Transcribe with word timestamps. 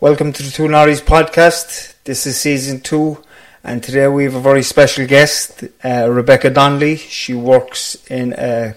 Welcome 0.00 0.32
to 0.32 0.42
the 0.42 0.50
Two 0.50 0.62
Norries 0.62 1.02
podcast. 1.02 1.92
This 2.04 2.26
is 2.26 2.40
season 2.40 2.80
two, 2.80 3.22
and 3.62 3.82
today 3.82 4.08
we 4.08 4.24
have 4.24 4.34
a 4.34 4.40
very 4.40 4.62
special 4.62 5.06
guest, 5.06 5.62
uh, 5.84 6.08
Rebecca 6.10 6.48
Donnelly. 6.48 6.96
She 6.96 7.34
works 7.34 8.02
in 8.06 8.32
uh, 8.32 8.72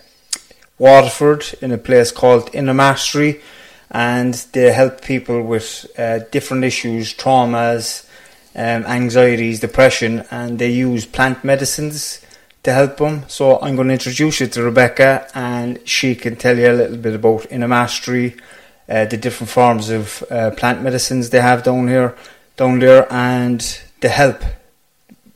Waterford 0.77 1.45
in 1.61 1.71
a 1.71 1.77
place 1.77 2.11
called 2.11 2.53
Inner 2.53 2.73
Mastery, 2.73 3.39
and 3.89 4.33
they 4.51 4.73
help 4.73 5.01
people 5.01 5.41
with 5.44 5.85
uh, 5.97 6.19
different 6.29 6.66
issues, 6.66 7.13
traumas, 7.13 8.05
um, 8.53 8.83
anxieties, 8.83 9.61
depression, 9.61 10.25
and 10.29 10.59
they 10.59 10.71
use 10.71 11.05
plant 11.05 11.45
medicines 11.45 12.19
to 12.63 12.73
help 12.73 12.97
them. 12.97 13.23
So 13.29 13.61
I'm 13.61 13.77
going 13.77 13.88
to 13.88 13.94
introduce 13.94 14.41
you 14.41 14.47
to 14.47 14.61
Rebecca, 14.61 15.29
and 15.33 15.79
she 15.88 16.16
can 16.16 16.35
tell 16.35 16.57
you 16.57 16.69
a 16.69 16.73
little 16.73 16.97
bit 16.97 17.16
about 17.16 17.49
Inner 17.49 17.69
Mastery 17.69 18.35
uh, 18.89 19.06
the 19.06 19.17
different 19.17 19.50
forms 19.50 19.89
of 19.89 20.23
uh, 20.30 20.52
plant 20.52 20.81
medicines 20.81 21.30
they 21.30 21.42
have 21.42 21.64
down 21.64 21.88
here, 21.88 22.16
down 22.58 22.80
there, 22.80 23.12
and 23.12 23.81
the 24.02 24.09
help, 24.09 24.44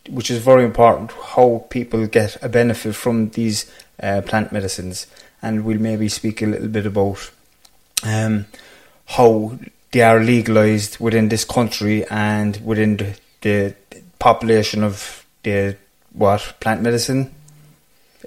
which 0.09 0.29
is 0.29 0.39
very 0.39 0.63
important. 0.63 1.11
How 1.11 1.65
people 1.69 2.07
get 2.07 2.41
a 2.43 2.49
benefit 2.49 2.95
from 2.95 3.29
these 3.29 3.71
uh, 4.01 4.21
plant 4.21 4.51
medicines, 4.51 5.07
and 5.41 5.63
we'll 5.63 5.79
maybe 5.79 6.09
speak 6.09 6.41
a 6.41 6.45
little 6.45 6.67
bit 6.67 6.85
about 6.85 7.31
um, 8.03 8.45
how 9.05 9.57
they 9.91 10.01
are 10.01 10.19
legalized 10.19 10.99
within 10.99 11.29
this 11.29 11.45
country 11.45 12.05
and 12.07 12.57
within 12.65 12.97
the, 12.97 13.15
the 13.41 13.73
population 14.19 14.83
of 14.83 15.25
the 15.43 15.77
what 16.13 16.55
plant 16.59 16.81
medicine 16.81 17.33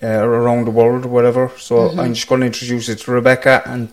uh, 0.03 0.07
around 0.07 0.65
the 0.65 0.71
world, 0.71 1.05
whatever. 1.05 1.51
So 1.59 1.91
I'm 1.91 2.15
just 2.15 2.29
going 2.29 2.41
to 2.41 2.47
introduce 2.47 2.89
it 2.89 3.01
to 3.01 3.11
Rebecca 3.11 3.63
and 3.67 3.93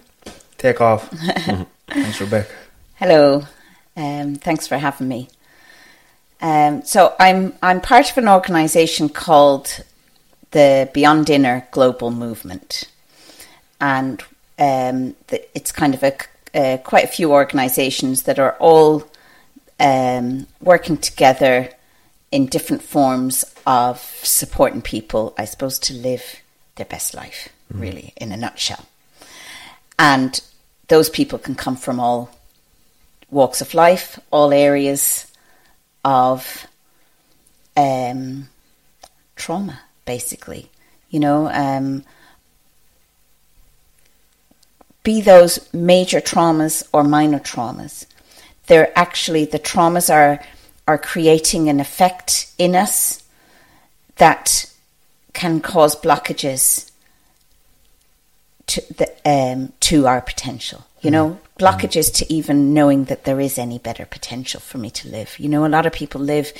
take 0.57 0.81
off. 0.81 1.09
Thanks, 1.87 2.19
Rebecca. 2.19 2.53
Hello, 2.95 3.43
um, 3.95 4.35
thanks 4.35 4.65
for 4.67 4.77
having 4.77 5.07
me. 5.07 5.29
Um, 6.41 6.83
so 6.83 7.15
I'm 7.19 7.53
I'm 7.61 7.79
part 7.79 8.11
of 8.11 8.17
an 8.17 8.27
organisation 8.27 9.07
called 9.09 9.83
the 10.51 10.89
Beyond 10.93 11.29
Inner 11.29 11.67
Global 11.71 12.11
Movement, 12.11 12.85
and 13.79 14.21
um, 14.59 15.15
the, 15.27 15.45
it's 15.55 15.71
kind 15.71 15.93
of 15.93 16.03
a 16.03 16.17
uh, 16.55 16.77
quite 16.77 17.03
a 17.03 17.07
few 17.07 17.31
organisations 17.31 18.23
that 18.23 18.39
are 18.39 18.55
all 18.59 19.03
um, 19.79 20.47
working 20.59 20.97
together 20.97 21.69
in 22.31 22.47
different 22.47 22.81
forms 22.81 23.45
of 23.65 23.99
supporting 24.23 24.81
people, 24.81 25.33
I 25.37 25.45
suppose, 25.45 25.79
to 25.79 25.93
live 25.93 26.41
their 26.75 26.85
best 26.85 27.13
life, 27.13 27.49
really, 27.71 28.13
in 28.17 28.31
a 28.31 28.37
nutshell. 28.37 28.85
And 29.99 30.39
those 30.87 31.09
people 31.09 31.39
can 31.39 31.55
come 31.55 31.75
from 31.75 31.99
all 31.99 32.29
walks 33.29 33.61
of 33.61 33.73
life, 33.73 34.19
all 34.31 34.53
areas 34.53 35.29
of 36.05 36.65
um, 37.75 38.47
trauma, 39.35 39.81
basically. 40.05 40.69
You 41.09 41.19
know, 41.19 41.49
um, 41.49 42.03
be 45.03 45.21
those 45.21 45.71
major 45.73 46.19
traumas 46.19 46.87
or 46.91 47.03
minor 47.03 47.39
traumas. 47.39 48.05
They're 48.67 48.97
actually, 48.97 49.45
the 49.45 49.59
traumas 49.59 50.13
are, 50.13 50.43
are 50.87 50.97
creating 50.97 51.69
an 51.69 51.79
effect 51.79 52.51
in 52.57 52.75
us 52.75 53.23
that 54.17 54.69
can 55.33 55.61
cause 55.61 55.95
blockages 55.95 56.86
to 58.67 58.81
the 58.93 59.13
um, 59.25 59.73
to 59.81 60.07
our 60.07 60.21
potential. 60.21 60.85
You 61.01 61.11
know, 61.11 61.39
blockages 61.57 62.13
to 62.15 62.33
even 62.33 62.73
knowing 62.73 63.05
that 63.05 63.23
there 63.23 63.39
is 63.39 63.57
any 63.57 63.77
better 63.77 64.05
potential 64.05 64.59
for 64.59 64.77
me 64.77 64.89
to 64.89 65.07
live. 65.07 65.39
You 65.39 65.47
know, 65.47 65.65
a 65.65 65.69
lot 65.69 65.85
of 65.85 65.93
people 65.93 66.19
live 66.19 66.51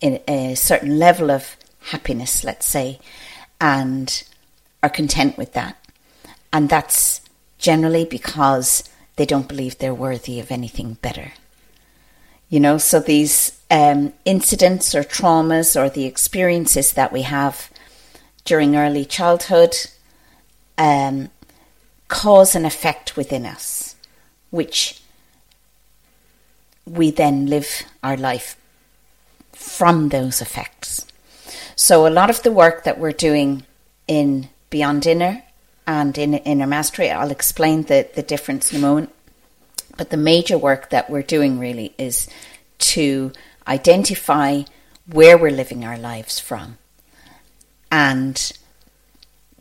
in 0.00 0.20
a 0.28 0.54
certain 0.54 0.98
level 0.98 1.30
of 1.30 1.56
happiness, 1.80 2.44
let's 2.44 2.66
say, 2.66 3.00
and 3.60 4.22
are 4.82 4.90
content 4.90 5.36
with 5.36 5.54
that, 5.54 5.76
and 6.52 6.68
that's 6.68 7.20
generally 7.58 8.04
because 8.04 8.84
they 9.16 9.26
don't 9.26 9.48
believe 9.48 9.78
they're 9.78 9.94
worthy 9.94 10.38
of 10.38 10.52
anything 10.52 10.94
better. 11.02 11.32
You 12.48 12.60
know, 12.60 12.78
so 12.78 13.00
these 13.00 13.58
um, 13.70 14.12
incidents 14.24 14.94
or 14.94 15.02
traumas 15.02 15.74
or 15.74 15.88
the 15.88 16.04
experiences 16.04 16.92
that 16.92 17.12
we 17.12 17.22
have 17.22 17.70
during 18.44 18.76
early 18.76 19.04
childhood 19.04 19.74
um, 20.78 21.30
cause 22.08 22.54
and 22.54 22.66
effect 22.66 23.16
within 23.16 23.46
us, 23.46 23.96
which 24.50 25.00
we 26.84 27.10
then 27.10 27.46
live 27.46 27.82
our 28.02 28.16
life 28.16 28.56
from 29.52 30.10
those 30.10 30.40
effects. 30.40 31.06
So, 31.74 32.06
a 32.06 32.10
lot 32.10 32.30
of 32.30 32.42
the 32.42 32.52
work 32.52 32.84
that 32.84 32.98
we're 32.98 33.12
doing 33.12 33.64
in 34.06 34.48
Beyond 34.70 35.06
Inner 35.06 35.42
and 35.86 36.16
in 36.16 36.34
Inner 36.34 36.66
Mastery, 36.66 37.10
I'll 37.10 37.30
explain 37.30 37.82
the, 37.82 38.08
the 38.14 38.22
difference 38.22 38.72
in 38.72 38.78
a 38.78 38.82
moment. 38.82 39.12
But 39.96 40.10
the 40.10 40.16
major 40.16 40.58
work 40.58 40.90
that 40.90 41.08
we're 41.08 41.22
doing 41.22 41.58
really 41.58 41.94
is 41.98 42.28
to 42.78 43.32
identify 43.66 44.62
where 45.10 45.38
we're 45.38 45.50
living 45.50 45.84
our 45.84 45.98
lives 45.98 46.38
from 46.38 46.78
and 47.90 48.52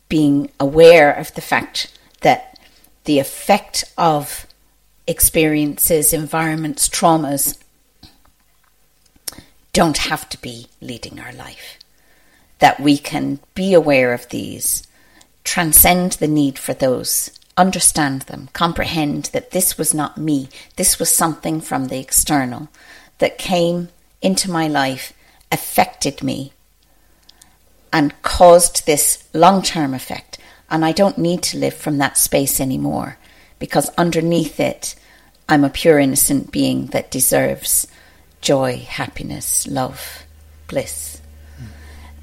being 0.10 0.52
aware 0.60 1.12
of 1.12 1.34
the 1.36 1.42
fact 1.42 1.95
that 2.26 2.58
the 3.04 3.20
effect 3.20 3.84
of 4.00 4.48
experiences, 5.06 6.12
environments, 6.12 6.90
traumas 6.90 7.56
don't 9.74 10.00
have 10.00 10.28
to 10.30 10.42
be 10.42 10.66
leading 10.82 11.20
our 11.20 11.34
life. 11.34 11.78
That 12.58 12.80
we 12.80 12.98
can 12.98 13.42
be 13.54 13.76
aware 13.76 14.12
of 14.12 14.28
these, 14.30 14.88
transcend 15.44 16.14
the 16.14 16.28
need 16.28 16.58
for 16.58 16.74
those, 16.74 17.30
understand 17.56 18.24
them, 18.24 18.50
comprehend 18.54 19.26
that 19.26 19.52
this 19.52 19.78
was 19.78 19.94
not 19.94 20.18
me, 20.18 20.50
this 20.78 20.98
was 20.98 21.12
something 21.12 21.62
from 21.62 21.90
the 21.90 22.00
external 22.00 22.70
that 23.20 23.38
came 23.38 23.90
into 24.24 24.50
my 24.50 24.68
life, 24.68 25.14
affected 25.52 26.24
me, 26.24 26.54
and 27.94 28.20
caused 28.24 28.88
this 28.88 29.26
long 29.32 29.62
term 29.62 29.94
effect. 29.94 30.40
And 30.70 30.84
I 30.84 30.92
don't 30.92 31.18
need 31.18 31.44
to 31.44 31.58
live 31.58 31.74
from 31.74 31.98
that 32.00 32.18
space 32.18 32.60
anymore 32.60 33.18
because 33.60 33.90
underneath 33.98 34.60
it, 34.60 34.96
I'm 35.48 35.64
a 35.64 35.70
pure 35.70 36.00
innocent 36.00 36.52
being 36.52 36.88
that 36.88 37.12
deserves 37.12 37.88
joy, 38.42 38.78
happiness, 38.78 39.68
love, 39.68 40.24
bliss, 40.68 41.22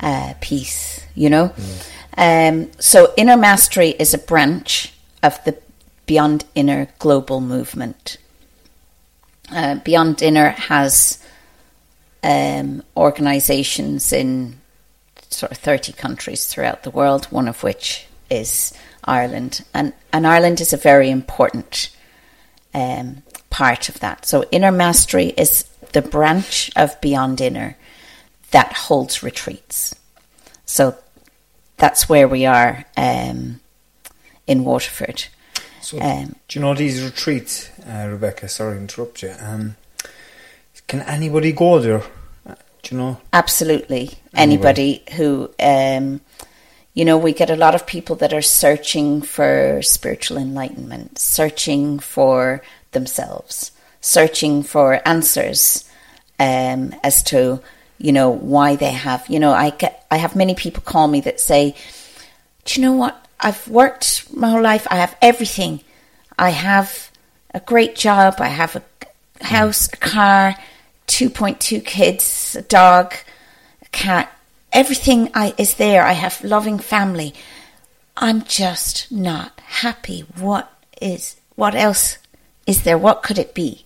uh, 0.01 0.35
peace, 0.41 1.05
you 1.15 1.31
know? 1.31 1.53
Um, 2.17 2.71
so, 2.79 3.13
Inner 3.17 3.37
Mastery 3.37 3.91
is 3.91 4.13
a 4.13 4.19
branch 4.19 4.93
of 5.23 5.43
the 5.45 5.57
Beyond 6.07 6.45
Inner 6.55 6.89
global 6.99 7.41
movement. 7.41 8.19
Uh, 9.51 9.77
Beyond 9.77 10.21
Inner 10.21 10.51
has 10.51 11.23
um, 12.23 12.83
organizations 12.97 14.13
in 14.13 14.61
sort 15.31 15.53
of 15.53 15.59
30 15.59 15.93
countries 15.93 16.47
throughout 16.47 16.83
the 16.83 16.91
world, 16.91 17.27
one 17.27 17.49
of 17.49 17.63
which 17.63 18.07
is 18.41 18.73
Ireland, 19.05 19.65
and 19.73 19.93
and 20.13 20.27
Ireland 20.27 20.61
is 20.61 20.73
a 20.73 20.77
very 20.77 21.11
important 21.11 21.91
um, 22.75 23.23
part 23.51 23.89
of 23.89 24.01
that. 24.01 24.27
So 24.27 24.45
inner 24.51 24.73
mastery 24.73 25.35
is 25.37 25.65
the 25.93 26.03
branch 26.03 26.71
of 26.77 27.01
Beyond 27.01 27.41
Inner 27.41 27.77
that 28.51 28.73
holds 28.73 29.23
retreats. 29.23 29.95
So 30.65 30.95
that's 31.77 32.09
where 32.09 32.29
we 32.29 32.47
are 32.47 32.85
um, 32.97 33.61
in 34.47 34.65
Waterford. 34.65 35.25
So, 35.81 35.99
Um, 36.01 36.37
do 36.49 36.59
you 36.59 36.65
know 36.65 36.75
these 36.75 37.03
retreats, 37.03 37.69
uh, 37.87 38.07
Rebecca? 38.09 38.49
Sorry 38.49 38.77
to 38.77 38.81
interrupt 38.81 39.23
you. 39.23 39.35
Um, 39.41 39.77
can 40.87 41.01
anybody 41.03 41.53
go 41.53 41.81
there? 41.81 42.03
Uh, 42.47 42.55
Do 42.83 42.95
you 42.95 43.01
know? 43.01 43.21
Absolutely. 43.33 44.11
Anybody 44.35 45.03
who, 45.17 45.51
um, 45.59 46.21
you 46.95 47.05
know, 47.05 47.17
we 47.17 47.33
get 47.33 47.51
a 47.51 47.57
lot 47.57 47.75
of 47.75 47.87
people 47.87 48.17
that 48.17 48.33
are 48.33 48.43
searching 48.43 49.23
for 49.23 49.81
spiritual 49.83 50.37
enlightenment, 50.37 51.19
searching 51.19 51.99
for 51.99 52.63
themselves, 52.91 53.73
searching 54.01 54.63
for 54.63 55.01
answers 55.09 55.89
um, 56.39 56.95
as 57.03 57.23
to, 57.25 57.61
you 57.99 58.13
know, 58.13 58.31
why 58.31 58.77
they 58.77 58.91
have. 58.91 59.27
You 59.29 59.41
know, 59.41 59.53
I 59.53 59.71
get, 59.71 60.05
I 60.11 60.19
have 60.19 60.37
many 60.37 60.55
people 60.55 60.83
call 60.83 61.09
me 61.09 61.21
that 61.23 61.41
say, 61.41 61.75
"Do 62.65 62.81
you 62.81 62.87
know 62.87 62.93
what? 62.93 63.27
I've 63.41 63.67
worked 63.69 64.33
my 64.35 64.51
whole 64.51 64.63
life. 64.63 64.87
I 64.91 64.97
have 64.97 65.17
everything. 65.23 65.81
I 66.39 66.51
have 66.51 67.11
a 67.55 67.61
great 67.61 67.97
job. 67.97 68.37
I 68.39 68.49
have 68.49 68.77
a 68.77 68.83
house, 69.45 69.89
a 69.93 69.97
car, 69.97 70.57
2.2 71.07 71.85
kids, 71.85 72.57
a 72.57 72.63
dog, 72.63 73.15
a 73.83 73.89
cat. 73.89 74.31
Everything 74.73 75.31
I, 75.35 75.55
is 75.59 75.75
there. 75.75 76.03
I 76.03 76.13
have 76.13 76.43
loving 76.43 76.79
family. 76.79 77.35
I'm 78.17 78.43
just 78.43 79.11
not 79.13 79.61
happy. 79.61 80.21
What 80.37 80.73
is, 81.01 81.37
what 81.57 81.75
else 81.75 82.19
is 82.67 82.83
there? 82.83 82.99
What 82.99 83.23
could 83.23 83.39
it 83.39 83.55
be? 83.55 83.85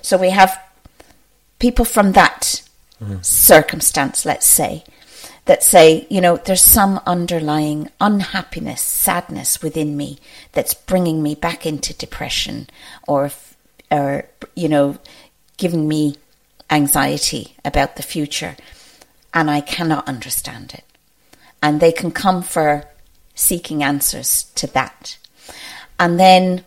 So 0.00 0.16
we 0.16 0.30
have 0.30 0.58
people 1.58 1.84
from 1.84 2.12
that 2.12 2.62
mm-hmm. 3.00 3.18
circumstance, 3.22 4.24
let's 4.24 4.46
say, 4.46 4.84
that 5.44 5.62
say, 5.62 6.06
you 6.08 6.20
know, 6.20 6.36
there's 6.36 6.62
some 6.62 7.00
underlying 7.06 7.88
unhappiness, 8.00 8.80
sadness 8.80 9.62
within 9.62 9.96
me 9.96 10.18
that's 10.52 10.74
bringing 10.74 11.22
me 11.22 11.34
back 11.34 11.66
into 11.66 11.94
depression 11.94 12.68
or, 13.08 13.30
or 13.90 14.26
you 14.54 14.68
know, 14.68 14.98
giving 15.56 15.88
me 15.88 16.16
anxiety 16.70 17.56
about 17.64 17.96
the 17.96 18.02
future. 18.02 18.56
And 19.34 19.50
I 19.50 19.60
cannot 19.60 20.08
understand 20.08 20.74
it. 20.74 20.84
And 21.62 21.80
they 21.80 21.92
can 21.92 22.10
come 22.10 22.42
for 22.42 22.84
seeking 23.34 23.82
answers 23.82 24.44
to 24.56 24.66
that. 24.68 25.16
And 25.98 26.18
then 26.18 26.64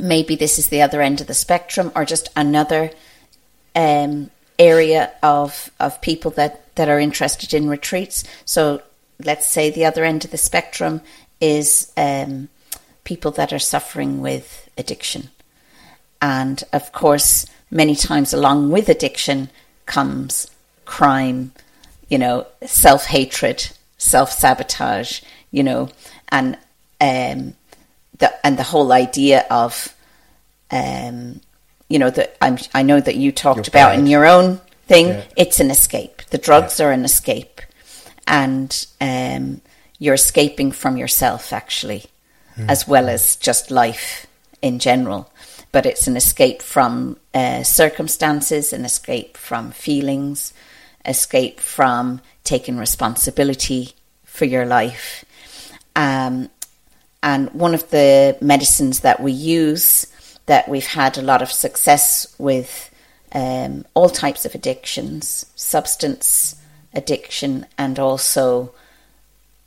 maybe 0.00 0.36
this 0.36 0.58
is 0.58 0.68
the 0.68 0.82
other 0.82 1.00
end 1.00 1.20
of 1.20 1.26
the 1.26 1.34
spectrum 1.34 1.92
or 1.94 2.04
just 2.04 2.28
another 2.36 2.90
um, 3.74 4.30
area 4.58 5.12
of 5.22 5.70
of 5.78 6.00
people 6.00 6.30
that 6.32 6.74
that 6.74 6.88
are 6.88 7.00
interested 7.00 7.54
in 7.54 7.68
retreats. 7.68 8.24
So 8.44 8.82
let's 9.24 9.46
say 9.46 9.70
the 9.70 9.84
other 9.84 10.04
end 10.04 10.24
of 10.24 10.30
the 10.30 10.38
spectrum 10.38 11.00
is 11.40 11.92
um, 11.96 12.48
people 13.04 13.30
that 13.32 13.52
are 13.52 13.58
suffering 13.58 14.20
with 14.20 14.68
addiction, 14.76 15.30
and 16.20 16.62
of 16.72 16.92
course, 16.92 17.46
many 17.70 17.94
times 17.94 18.32
along 18.32 18.70
with 18.70 18.88
addiction 18.88 19.50
comes 19.86 20.50
crime, 20.88 21.52
you 22.08 22.18
know, 22.18 22.46
self 22.64 23.04
hatred, 23.06 23.68
self 23.98 24.32
sabotage, 24.32 25.20
you 25.50 25.62
know, 25.62 25.90
and 26.30 26.56
um, 27.00 27.54
the 28.18 28.34
and 28.44 28.58
the 28.58 28.64
whole 28.64 28.90
idea 28.92 29.44
of 29.50 29.94
um, 30.70 31.40
you 31.88 31.98
know 31.98 32.10
that 32.10 32.36
I'm, 32.40 32.58
I 32.74 32.82
know 32.82 33.00
that 33.00 33.16
you 33.16 33.30
talked 33.30 33.58
You're 33.58 33.68
about 33.68 33.98
in 33.98 34.06
your 34.06 34.26
own 34.26 34.60
thing. 34.86 35.08
Yeah. 35.08 35.24
It's 35.36 35.60
an 35.60 35.70
escape. 35.70 36.22
The 36.30 36.38
drugs 36.38 36.80
are 36.80 36.90
an 36.90 37.04
escape, 37.04 37.60
and 38.26 38.86
um, 39.00 39.60
you're 39.98 40.14
escaping 40.14 40.72
from 40.72 40.96
yourself 40.96 41.52
actually, 41.52 42.06
as 42.56 42.88
well 42.88 43.08
as 43.08 43.36
just 43.36 43.70
life 43.70 44.26
in 44.62 44.78
general. 44.78 45.30
But 45.70 45.84
it's 45.84 46.06
an 46.06 46.16
escape 46.16 46.62
from 46.62 47.18
uh, 47.34 47.62
circumstances, 47.62 48.72
an 48.72 48.86
escape 48.86 49.36
from 49.36 49.70
feelings, 49.70 50.54
escape 51.04 51.60
from 51.60 52.20
taking 52.44 52.78
responsibility 52.78 53.94
for 54.24 54.44
your 54.44 54.66
life. 54.66 55.24
Um, 55.96 56.48
and 57.22 57.50
one 57.50 57.74
of 57.74 57.90
the 57.90 58.36
medicines 58.40 59.00
that 59.00 59.20
we 59.20 59.32
use 59.32 60.06
that 60.46 60.68
we've 60.68 60.86
had 60.86 61.18
a 61.18 61.22
lot 61.22 61.42
of 61.42 61.50
success 61.52 62.34
with 62.38 62.90
um, 63.32 63.84
all 63.94 64.08
types 64.08 64.44
of 64.44 64.54
addictions, 64.54 65.44
substance 65.56 66.56
addiction, 66.94 67.66
and 67.76 67.98
also 67.98 68.72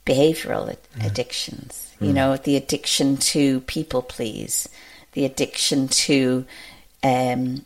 behavioral 0.06 0.70
ad- 0.70 1.06
addictions. 1.06 1.88
You 2.00 2.14
know, 2.14 2.36
the 2.36 2.56
addiction 2.56 3.18
to 3.18 3.62
people 3.62 4.02
please, 4.02 4.68
the 5.12 5.24
addiction 5.24 5.88
to 5.88 6.46
um, 7.04 7.64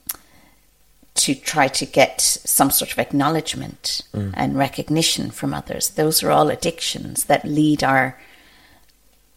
to 1.15 1.33
try 1.33 1.67
to 1.69 1.85
get 1.85 2.21
some 2.21 2.69
sort 2.69 2.91
of 2.91 2.99
acknowledgement 2.99 4.01
and 4.33 4.57
recognition 4.57 5.31
from 5.31 5.53
others. 5.53 5.89
Those 5.91 6.21
are 6.23 6.31
all 6.31 6.49
addictions 6.49 7.25
that 7.25 7.45
lead 7.45 7.83
our 7.83 8.19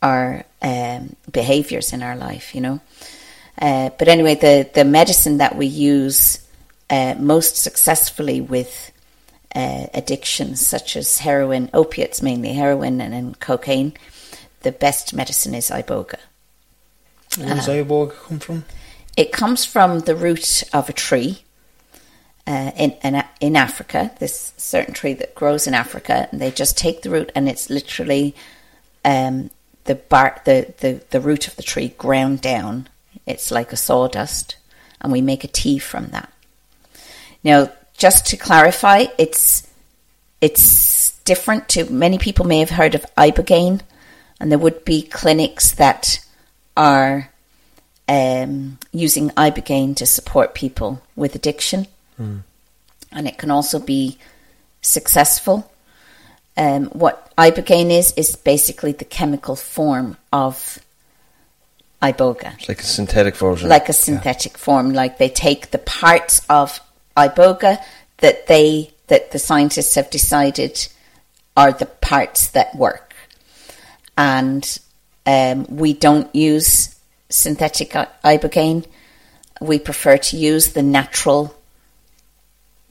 our 0.01 0.45
um, 0.63 1.17
behaviors 1.33 1.93
in 1.93 2.03
our 2.03 2.17
life, 2.17 2.55
you 2.55 2.61
know. 2.61 2.81
Uh, 3.61 3.91
but 3.99 4.07
anyway, 4.07 4.37
the, 4.37 4.69
the 4.73 4.85
medicine 4.85 5.39
that 5.39 5.57
we 5.57 5.67
use 5.67 6.39
uh, 6.89 7.15
most 7.19 7.57
successfully 7.57 8.41
with 8.41 8.93
uh, 9.55 9.87
addictions 9.95 10.65
such 10.65 10.97
as 10.97 11.19
heroin, 11.19 11.69
opiates 11.75 12.23
mainly, 12.23 12.53
heroin 12.53 13.01
and, 13.01 13.13
and 13.13 13.41
cocaine, 13.41 13.93
the 14.61 14.71
best 14.71 15.13
medicine 15.15 15.55
is 15.55 15.71
iboga. 15.71 16.19
Where 17.37 17.55
does 17.55 17.67
iboga 17.67 18.15
come 18.15 18.39
from? 18.39 18.65
It 19.17 19.33
comes 19.33 19.65
from 19.65 20.01
the 20.01 20.15
root 20.15 20.63
of 20.73 20.89
a 20.89 20.93
tree 20.93 21.43
uh, 22.49 22.73
in, 22.77 22.93
in 23.05 23.23
in 23.41 23.57
Africa. 23.57 24.11
This 24.19 24.55
certain 24.57 24.95
tree 24.95 25.13
that 25.15 25.35
grows 25.35 25.67
in 25.67 25.75
Africa, 25.75 26.29
and 26.33 26.41
they 26.41 26.51
just 26.51 26.79
take 26.79 27.03
the 27.03 27.11
root, 27.11 27.31
and 27.35 27.49
it's 27.49 27.69
literally 27.69 28.35
um, 29.05 29.51
the 29.85 29.95
bar, 29.95 30.41
the, 30.47 30.73
the 30.79 31.03
the 31.11 31.21
root 31.21 31.47
of 31.47 31.57
the 31.57 31.63
tree 31.63 31.89
ground 31.99 32.41
down. 32.41 32.89
It's 33.27 33.51
like 33.51 33.73
a 33.73 33.77
sawdust, 33.77 34.57
and 35.01 35.13
we 35.13 35.21
make 35.21 35.45
a 35.45 35.49
tea 35.49 35.79
from 35.79 36.07
that. 36.09 36.33
Now, 37.45 37.71
just 37.93 38.27
to 38.29 38.37
clarify, 38.39 39.07
it's 39.19 39.69
it's 40.41 41.21
different 41.25 41.69
to 41.69 41.85
many 41.93 42.17
people 42.17 42.47
may 42.47 42.61
have 42.61 42.71
heard 42.71 42.95
of 42.95 43.05
ibogaine, 43.19 43.83
and 44.41 44.51
there 44.51 44.59
would 44.59 44.87
be 44.87 45.03
clinics 45.03 45.73
that 45.73 46.25
are 46.79 47.31
um, 48.09 48.79
using 48.91 49.29
ibogaine 49.31 49.95
to 49.97 50.07
support 50.07 50.55
people 50.55 51.03
with 51.15 51.35
addiction, 51.35 51.87
and 52.19 53.29
it 53.29 53.39
can 53.39 53.51
also 53.51 53.79
be 53.79 54.19
successful. 54.83 55.71
Um, 56.57 56.87
what 56.87 57.33
ibogaine 57.37 57.91
is 57.91 58.13
is 58.17 58.35
basically 58.35 58.93
the 58.93 59.05
chemical 59.05 59.55
form 59.55 60.17
of 60.33 60.79
iboga 62.03 62.55
It's 62.59 62.69
like 62.69 62.81
a 62.81 62.85
synthetic 62.85 63.37
version. 63.37 63.69
like 63.69 63.89
a 63.89 63.93
synthetic 63.93 64.59
form. 64.59 64.93
Like 64.93 65.19
they 65.19 65.29
take 65.29 65.71
the 65.71 65.79
parts 65.79 66.43
of 66.49 66.81
iboga 67.17 67.83
that 68.19 68.47
they 68.47 68.93
that 69.07 69.31
the 69.31 69.39
scientists 69.39 69.95
have 69.95 70.11
decided 70.11 70.89
are 71.57 71.73
the 71.73 71.87
parts 71.87 72.49
that 72.51 72.75
work, 72.77 73.15
and 74.17 74.79
um, 75.27 75.67
we 75.69 75.93
don't 75.93 76.33
use 76.35 76.95
synthetic 77.31 77.91
ibogaine. 78.25 78.85
We 79.61 79.79
prefer 79.79 80.19
to 80.19 80.37
use 80.37 80.73
the 80.73 80.83
natural 80.83 81.55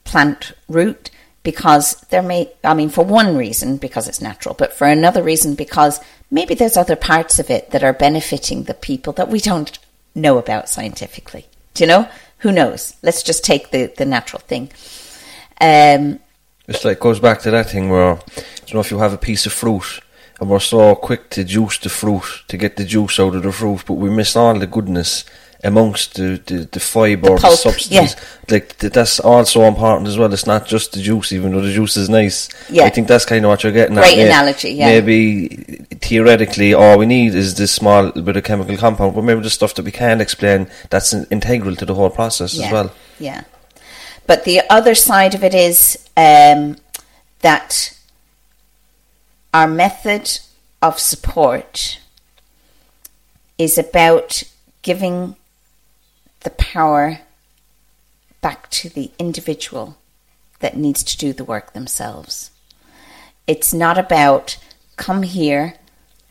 plant 0.08 0.52
root 0.68 1.10
because 1.42 1.86
there 2.10 2.22
may 2.22 2.50
I 2.64 2.74
mean 2.74 2.90
for 2.90 3.04
one 3.04 3.36
reason 3.36 3.76
because 3.76 4.08
it's 4.08 4.20
natural 4.20 4.54
but 4.54 4.72
for 4.72 4.86
another 4.86 5.22
reason 5.22 5.54
because 5.54 6.00
maybe 6.30 6.54
there's 6.54 6.76
other 6.76 6.96
parts 6.96 7.38
of 7.38 7.50
it 7.50 7.70
that 7.70 7.84
are 7.84 8.04
benefiting 8.06 8.64
the 8.64 8.74
people 8.74 9.12
that 9.14 9.28
we 9.28 9.40
don't 9.40 9.78
know 10.14 10.38
about 10.38 10.68
scientifically. 10.68 11.46
Do 11.74 11.84
you 11.84 11.88
know? 11.88 12.08
Who 12.38 12.52
knows? 12.52 12.96
Let's 13.02 13.22
just 13.22 13.44
take 13.44 13.70
the 13.70 13.92
the 13.98 14.04
natural 14.16 14.42
thing. 14.50 14.64
Um 15.60 16.20
It's 16.66 16.84
like 16.84 17.00
goes 17.00 17.20
back 17.20 17.38
to 17.42 17.50
that 17.50 17.70
thing 17.70 17.90
where 17.90 18.14
you 18.66 18.74
know 18.74 18.80
if 18.80 18.90
you 18.90 18.98
have 18.98 19.14
a 19.14 19.24
piece 19.28 19.46
of 19.46 19.52
fruit 19.52 20.00
and 20.40 20.48
we're 20.50 20.70
so 20.74 20.94
quick 20.94 21.30
to 21.30 21.44
juice 21.44 21.78
the 21.78 21.88
fruit 21.88 22.26
to 22.48 22.56
get 22.56 22.76
the 22.76 22.84
juice 22.84 23.22
out 23.22 23.34
of 23.34 23.42
the 23.42 23.52
fruit, 23.52 23.82
but 23.86 24.00
we 24.02 24.08
miss 24.10 24.36
all 24.36 24.58
the 24.58 24.72
goodness 24.76 25.24
amongst 25.64 26.14
the, 26.14 26.40
the, 26.46 26.68
the 26.70 26.80
fibre, 26.80 27.34
the, 27.34 27.40
pulp, 27.40 27.58
substance. 27.58 27.90
yeah. 27.90 28.24
Like 28.48 28.78
th- 28.78 28.92
that's 28.92 29.18
also 29.18 29.62
important 29.62 30.06
as 30.06 30.16
well. 30.16 30.32
It's 30.32 30.46
not 30.46 30.66
just 30.66 30.92
the 30.92 31.00
juice, 31.00 31.32
even 31.32 31.52
though 31.52 31.60
the 31.60 31.72
juice 31.72 31.96
is 31.96 32.08
nice. 32.08 32.48
Yeah. 32.70 32.84
I 32.84 32.90
think 32.90 33.08
that's 33.08 33.24
kind 33.24 33.44
of 33.44 33.48
what 33.48 33.64
you're 33.64 33.72
getting. 33.72 33.96
Great 33.96 34.18
at. 34.18 34.26
Analogy, 34.26 34.70
yeah. 34.70 34.86
Maybe 34.86 35.48
theoretically, 36.00 36.74
all 36.74 36.98
we 36.98 37.06
need 37.06 37.34
is 37.34 37.56
this 37.56 37.72
small 37.72 38.12
bit 38.12 38.36
of 38.36 38.44
chemical 38.44 38.76
compound, 38.76 39.14
but 39.14 39.22
maybe 39.24 39.40
the 39.40 39.50
stuff 39.50 39.74
that 39.74 39.84
we 39.84 39.90
can't 39.90 40.20
explain 40.20 40.68
that's 40.90 41.12
integral 41.12 41.74
to 41.76 41.84
the 41.84 41.94
whole 41.94 42.10
process 42.10 42.54
yeah, 42.54 42.66
as 42.66 42.72
well. 42.72 42.92
Yeah. 43.18 43.44
But 44.26 44.44
the 44.44 44.62
other 44.70 44.94
side 44.94 45.34
of 45.34 45.42
it 45.42 45.54
is 45.54 46.08
um, 46.16 46.76
that 47.40 47.98
our 49.52 49.66
method 49.66 50.38
of 50.82 51.00
support 51.00 51.98
is 53.56 53.76
about 53.76 54.44
giving 54.82 55.34
the 56.40 56.50
power 56.50 57.20
back 58.40 58.70
to 58.70 58.88
the 58.88 59.10
individual 59.18 59.96
that 60.60 60.76
needs 60.76 61.02
to 61.04 61.16
do 61.16 61.32
the 61.32 61.44
work 61.44 61.72
themselves. 61.72 62.50
It's 63.46 63.72
not 63.72 63.98
about, 63.98 64.58
come 64.96 65.22
here, 65.22 65.74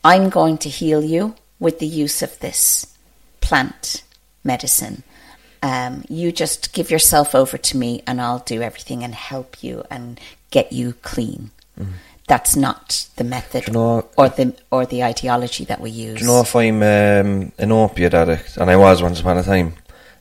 I'm 0.04 0.28
going 0.30 0.58
to 0.58 0.68
heal 0.68 1.02
you 1.02 1.34
with 1.58 1.78
the 1.80 1.86
use 1.86 2.22
of 2.22 2.38
this 2.38 2.86
plant 3.40 4.02
medicine. 4.44 5.02
Um, 5.62 6.04
you 6.08 6.30
just 6.30 6.72
give 6.72 6.90
yourself 6.90 7.34
over 7.34 7.58
to 7.58 7.76
me 7.76 8.02
and 8.06 8.20
I'll 8.20 8.38
do 8.40 8.62
everything 8.62 9.02
and 9.02 9.14
help 9.14 9.62
you 9.62 9.82
and 9.90 10.20
get 10.50 10.72
you 10.72 10.94
clean. 11.02 11.50
That's 12.28 12.54
not 12.56 13.08
the 13.16 13.24
method 13.24 13.66
you 13.68 13.72
know- 13.72 14.06
or 14.16 14.28
the 14.28 14.54
or 14.70 14.84
the 14.84 15.02
ideology 15.02 15.64
that 15.64 15.80
we 15.80 15.90
use. 15.90 16.18
Do 16.18 16.24
you 16.26 16.30
know 16.30 16.40
if 16.42 16.54
I'm 16.54 16.82
um, 16.82 17.52
an 17.58 17.72
opiate 17.72 18.14
addict, 18.14 18.56
and 18.58 18.70
I 18.70 18.76
was 18.76 19.00
once 19.02 19.20
upon 19.20 19.38
a 19.38 19.42
time, 19.42 19.74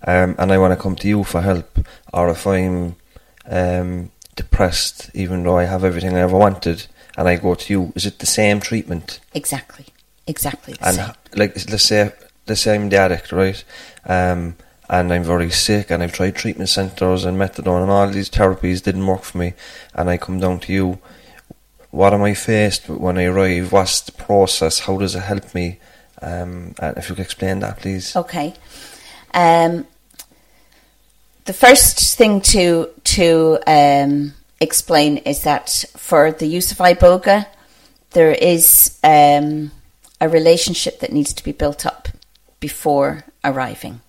um, 0.06 0.36
and 0.38 0.52
I 0.52 0.58
want 0.58 0.72
to 0.74 0.82
come 0.82 0.96
to 0.98 1.08
you 1.08 1.24
for 1.24 1.42
help, 1.42 1.80
or 2.14 2.30
if 2.30 2.46
I'm 2.46 2.96
um, 3.50 4.12
depressed, 4.36 5.10
even 5.14 5.44
though 5.44 5.58
I 5.58 5.64
have 5.66 5.84
everything 5.84 6.16
I 6.16 6.22
ever 6.22 6.38
wanted, 6.38 6.86
and 7.18 7.28
I 7.28 7.38
go 7.38 7.56
to 7.56 7.74
you, 7.74 7.94
is 7.96 8.06
it 8.06 8.20
the 8.20 8.26
same 8.26 8.60
treatment? 8.60 9.20
exactly, 9.34 9.86
exactly 10.28 10.74
the 10.76 10.88
And 10.88 10.96
same. 10.98 11.12
like, 11.36 11.56
let's 11.70 11.84
say, 11.84 12.12
let's 12.48 12.62
say 12.62 12.76
I'm 12.76 12.90
the 12.90 12.98
addict, 12.98 13.32
right? 13.32 13.64
Um, 14.06 14.56
and 14.90 15.12
I'm 15.12 15.24
very 15.24 15.50
sick, 15.52 15.90
and 15.92 16.02
I've 16.04 16.14
tried 16.14 16.36
treatment 16.36 16.70
centres 16.70 17.26
and 17.26 17.38
methadone, 17.38 17.82
and 17.82 17.92
all 17.92 18.08
these 18.10 18.30
therapies 18.30 18.82
didn't 18.84 19.06
work 19.06 19.24
for 19.24 19.38
me, 19.38 19.54
and 19.94 20.10
I 20.10 20.18
come 20.18 20.40
down 20.40 20.60
to 20.62 20.74
you. 20.74 21.00
What 21.92 22.14
am 22.14 22.22
I 22.24 22.34
faced 22.34 22.88
with 22.90 23.00
when 23.00 23.18
I 23.18 23.26
arrive? 23.26 23.72
What's 23.72 24.02
the 24.02 24.12
process? 24.12 24.80
How 24.80 24.98
does 24.98 25.16
it 25.16 25.22
help 25.22 25.56
me? 25.56 25.80
Um, 26.22 26.76
and 26.80 26.98
if 26.98 27.10
you 27.10 27.16
could 27.16 27.24
explain 27.26 27.60
that, 27.60 27.78
please. 27.80 28.16
Okay. 28.16 28.54
Um, 29.34 29.86
the 31.46 31.54
first 31.54 32.18
thing 32.18 32.42
to 32.42 32.90
to 33.16 33.60
um, 33.66 34.34
explain 34.60 35.18
is 35.18 35.44
that 35.44 35.86
for 35.96 36.32
the 36.32 36.46
use 36.46 36.72
of 36.72 36.78
iboga, 36.78 37.48
there 38.12 38.32
is 38.32 38.98
um, 39.04 39.72
a 40.20 40.28
relationship 40.28 41.00
that 41.00 41.14
needs 41.14 41.34
to 41.34 41.44
be 41.44 41.52
built 41.54 41.86
up 41.86 42.10
before 42.60 43.24
arriving. 43.44 44.02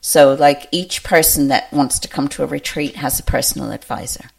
So, 0.00 0.34
like 0.34 0.68
each 0.72 1.04
person 1.04 1.48
that 1.48 1.72
wants 1.72 1.98
to 2.00 2.08
come 2.08 2.28
to 2.28 2.42
a 2.42 2.46
retreat 2.46 2.96
has 2.96 3.20
a 3.20 3.24
personal 3.24 3.70
advisor, 3.70 4.30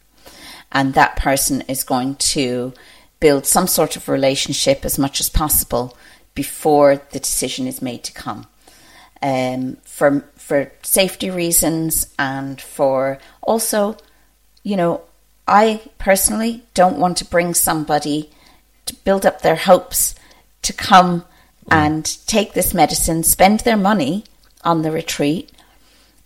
and 0.72 0.94
that 0.94 1.16
person 1.16 1.62
is 1.68 1.84
going 1.84 2.16
to 2.16 2.74
build 3.20 3.46
some 3.46 3.66
sort 3.66 3.96
of 3.96 4.08
relationship 4.08 4.84
as 4.84 4.98
much 4.98 5.20
as 5.20 5.28
possible 5.28 5.96
before 6.34 6.96
the 7.12 7.20
decision 7.20 7.66
is 7.66 7.80
made 7.80 8.02
to 8.04 8.12
come 8.12 8.46
um, 9.24 9.78
for 9.94 10.24
for 10.34 10.72
safety 10.82 11.30
reasons 11.30 12.12
and 12.18 12.60
for 12.60 13.18
also, 13.42 13.96
you 14.64 14.76
know, 14.76 15.02
I 15.46 15.82
personally 15.98 16.64
don't 16.74 16.98
want 16.98 17.16
to 17.18 17.24
bring 17.24 17.54
somebody 17.54 18.30
to 18.86 18.94
build 19.04 19.24
up 19.24 19.42
their 19.42 19.54
hopes 19.54 20.16
to 20.62 20.72
come 20.72 21.20
mm. 21.20 21.26
and 21.70 22.04
take 22.26 22.54
this 22.54 22.74
medicine, 22.74 23.22
spend 23.22 23.60
their 23.60 23.76
money 23.76 24.24
on 24.64 24.82
the 24.82 24.90
retreat, 24.90 25.52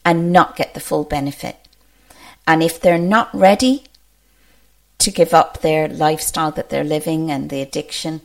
and 0.03 0.33
not 0.33 0.57
get 0.57 0.73
the 0.73 0.81
full 0.81 1.05
benefit. 1.05 1.57
And 2.47 2.63
if 2.63 2.81
they're 2.81 2.97
not 2.97 3.29
ready 3.35 3.85
to 4.97 5.11
give 5.11 5.35
up 5.35 5.61
their 5.61 5.89
lifestyle 5.89 6.53
that 6.53 6.71
they're 6.71 6.85
living 6.97 7.31
and 7.31 7.51
the 7.51 7.61
addiction, 7.61 8.23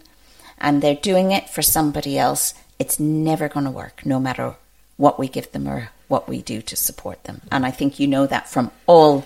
and 0.58 0.82
they're 0.82 0.96
doing 0.96 1.34
it 1.34 1.50
for 1.50 1.62
somebody 1.62 2.18
else, 2.18 2.54
it's 2.80 2.98
never 2.98 3.50
going 3.50 3.66
to 3.66 3.72
work, 3.72 4.06
no 4.06 4.22
matter 4.22 4.56
what 4.98 5.20
we 5.20 5.28
give 5.28 5.52
them 5.52 5.68
or 5.68 5.90
what 6.08 6.28
we 6.30 6.42
do 6.42 6.62
to 6.62 6.76
support 6.76 7.24
them. 7.24 7.42
And 7.52 7.66
I 7.66 7.72
think 7.72 8.00
you 8.00 8.08
know 8.08 8.28
that 8.28 8.48
from 8.50 8.72
all 8.88 9.26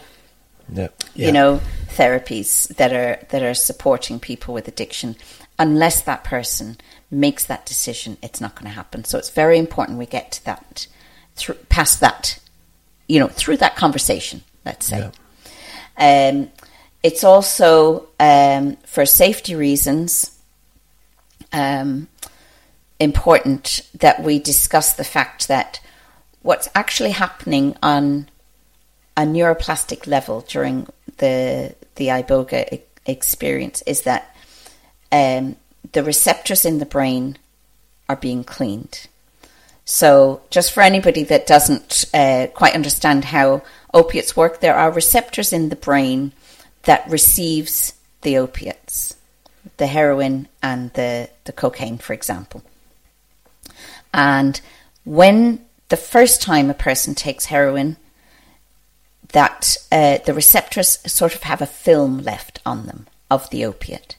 Yeah. 0.73 0.89
you 1.15 1.31
know 1.31 1.61
therapies 1.95 2.67
that 2.75 2.91
are 2.93 3.25
that 3.29 3.41
are 3.41 3.53
supporting 3.53 4.19
people 4.19 4.53
with 4.53 4.67
addiction. 4.67 5.15
Unless 5.59 6.03
that 6.03 6.23
person 6.23 6.77
makes 7.09 7.45
that 7.45 7.65
decision 7.65 8.17
it's 8.21 8.39
not 8.41 8.53
going 8.55 8.65
to 8.65 8.75
happen. 8.75 9.03
So 9.05 9.17
it's 9.17 9.29
very 9.29 9.57
important 9.57 9.97
we 9.97 10.05
get 10.05 10.31
to 10.33 10.45
that 10.45 10.87
through 11.35 11.55
past 11.69 11.99
that 12.01 12.39
you 13.07 13.19
know 13.19 13.27
through 13.27 13.57
that 13.57 13.75
conversation 13.75 14.43
let's 14.65 14.85
say. 14.85 15.09
Um, 15.97 16.51
it's 17.01 17.23
also 17.23 18.07
um, 18.19 18.75
for 18.85 19.05
safety 19.05 19.55
reasons 19.55 20.37
um, 21.53 22.07
important 22.99 23.81
that 23.99 24.23
we 24.23 24.39
discuss 24.39 24.93
the 24.93 25.03
fact 25.03 25.47
that 25.47 25.79
what's 26.41 26.69
actually 26.73 27.11
happening 27.11 27.75
on 27.83 28.27
a 29.15 29.21
neuroplastic 29.21 30.07
level 30.07 30.41
during 30.41 30.87
the 31.17 31.75
the 31.95 32.07
iboga 32.07 32.81
experience 33.05 33.81
is 33.83 34.01
that 34.01 34.35
um, 35.11 35.55
the 35.93 36.03
receptors 36.03 36.65
in 36.65 36.79
the 36.79 36.85
brain 36.85 37.37
are 38.09 38.15
being 38.15 38.43
cleaned. 38.43 39.07
So, 39.85 40.41
just 40.49 40.73
for 40.73 40.81
anybody 40.81 41.23
that 41.23 41.47
doesn't 41.47 42.05
uh, 42.13 42.47
quite 42.53 42.75
understand 42.75 43.25
how 43.25 43.63
opiates 43.93 44.35
work, 44.35 44.59
there 44.59 44.75
are 44.75 44.91
receptors 44.91 45.53
in 45.53 45.69
the 45.69 45.77
brain 45.77 46.33
that 46.83 47.09
receives 47.09 47.93
the 48.21 48.37
opiates, 48.37 49.15
the 49.77 49.87
heroin 49.87 50.49
and 50.61 50.91
the, 50.93 51.29
the 51.45 51.53
cocaine, 51.53 51.97
for 51.97 52.11
example. 52.11 52.63
And 54.13 54.59
when 55.03 55.65
the 55.89 55.97
first 55.97 56.41
time 56.41 56.69
a 56.69 56.73
person 56.73 57.15
takes 57.15 57.45
heroin, 57.45 57.97
that 59.29 59.77
uh, 59.91 60.19
the 60.25 60.33
receptors 60.33 60.99
sort 61.11 61.35
of 61.35 61.43
have 61.43 61.61
a 61.61 61.65
film 61.65 62.19
left 62.19 62.59
on 62.65 62.85
them 62.85 63.07
of 63.29 63.49
the 63.49 63.65
opiate. 63.65 64.15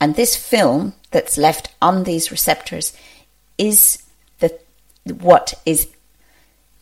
And 0.00 0.16
this 0.16 0.36
film 0.36 0.94
that's 1.12 1.38
left 1.38 1.72
on 1.80 2.04
these 2.04 2.30
receptors 2.30 2.92
is 3.56 4.02
the 4.40 4.58
what 5.04 5.54
is 5.64 5.88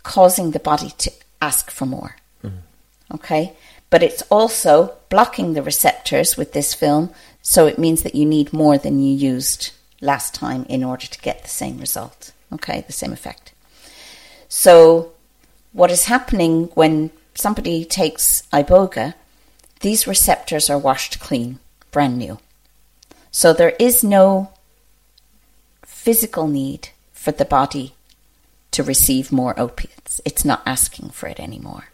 causing 0.02 0.52
the 0.52 0.59
body 0.59 0.90
to 0.99 1.12
ask 1.42 1.70
for 1.70 1.87
more. 1.87 2.16
Okay? 3.12 3.52
But 3.90 4.02
it's 4.02 4.23
also 4.30 4.94
blocking 5.09 5.52
the 5.52 5.62
receptors 5.62 6.37
with 6.37 6.52
this 6.52 6.75
film, 6.75 7.11
so 7.42 7.66
it 7.66 7.78
means 7.78 8.02
that 8.02 8.14
you 8.14 8.25
need 8.25 8.52
more 8.52 8.78
than 8.78 9.00
you 9.00 9.14
used 9.14 9.73
last 10.00 10.35
time 10.35 10.64
in 10.69 10.83
order 10.83 11.07
to 11.07 11.21
get 11.21 11.42
the 11.42 11.49
same 11.49 11.78
result. 11.78 12.33
Okay, 12.52 12.83
the 12.87 12.92
same 12.92 13.12
effect. 13.12 13.52
So, 14.49 15.12
what 15.73 15.90
is 15.90 16.07
happening 16.07 16.64
when 16.75 17.11
somebody 17.35 17.85
takes 17.85 18.42
iboga, 18.52 19.14
these 19.80 20.07
receptors 20.07 20.69
are 20.69 20.78
washed 20.78 21.21
clean, 21.21 21.61
brand 21.92 22.19
new. 22.19 22.38
So, 23.30 23.52
there 23.52 23.76
is 23.78 24.02
no 24.02 24.50
physical 25.85 26.49
need 26.49 26.88
for 27.12 27.30
the 27.30 27.45
body 27.45 27.95
to 28.73 28.83
receive 28.83 29.30
more 29.30 29.59
opiates. 29.59 30.21
It's 30.25 30.45
not 30.45 30.62
asking 30.66 31.11
for 31.11 31.28
it 31.28 31.38
anymore. 31.38 31.85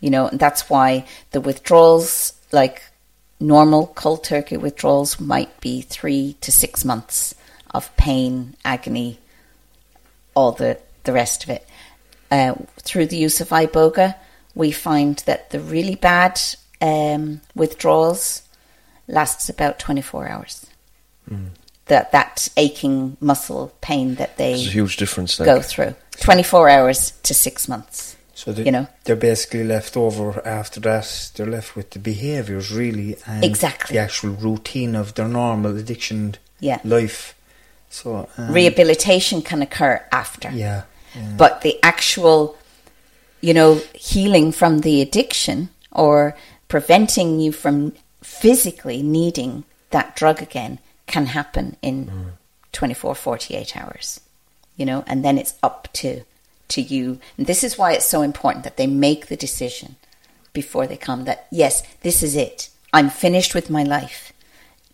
You 0.00 0.10
know, 0.10 0.28
and 0.28 0.38
that's 0.38 0.70
why 0.70 1.06
the 1.32 1.40
withdrawals, 1.40 2.32
like 2.52 2.82
normal 3.38 3.88
cold 3.88 4.24
turkey 4.24 4.56
withdrawals, 4.56 5.20
might 5.20 5.60
be 5.60 5.82
three 5.82 6.36
to 6.40 6.50
six 6.50 6.84
months 6.84 7.34
of 7.72 7.94
pain, 7.96 8.54
agony, 8.64 9.18
all 10.34 10.52
the, 10.52 10.78
the 11.04 11.12
rest 11.12 11.44
of 11.44 11.50
it. 11.50 11.66
Uh, 12.30 12.54
through 12.78 13.06
the 13.06 13.16
use 13.16 13.40
of 13.40 13.48
iboga, 13.48 14.14
we 14.54 14.70
find 14.70 15.16
that 15.26 15.50
the 15.50 15.60
really 15.60 15.94
bad 15.96 16.40
um, 16.80 17.40
withdrawals 17.54 18.42
lasts 19.08 19.48
about 19.48 19.78
24 19.78 20.28
hours. 20.28 20.66
That 21.86 22.10
that 22.12 22.48
aching 22.56 23.16
muscle 23.20 23.72
pain 23.80 24.16
that 24.16 24.36
they 24.36 24.54
It's 24.54 24.66
a 24.66 24.70
huge 24.70 24.96
difference. 24.96 25.38
Like. 25.38 25.46
go 25.46 25.60
through 25.60 25.94
24 26.20 26.68
hours 26.68 27.12
to 27.24 27.34
six 27.34 27.68
months. 27.68 28.16
So 28.34 28.52
they, 28.52 28.64
You 28.64 28.72
know. 28.72 28.86
they're 29.04 29.16
basically 29.16 29.64
left 29.64 29.96
over 29.96 30.44
after 30.46 30.80
that. 30.80 31.30
They're 31.34 31.46
left 31.46 31.76
with 31.76 31.90
the 31.90 31.98
behaviours 31.98 32.70
really, 32.72 33.16
and 33.26 33.44
Exactly. 33.44 33.94
the 33.94 34.00
actual 34.02 34.30
routine 34.30 34.94
of 34.96 35.14
their 35.14 35.28
normal 35.28 35.76
addiction 35.76 36.36
Yeah. 36.60 36.78
life. 36.84 37.34
So 37.90 38.28
um, 38.38 38.52
Rehabilitation 38.52 39.42
can 39.42 39.62
occur 39.62 40.02
after. 40.12 40.50
Yeah, 40.50 40.84
but 41.36 41.62
the 41.62 41.78
actual, 41.82 42.56
you 43.40 43.52
know, 43.52 43.80
healing 43.94 44.52
from 44.52 44.80
the 44.80 45.02
addiction 45.02 45.70
or 45.90 46.36
preventing 46.68 47.40
you 47.40 47.52
from 47.52 47.92
physically 48.22 49.02
needing 49.02 49.64
that 49.90 50.14
drug 50.14 50.40
again 50.40 50.78
can 51.06 51.26
happen 51.26 51.76
in 51.82 52.32
24, 52.72 53.16
48 53.16 53.76
hours, 53.76 54.20
you 54.76 54.86
know, 54.86 55.02
and 55.08 55.24
then 55.24 55.36
it's 55.36 55.54
up 55.62 55.88
to, 55.94 56.22
to 56.68 56.80
you. 56.80 57.18
And 57.36 57.48
this 57.48 57.64
is 57.64 57.76
why 57.76 57.92
it's 57.92 58.06
so 58.06 58.22
important 58.22 58.62
that 58.62 58.76
they 58.76 58.86
make 58.86 59.26
the 59.26 59.36
decision 59.36 59.96
before 60.52 60.86
they 60.86 60.96
come 60.96 61.24
that, 61.24 61.48
yes, 61.50 61.82
this 62.02 62.22
is 62.22 62.36
it. 62.36 62.70
I'm 62.92 63.10
finished 63.10 63.54
with 63.54 63.68
my 63.70 63.82
life 63.82 64.29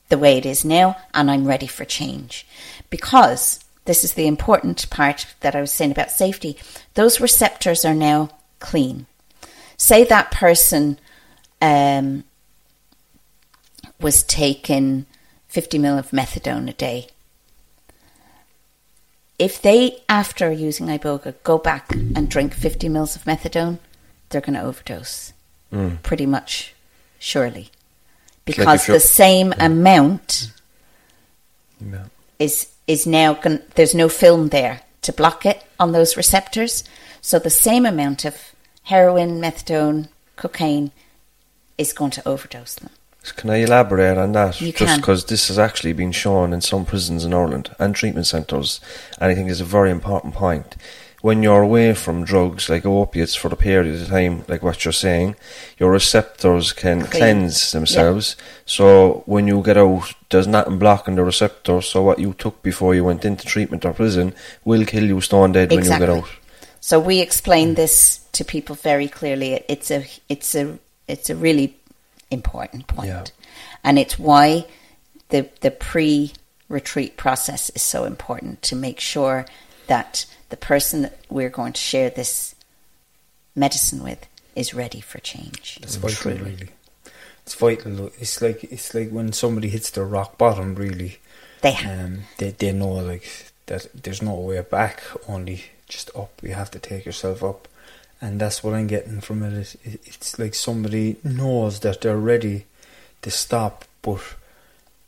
the 0.09 0.19
way 0.19 0.39
it 0.39 0.47
is 0.47 0.65
now 0.65 0.97
and 1.15 1.31
I'm 1.31 1.47
ready 1.47 1.67
for 1.67 1.85
change. 1.85 2.47
Because 2.91 3.61
this 3.87 4.05
is 4.05 4.15
the 4.15 4.27
important 4.27 4.89
part 4.91 5.27
that 5.41 5.55
I 5.55 5.61
was 5.61 5.73
saying 5.73 5.93
about 5.93 6.11
safety. 6.11 6.57
Those 6.95 7.21
receptors 7.21 7.85
are 7.85 7.95
now 7.95 8.31
clean. 8.59 9.07
Say 9.77 10.05
that 10.05 10.31
person 10.31 10.99
um, 11.61 12.25
was 14.01 14.23
taking 14.23 15.07
50 15.49 15.79
mil 15.79 15.99
of 15.99 16.11
methadone 16.11 16.69
a 16.69 16.73
day. 16.73 17.09
If 19.39 19.61
they, 19.61 20.03
after 20.09 20.51
using 20.51 20.87
Iboga, 20.87 21.35
go 21.45 21.59
back 21.59 21.93
and 21.93 22.29
drink 22.29 22.55
50 22.55 22.89
mils 22.89 23.17
of 23.17 23.25
methadone, 23.25 23.79
they're 24.31 24.41
going 24.41 24.55
to 24.55 24.63
overdose. 24.63 25.33
Pretty 26.03 26.27
much, 26.27 26.75
surely. 27.19 27.71
Like 28.47 28.57
Because 28.57 28.89
you're- 28.89 28.97
the 28.99 29.05
same 29.05 29.53
amount 29.59 30.51
Yeah. 31.81 32.05
is 32.39 32.67
is 32.87 33.05
now 33.05 33.35
gon- 33.35 33.63
there's 33.75 33.95
no 33.97 34.09
film 34.09 34.51
there 34.51 34.81
to 35.03 35.13
block 35.13 35.45
it 35.45 35.65
on 35.81 35.91
those 35.91 36.17
receptors. 36.17 36.85
So 37.21 37.41
the 37.41 37.51
same 37.51 37.85
amount 37.85 38.25
of 38.25 38.37
heroin, 38.85 39.41
methadone, 39.41 40.07
cocaine 40.37 40.93
is 41.77 41.93
going 41.93 42.13
to 42.13 42.29
overdose 42.29 42.77
them. 42.77 42.91
Can 43.35 43.51
I 43.51 43.57
elaborate 43.57 44.17
on 44.17 44.31
that? 44.33 44.61
You 44.61 44.71
Just 44.71 44.99
because 45.01 45.25
this 45.25 45.49
has 45.49 45.59
actually 45.59 45.95
been 45.95 46.13
shown 46.13 46.53
in 46.53 46.61
some 46.61 46.85
prisons 46.85 47.25
in 47.25 47.35
Ireland 47.35 47.75
and 47.81 47.93
treatment 47.93 48.29
centres, 48.29 48.79
and 49.19 49.33
I 49.33 49.35
think 49.35 49.51
is 49.51 49.61
a 49.61 49.65
very 49.65 49.91
important 49.91 50.33
point. 50.35 50.77
When 51.23 51.43
you're 51.43 51.63
away 51.63 51.95
from 51.95 52.25
drugs 52.25 52.69
like 52.69 52.85
opiates 52.87 53.35
for 53.35 53.49
a 53.49 53.57
period 53.57 54.01
of 54.01 54.09
time, 54.09 54.45
like 54.49 54.63
what 54.63 54.85
you're 54.85 54.93
saying, 54.93 55.35
your 55.79 55.91
receptors 55.91 56.73
can 56.73 57.01
Clean. 57.01 57.11
cleanse 57.11 57.73
themselves. 57.73 58.37
So 58.65 59.23
when 59.27 59.49
you 59.49 59.63
get 59.63 59.77
out, 59.77 60.13
there's 60.31 60.47
nothing 60.47 60.79
blocking 60.79 61.17
the 61.17 61.25
receptors. 61.25 61.89
So 61.89 62.03
what 62.03 62.19
you 62.19 62.35
took 62.35 62.63
before 62.63 62.95
you 62.95 63.05
went 63.05 63.25
into 63.25 63.47
treatment 63.47 63.85
or 63.85 63.93
prison 63.93 64.35
will 64.65 64.85
kill 64.85 65.05
you 65.05 65.21
stone 65.21 65.53
dead 65.53 65.71
when 65.71 65.85
you 65.85 65.99
get 65.99 66.11
out. 66.11 66.29
So 66.81 67.01
we 67.01 67.21
explain 67.21 67.75
this 67.75 68.21
to 68.33 68.45
people 68.45 68.77
very 68.77 69.09
clearly. 69.09 69.65
It's 69.69 69.91
a 69.91 70.07
it's 70.29 70.55
a 70.55 70.79
it's 71.09 71.31
a 71.31 71.35
really 71.35 71.77
important 72.31 72.87
point. 72.87 73.09
Yeah. 73.09 73.25
and 73.83 73.99
it's 73.99 74.19
why 74.19 74.67
the 75.31 75.49
the 75.63 75.71
pre 75.71 76.33
retreat 76.69 77.17
process 77.17 77.71
is 77.71 77.83
so 77.83 78.05
important 78.05 78.63
to 78.63 78.77
make 78.77 79.01
sure 79.01 79.47
that 79.87 80.27
the 80.49 80.57
person 80.57 81.03
that 81.03 81.19
we're 81.29 81.49
going 81.51 81.73
to 81.73 81.81
share 81.81 82.11
this 82.11 82.55
medicine 83.55 84.03
with 84.03 84.27
is 84.55 84.75
ready 84.75 85.01
for 85.01 85.19
change. 85.19 85.79
It's 85.83 85.97
vital, 85.97 86.17
Truly. 86.33 86.39
really. 86.51 86.69
It's 87.45 87.55
vital. 87.55 88.11
It's 88.19 88.41
like 88.43 88.65
it's 88.65 88.95
like 88.95 89.11
when 89.11 89.33
somebody 89.33 89.69
hits 89.69 89.91
their 89.91 90.05
rock 90.05 90.37
bottom. 90.39 90.75
Really, 90.75 91.19
They 91.63 91.73
have. 91.73 92.05
um, 92.05 92.19
they 92.39 92.51
they 92.51 92.73
know 92.73 92.93
like 92.93 93.53
that. 93.67 93.87
There's 94.03 94.23
no 94.23 94.35
way 94.35 94.61
back. 94.63 95.03
Only 95.29 95.65
just 95.89 96.11
up. 96.17 96.41
You 96.43 96.55
have 96.55 96.71
to 96.73 96.79
take 96.81 97.05
yourself 97.07 97.45
up, 97.45 97.69
and 98.21 98.41
that's 98.41 98.65
what 98.65 98.75
I'm 98.75 98.89
getting 98.89 99.21
from 99.21 99.43
it. 99.45 99.53
It- 99.53 99.77
it- 99.85 100.01
It's 100.07 100.39
like 100.39 100.55
somebody 100.55 101.17
knows 101.23 101.81
that 101.81 102.01
they're 102.01 102.17
ready 102.19 102.67
to 103.23 103.31
stop, 103.31 103.85
but 104.03 104.21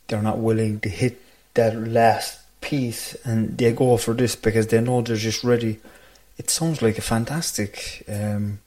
they're 0.06 0.22
not 0.22 0.38
willing 0.38 0.78
to 0.80 0.88
hit 0.88 1.20
that 1.54 1.74
last 1.76 2.38
piece, 2.60 3.14
and 3.24 3.56
they 3.56 3.72
go 3.72 3.96
for 3.96 4.14
this 4.14 4.36
because 4.36 4.66
they 4.68 4.80
know 4.80 5.02
they're 5.02 5.16
just 5.16 5.44
ready. 5.44 5.80
It 6.36 6.50
sounds 6.50 6.82
like 6.82 6.98
a 6.98 7.02
fantastic 7.02 8.04
um, 8.08 8.60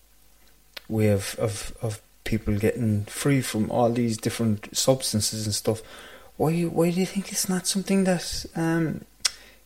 way 0.89 1.09
of, 1.09 1.35
of, 1.39 1.75
of 1.81 2.01
people 2.23 2.57
getting 2.57 3.05
free 3.05 3.41
from 3.41 3.71
all 3.71 3.91
these 3.91 4.17
different 4.17 4.75
substances 4.75 5.45
and 5.45 5.55
stuff. 5.55 5.81
Why 6.37 6.61
why 6.63 6.91
do 6.91 6.99
you 6.99 7.05
think 7.05 7.31
it's 7.31 7.49
not 7.49 7.67
something 7.67 8.03
that 8.05 8.45
um, 8.55 9.01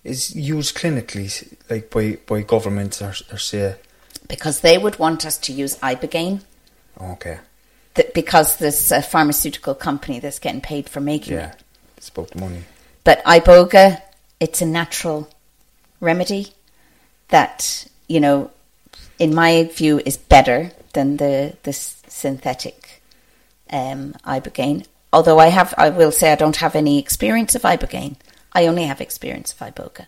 is 0.03 0.35
used 0.35 0.75
clinically, 0.77 1.53
like 1.69 1.89
by, 1.89 2.17
by 2.27 2.41
governments 2.41 3.01
or, 3.01 3.13
or 3.31 3.37
say, 3.37 3.75
because 4.27 4.61
they 4.61 4.77
would 4.77 4.97
want 4.99 5.25
us 5.25 5.37
to 5.37 5.51
use 5.51 5.77
ibogaine 5.79 6.41
okay, 7.01 7.39
th- 7.95 8.13
because 8.13 8.57
there's 8.57 8.91
a 8.91 9.01
pharmaceutical 9.01 9.75
company 9.75 10.19
that's 10.19 10.39
getting 10.39 10.61
paid 10.61 10.87
for 10.87 11.01
making 11.01 11.33
yeah, 11.33 11.51
it. 11.51 11.63
it's 11.97 12.09
about 12.09 12.29
the 12.31 12.39
money. 12.39 12.63
But 13.03 13.23
iboga, 13.25 14.01
it's 14.39 14.61
a 14.61 14.65
natural 14.65 15.29
remedy 15.99 16.53
that 17.29 17.87
you 18.07 18.19
know, 18.19 18.51
in 19.19 19.33
my 19.33 19.63
view, 19.73 20.01
is 20.05 20.17
better 20.17 20.71
than 20.93 21.17
the 21.17 21.55
the 21.63 21.73
synthetic 21.73 23.01
um, 23.69 24.13
ibogaine. 24.25 24.85
Although 25.11 25.39
I 25.39 25.47
have, 25.47 25.73
I 25.77 25.89
will 25.89 26.11
say, 26.11 26.31
I 26.31 26.35
don't 26.35 26.57
have 26.57 26.75
any 26.75 26.99
experience 26.99 27.55
of 27.55 27.61
ibogaine. 27.61 28.17
I 28.51 28.67
only 28.67 28.83
have 28.83 29.01
experience 29.01 29.53
of 29.53 29.59
iboga, 29.59 30.05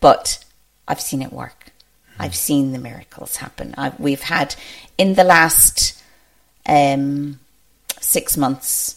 but 0.00 0.44
I've 0.86 1.00
seen 1.00 1.22
it 1.22 1.32
work. 1.32 1.72
I've 2.18 2.34
seen 2.34 2.72
the 2.72 2.78
miracles 2.78 3.36
happen. 3.36 3.74
i 3.76 3.92
we've 3.98 4.22
had 4.22 4.54
in 4.96 5.14
the 5.14 5.24
last 5.24 6.02
um, 6.64 7.38
six 8.00 8.36
months 8.36 8.95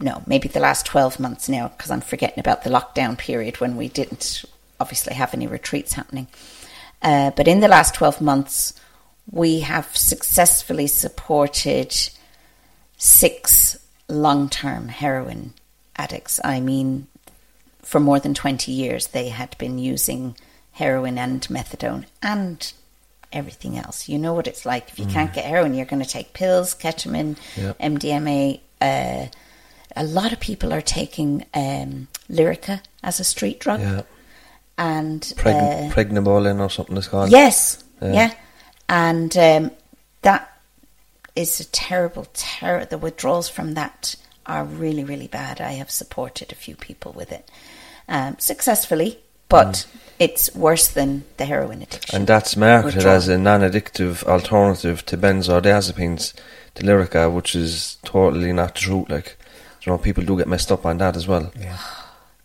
no, 0.00 0.22
maybe 0.26 0.48
the 0.48 0.60
last 0.60 0.86
12 0.86 1.18
months 1.20 1.48
now, 1.48 1.68
because 1.68 1.90
I'm 1.90 2.00
forgetting 2.00 2.38
about 2.40 2.64
the 2.64 2.70
lockdown 2.70 3.16
period 3.18 3.60
when 3.60 3.76
we 3.76 3.88
didn't 3.88 4.44
obviously 4.80 5.14
have 5.14 5.34
any 5.34 5.46
retreats 5.46 5.92
happening. 5.94 6.28
Uh, 7.02 7.30
but 7.32 7.48
in 7.48 7.60
the 7.60 7.68
last 7.68 7.94
12 7.94 8.20
months, 8.20 8.74
we 9.30 9.60
have 9.60 9.96
successfully 9.96 10.86
supported 10.86 11.94
six 12.96 13.78
long 14.08 14.48
term 14.48 14.88
heroin 14.88 15.54
addicts. 15.96 16.40
I 16.44 16.60
mean, 16.60 17.06
for 17.82 18.00
more 18.00 18.20
than 18.20 18.34
20 18.34 18.72
years, 18.72 19.08
they 19.08 19.28
had 19.28 19.56
been 19.58 19.78
using 19.78 20.36
heroin 20.72 21.18
and 21.18 21.40
methadone 21.48 22.06
and 22.22 22.72
everything 23.32 23.78
else. 23.78 24.08
You 24.08 24.18
know 24.18 24.32
what 24.32 24.46
it's 24.46 24.64
like. 24.64 24.88
If 24.90 24.98
you 24.98 25.06
can't 25.06 25.32
get 25.32 25.44
heroin, 25.44 25.74
you're 25.74 25.86
going 25.86 26.02
to 26.02 26.08
take 26.08 26.32
pills, 26.34 26.74
ketamine, 26.74 27.36
Yep. 27.56 27.78
MDMA. 27.78 28.60
Uh, 28.80 29.26
a 29.98 30.04
lot 30.04 30.32
of 30.32 30.40
people 30.40 30.72
are 30.72 30.80
taking 30.80 31.44
um, 31.54 32.08
Lyrica 32.30 32.80
as 33.02 33.20
a 33.20 33.24
street 33.24 33.58
drug. 33.60 33.80
Yeah. 33.80 34.02
And 34.78 35.20
Preg- 35.36 35.90
uh, 35.90 35.94
Pregnabolin 35.94 36.60
or 36.60 36.70
something 36.70 36.96
it's 36.96 37.08
called. 37.08 37.30
Yes, 37.30 37.82
Yeah. 38.00 38.12
yeah, 38.12 38.34
and 38.88 39.36
um, 39.36 39.70
that 40.22 40.56
is 41.34 41.58
a 41.60 41.64
terrible, 41.64 42.26
terror. 42.32 42.84
The 42.84 42.96
withdrawals 42.98 43.48
from 43.48 43.74
that 43.74 44.14
are 44.46 44.64
really, 44.64 45.02
really 45.02 45.26
bad. 45.26 45.60
I 45.60 45.72
have 45.72 45.90
supported 45.90 46.52
a 46.52 46.54
few 46.54 46.76
people 46.76 47.12
with 47.12 47.32
it 47.32 47.50
um, 48.08 48.36
successfully, 48.38 49.18
but 49.48 49.84
it's 50.20 50.54
worse 50.54 50.86
than 50.88 51.24
the 51.38 51.44
heroin 51.44 51.82
addiction. 51.82 52.14
And 52.16 52.26
that's 52.28 52.56
marketed 52.56 52.94
Withdrawal. 52.96 53.16
as 53.16 53.28
a 53.28 53.36
non-addictive 53.36 54.22
alternative 54.24 55.04
to 55.06 55.18
benzodiazepines, 55.18 56.34
to 56.76 56.82
Lyrica, 56.84 57.32
which 57.32 57.56
is 57.56 57.96
totally 58.04 58.52
not 58.52 58.76
truth. 58.76 59.08
Like, 59.10 59.36
you 59.82 59.92
know, 59.92 59.98
people 59.98 60.24
do 60.24 60.36
get 60.36 60.48
messed 60.48 60.72
up 60.72 60.84
on 60.86 60.98
that 60.98 61.16
as 61.16 61.26
well. 61.26 61.50
Yeah. 61.58 61.78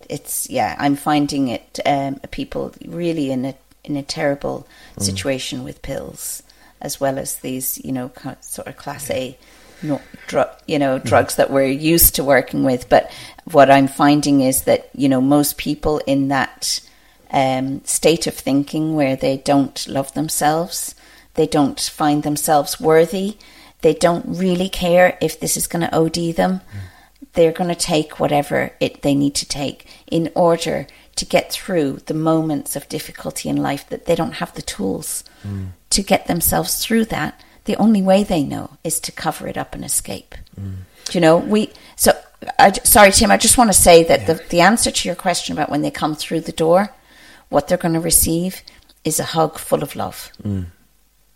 it's 0.09 0.49
yeah 0.49 0.75
i'm 0.79 0.97
finding 0.97 1.47
it 1.47 1.79
um, 1.85 2.15
people 2.31 2.73
really 2.85 3.31
in 3.31 3.45
a 3.45 3.55
in 3.85 3.95
a 3.95 4.03
terrible 4.03 4.67
situation 4.97 5.63
with 5.63 5.81
pills 5.81 6.43
as 6.81 6.99
well 6.99 7.17
as 7.17 7.35
these 7.37 7.83
you 7.83 7.91
know 7.91 8.11
sort 8.41 8.67
of 8.67 8.75
class 8.77 9.09
a 9.09 9.37
no, 9.81 10.01
dru- 10.27 10.45
you 10.67 10.79
know 10.79 10.99
drugs 10.99 11.35
that 11.35 11.49
we're 11.51 11.65
used 11.65 12.15
to 12.15 12.23
working 12.23 12.63
with. 12.63 12.87
But 12.87 13.11
what 13.51 13.69
i'm 13.69 13.87
finding 13.87 14.41
is 14.41 14.63
that 14.63 14.89
you 14.93 15.09
know 15.09 15.21
most 15.21 15.57
people 15.57 15.99
in 16.07 16.29
that 16.29 16.79
um, 17.31 17.83
state 17.83 18.27
of 18.27 18.35
thinking 18.35 18.95
where 18.95 19.15
they 19.15 19.37
don't 19.37 19.87
love 19.87 20.13
themselves 20.13 20.95
they 21.33 21.47
don't 21.47 21.79
find 21.79 22.21
themselves 22.23 22.79
worthy 22.79 23.37
they 23.81 23.93
don't 23.93 24.23
really 24.27 24.69
care 24.69 25.17
if 25.19 25.39
this 25.39 25.57
is 25.57 25.67
going 25.67 25.81
to 25.81 25.95
od 25.97 26.15
them 26.35 26.61
they're 27.33 27.51
going 27.51 27.69
to 27.69 27.75
take 27.75 28.19
whatever 28.19 28.71
it 28.79 29.01
they 29.01 29.15
need 29.15 29.35
to 29.35 29.47
take 29.47 29.87
in 30.07 30.31
order 30.35 30.87
to 31.15 31.25
get 31.25 31.51
through 31.51 31.99
the 32.05 32.13
moments 32.13 32.75
of 32.75 32.89
difficulty 32.89 33.49
in 33.49 33.57
life 33.57 33.87
that 33.89 34.05
they 34.05 34.15
don't 34.15 34.33
have 34.33 34.53
the 34.55 34.61
tools 34.61 35.23
to 35.89 36.01
get 36.01 36.27
themselves 36.27 36.83
through 36.83 37.05
that 37.05 37.39
the 37.65 37.75
only 37.77 38.01
way 38.01 38.23
they 38.23 38.43
know 38.43 38.77
is 38.83 38.99
to 38.99 39.11
cover 39.11 39.47
it 39.47 39.57
up 39.57 39.75
and 39.75 39.85
escape 39.85 40.35
do 40.55 41.11
you 41.11 41.21
know 41.21 41.37
we 41.37 41.71
so 41.95 42.11
I, 42.59 42.71
sorry 42.71 43.11
tim 43.11 43.31
i 43.31 43.37
just 43.37 43.57
want 43.57 43.69
to 43.69 43.77
say 43.77 44.03
that 44.03 44.27
the, 44.27 44.35
the 44.49 44.61
answer 44.61 44.91
to 44.91 45.07
your 45.07 45.15
question 45.15 45.53
about 45.53 45.69
when 45.69 45.81
they 45.81 45.91
come 45.91 46.15
through 46.15 46.41
the 46.41 46.51
door 46.51 46.89
what 47.49 47.67
they're 47.67 47.77
going 47.77 47.93
to 47.93 47.99
receive 47.99 48.63
is 49.03 49.19
a 49.19 49.23
hug 49.23 49.57
full 49.57 49.83
of 49.83 49.95
love. 49.95 50.31
Mm. 50.43 50.65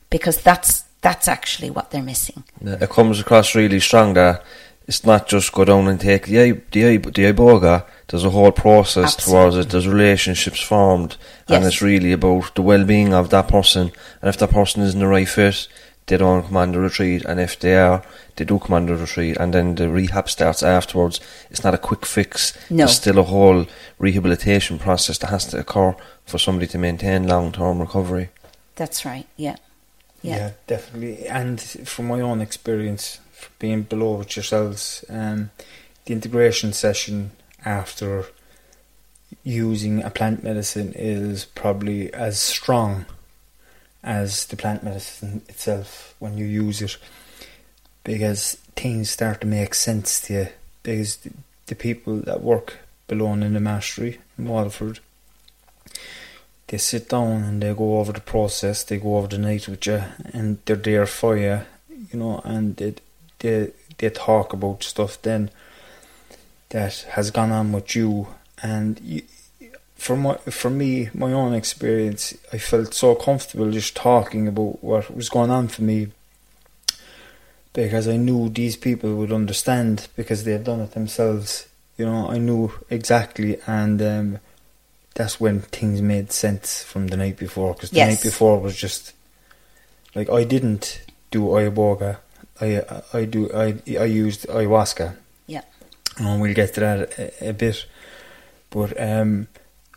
Because 0.10 0.42
that's 0.42 0.84
that's 1.02 1.28
actually 1.28 1.70
what 1.70 1.92
they're 1.92 2.02
missing. 2.02 2.44
Yeah, 2.62 2.78
It 2.82 2.90
comes 2.90 3.20
across 3.20 3.54
really 3.54 3.80
strong 3.80 4.16
that 4.16 4.44
it's 4.88 5.06
not 5.06 5.28
just 5.28 5.52
go 5.52 5.66
down 5.66 5.88
and 5.88 6.00
take 6.00 6.26
the 6.28 6.40
i- 6.42 6.62
the 6.72 6.86
i- 6.88 6.98
the 6.98 7.34
iboga. 7.34 7.84
There's 8.08 8.24
a 8.26 8.30
whole 8.30 8.52
process 8.54 9.16
towards 9.16 9.56
it. 9.58 9.70
There's 9.70 9.88
relationships 9.88 10.62
formed, 10.62 11.18
and 11.48 11.66
it's 11.68 11.82
really 11.82 12.14
about 12.14 12.56
the 12.56 12.62
well-being 12.62 13.14
of 13.14 13.30
that 13.30 13.48
person. 13.50 13.92
And 14.22 14.30
if 14.30 14.38
that 14.38 14.52
person 14.52 14.82
isn't 14.84 15.00
the 15.00 15.08
right 15.08 15.28
fit, 15.28 15.68
they 16.06 16.16
don't 16.16 16.44
come 16.48 16.56
on 16.56 16.72
the 16.72 16.80
retreat. 16.80 17.26
And 17.26 17.38
if 17.40 17.60
they 17.60 17.76
are, 17.76 18.02
they 18.38 18.46
do 18.46 18.60
come 18.60 18.76
on 18.76 18.86
the 18.86 18.96
retreat, 18.96 19.36
and 19.38 19.54
then 19.54 19.76
the 19.76 19.90
rehab 19.90 20.30
starts 20.30 20.64
afterwards. 20.64 21.20
It's 21.52 21.66
not 21.66 21.74
a 21.74 21.78
quick 21.78 22.06
fix. 22.06 22.54
No. 22.70 22.78
There's 22.86 22.96
still 22.96 23.20
a 23.20 23.24
whole 23.24 23.66
rehabilitation 24.00 24.80
process 24.80 25.18
that 25.18 25.30
has 25.32 25.46
to 25.48 25.60
occur 25.60 25.96
for 26.26 26.38
somebody 26.38 26.68
to 26.68 26.78
maintain 26.78 27.28
long-term 27.28 27.80
recovery. 27.82 28.30
That's 28.78 29.04
right. 29.06 29.26
Yeah. 29.36 29.58
Yeah. 30.22 30.38
Yeah, 30.38 30.50
definitely. 30.68 31.28
And 31.28 31.60
from 31.60 32.08
my 32.08 32.22
own 32.22 32.40
experience, 32.42 33.20
f- 33.27 33.27
being 33.60 33.84
below 33.84 34.16
with 34.16 34.36
yourselves, 34.36 35.04
um, 35.10 35.52
the 36.06 36.14
integration 36.14 36.74
session 36.74 37.32
after 37.66 38.26
using 39.44 40.04
a 40.04 40.10
plant 40.10 40.44
medicine 40.44 40.94
is 40.96 41.46
probably 41.46 42.14
as 42.14 42.40
strong 42.40 43.06
as 44.04 44.46
the 44.48 44.56
plant 44.56 44.84
medicine 44.84 45.42
itself 45.50 46.16
when 46.20 46.38
you 46.38 46.46
use 46.46 46.82
it 46.82 46.98
because 48.04 48.56
things 48.76 49.10
start 49.10 49.42
to 49.42 49.48
make 49.48 49.74
sense 49.74 50.22
to 50.22 50.34
you 50.34 50.48
because 50.84 51.18
the, 51.18 51.32
the 51.66 51.76
people 51.76 52.18
that 52.18 52.42
work 52.42 52.78
below 53.08 53.34
in 53.34 53.54
the 53.54 53.60
mastery 53.60 54.20
in 54.38 54.48
Waterford 54.48 55.00
they 56.68 56.78
sit 56.78 57.10
down 57.10 57.44
and 57.44 57.64
they 57.64 57.74
go 57.74 58.00
over 58.00 58.12
the 58.12 58.20
process, 58.20 58.84
they 58.84 58.98
go 58.98 59.18
over 59.18 59.28
the 59.28 59.38
night 59.38 59.68
with 59.68 59.86
you, 59.86 60.04
and 60.34 60.60
they're 60.66 60.76
there 60.76 61.06
for 61.06 61.38
you, 61.38 61.62
you 62.12 62.20
know, 62.20 62.42
and 62.44 62.76
they 62.76 62.96
they 63.40 63.72
they 63.98 64.10
talk 64.10 64.54
about 64.54 64.84
stuff 64.84 65.22
then 65.22 65.50
that 66.70 67.06
has 67.12 67.32
gone 67.32 67.52
on 67.52 67.72
with 67.72 67.96
you, 67.96 68.28
and 68.62 69.00
you, 69.02 69.24
for 69.96 70.16
my 70.16 70.36
for 70.36 70.70
me, 70.70 71.10
my 71.14 71.32
own 71.34 71.54
experience, 71.54 72.34
I 72.54 72.58
felt 72.58 72.94
so 72.94 73.16
comfortable 73.16 73.72
just 73.72 73.96
talking 73.96 74.48
about 74.48 74.84
what 74.84 75.16
was 75.16 75.30
going 75.30 75.52
on 75.52 75.68
for 75.70 75.84
me 75.84 76.10
because 77.74 78.08
I 78.08 78.18
knew 78.18 78.50
these 78.50 78.76
people 78.76 79.16
would 79.16 79.32
understand 79.32 80.08
because 80.16 80.44
they 80.44 80.54
had 80.54 80.64
done 80.64 80.80
it 80.82 80.92
themselves. 80.92 81.68
You 81.98 82.06
know, 82.06 82.30
I 82.30 82.38
knew 82.40 82.72
exactly, 82.90 83.60
and 83.68 84.02
um, 84.02 84.40
that's 85.16 85.40
when 85.40 85.62
things 85.62 86.02
made 86.02 86.32
sense 86.32 86.84
from 86.84 87.08
the 87.08 87.18
night 87.18 87.38
before. 87.38 87.74
Because 87.74 87.92
the 87.92 87.98
Yes. 87.98 88.10
night 88.10 88.24
before 88.24 88.60
was 88.60 88.76
just 88.76 89.14
like 90.16 90.30
I 90.30 90.44
didn't 90.44 91.02
do 91.32 91.42
ayahuasca. 91.44 92.18
I 92.62 92.82
I 93.14 93.26
do 93.26 93.52
I 93.54 93.76
I 94.00 94.06
used 94.06 94.48
ayahuasca. 94.48 95.16
Yeah. 95.48 95.62
And 96.18 96.42
we'll 96.42 96.54
get 96.54 96.74
to 96.76 96.80
that 96.80 97.20
a, 97.20 97.50
a 97.50 97.54
bit. 97.54 97.86
But 98.70 99.00
um, 99.00 99.48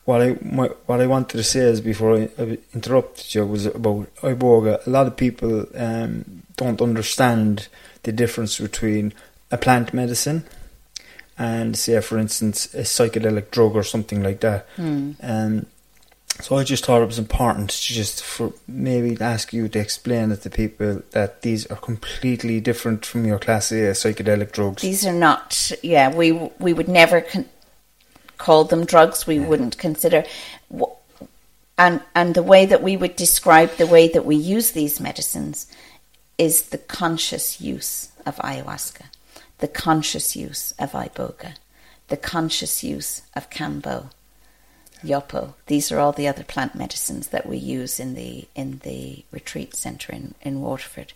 what 0.04 0.22
I 0.22 0.36
my, 0.42 0.66
what 0.86 1.00
I 1.00 1.06
wanted 1.06 1.36
to 1.36 1.42
say 1.42 1.60
is 1.60 1.80
before 1.80 2.16
I, 2.16 2.28
I 2.38 2.58
interrupted 2.74 3.34
you 3.34 3.46
was 3.46 3.66
about 3.66 4.14
iboga. 4.16 4.86
A 4.86 4.90
lot 4.90 5.06
of 5.06 5.16
people 5.16 5.66
um, 5.74 6.42
don't 6.56 6.80
understand 6.82 7.68
the 8.02 8.12
difference 8.12 8.58
between 8.58 9.12
a 9.50 9.56
plant 9.56 9.92
medicine 9.92 10.44
and, 11.36 11.76
say, 11.76 12.00
for 12.00 12.18
instance, 12.18 12.72
a 12.74 12.82
psychedelic 12.82 13.50
drug 13.50 13.74
or 13.74 13.82
something 13.82 14.22
like 14.22 14.40
that. 14.40 14.66
Um, 15.22 15.66
so 16.38 16.56
I 16.56 16.64
just 16.64 16.84
thought 16.84 17.02
it 17.02 17.06
was 17.06 17.18
important 17.18 17.70
to 17.70 17.92
just 17.92 18.22
for 18.22 18.52
maybe 18.66 19.20
ask 19.20 19.52
you 19.52 19.68
to 19.68 19.78
explain 19.78 20.30
it 20.30 20.42
to 20.42 20.50
people 20.50 21.02
that 21.10 21.42
these 21.42 21.66
are 21.66 21.76
completely 21.76 22.60
different 22.60 23.04
from 23.04 23.24
your 23.24 23.38
class 23.38 23.72
A 23.72 23.90
uh, 23.90 23.92
psychedelic 23.92 24.52
drugs. 24.52 24.82
These 24.82 25.06
are 25.06 25.12
not. 25.12 25.72
Yeah, 25.82 26.14
we 26.14 26.32
we 26.58 26.72
would 26.72 26.88
never 26.88 27.20
con- 27.20 27.48
call 28.38 28.64
them 28.64 28.86
drugs. 28.86 29.26
We 29.26 29.38
wouldn't 29.38 29.76
consider. 29.76 30.24
And 31.76 32.00
and 32.14 32.34
the 32.34 32.42
way 32.42 32.64
that 32.66 32.82
we 32.82 32.96
would 32.96 33.16
describe 33.16 33.72
the 33.76 33.86
way 33.86 34.08
that 34.08 34.24
we 34.24 34.36
use 34.36 34.72
these 34.72 35.00
medicines 35.00 35.66
is 36.38 36.62
the 36.62 36.78
conscious 36.78 37.60
use 37.60 38.12
of 38.24 38.36
ayahuasca, 38.36 39.04
the 39.58 39.68
conscious 39.68 40.36
use 40.36 40.72
of 40.78 40.92
iboga, 40.92 41.56
the 42.08 42.16
conscious 42.16 42.82
use 42.82 43.22
of 43.34 43.50
kambo, 43.50 44.10
yopo. 45.02 45.54
These 45.66 45.90
are 45.92 45.98
all 45.98 46.12
the 46.12 46.28
other 46.28 46.44
plant 46.44 46.74
medicines 46.74 47.28
that 47.28 47.46
we 47.46 47.56
use 47.56 48.00
in 48.00 48.14
the 48.14 48.46
in 48.54 48.80
the 48.82 49.24
retreat 49.30 49.74
center 49.74 50.12
in 50.12 50.34
in 50.42 50.60
Waterford, 50.60 51.12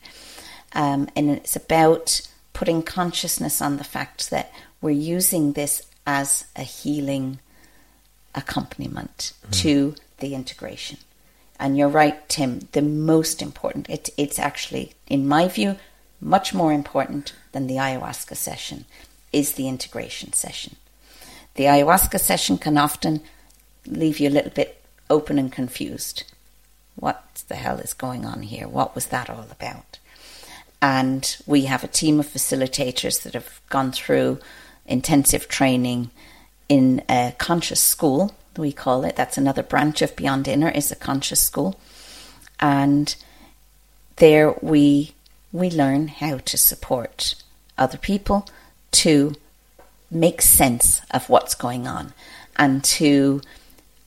um, 0.73 1.09
and 1.17 1.31
it's 1.31 1.57
about 1.57 2.21
putting 2.53 2.83
consciousness 2.83 3.61
on 3.61 3.77
the 3.77 3.85
fact 3.85 4.31
that 4.31 4.53
we're 4.81 4.91
using 4.91 5.53
this 5.53 5.83
as 6.07 6.45
a 6.57 6.63
healing 6.63 7.41
accompaniment 8.35 9.33
to 9.51 9.95
the 10.19 10.35
integration. 10.35 10.99
And 11.59 11.77
you're 11.77 11.89
right, 11.89 12.29
Tim. 12.29 12.69
The 12.73 12.83
most 12.83 13.41
important, 13.41 13.89
it, 13.89 14.11
it's 14.17 14.39
actually, 14.39 14.93
in 15.07 15.27
my 15.27 15.49
view, 15.49 15.77
much 16.21 16.53
more 16.53 16.73
important 16.73 17.33
than 17.53 17.67
the 17.67 17.77
ayahuasca 17.77 18.37
session 18.37 18.85
is 19.33 19.53
the 19.53 19.69
integration 19.69 20.33
session. 20.33 20.77
The 21.55 21.65
ayahuasca 21.65 22.19
session 22.21 22.59
can 22.59 22.77
often 22.77 23.21
leave 23.87 24.19
you 24.19 24.29
a 24.29 24.31
little 24.31 24.51
bit 24.51 24.81
open 25.11 25.39
and 25.39 25.53
confused. 25.53 26.25
What 26.97 27.43
the 27.49 27.57
hell 27.57 27.79
is 27.79 27.93
going 27.93 28.25
on 28.25 28.43
here? 28.43 28.69
What 28.69 28.95
was 28.95 29.07
that 29.07 29.29
all 29.29 29.47
about? 29.51 29.99
And 30.81 31.37
we 31.47 31.65
have 31.65 31.83
a 31.83 31.89
team 31.89 32.21
of 32.21 32.27
facilitators 32.27 33.23
that 33.23 33.35
have 33.35 33.61
gone 33.69 33.93
through 33.93 34.39
intensive 34.87 35.49
training 35.49 36.11
in 36.69 37.03
a 37.09 37.35
conscious 37.39 37.81
school, 37.81 38.35
we 38.57 38.73
call 38.73 39.05
it. 39.05 39.17
That's 39.17 39.39
another 39.39 39.63
branch 39.63 40.03
of 40.03 40.17
Beyond 40.17 40.49
Inner 40.49 40.71
is 40.71 40.91
a 40.93 40.97
conscious 40.97 41.41
school. 41.41 41.79
And 42.61 43.15
there 44.17 44.55
we 44.63 45.15
we 45.53 45.71
learn 45.71 46.09
how 46.09 46.39
to 46.39 46.59
support 46.59 47.37
other 47.79 47.97
people 47.97 48.49
to 48.91 49.35
make 50.11 50.43
sense 50.43 51.01
of 51.13 51.29
what's 51.29 51.55
going 51.55 51.87
on 51.87 52.13
and 52.57 52.83
to 52.83 53.41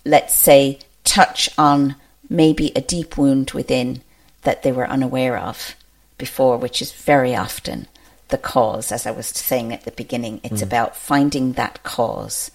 let's 0.08 0.34
say 0.34 0.80
touch 1.04 1.50
on 1.58 1.96
maybe 2.30 2.72
a 2.76 2.82
deep 2.82 3.18
wound 3.18 3.52
within 3.52 4.02
that 4.44 4.64
they 4.64 4.72
were 4.72 4.90
unaware 4.90 5.38
of 5.38 5.76
before 6.18 6.58
which 6.58 6.82
is 6.82 6.92
very 6.92 7.36
often 7.36 7.88
the 8.30 8.38
cause. 8.38 8.92
As 8.92 9.06
i 9.06 9.12
was 9.12 9.28
saying 9.28 9.72
at 9.74 9.84
the 9.84 9.92
beginning 9.92 10.40
it's 10.44 10.62
mm. 10.62 10.64
about 10.64 10.96
finding 10.96 11.54
that 11.54 11.84
cause 11.84 12.52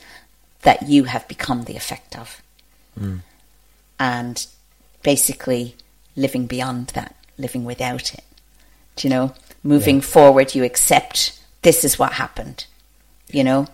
that 0.62 0.88
you 0.88 1.04
have 1.04 1.26
become 1.28 1.64
the 1.64 1.76
effect 1.76 2.18
of. 2.18 2.42
Mm. 2.98 3.20
And 3.98 4.46
basically 5.02 5.76
living 6.16 6.46
beyond 6.46 6.88
that 6.88 7.14
living 7.38 7.64
without 7.64 8.14
it. 8.14 8.24
Do 8.96 9.08
you 9.08 9.10
know? 9.10 9.34
Moving 9.62 10.00
forward 10.00 10.54
you 10.54 10.64
accept 10.64 11.38
this 11.62 11.84
is 11.84 11.98
what 11.98 12.14
happened. 12.14 12.66
You 13.30 13.44
know 13.44 13.68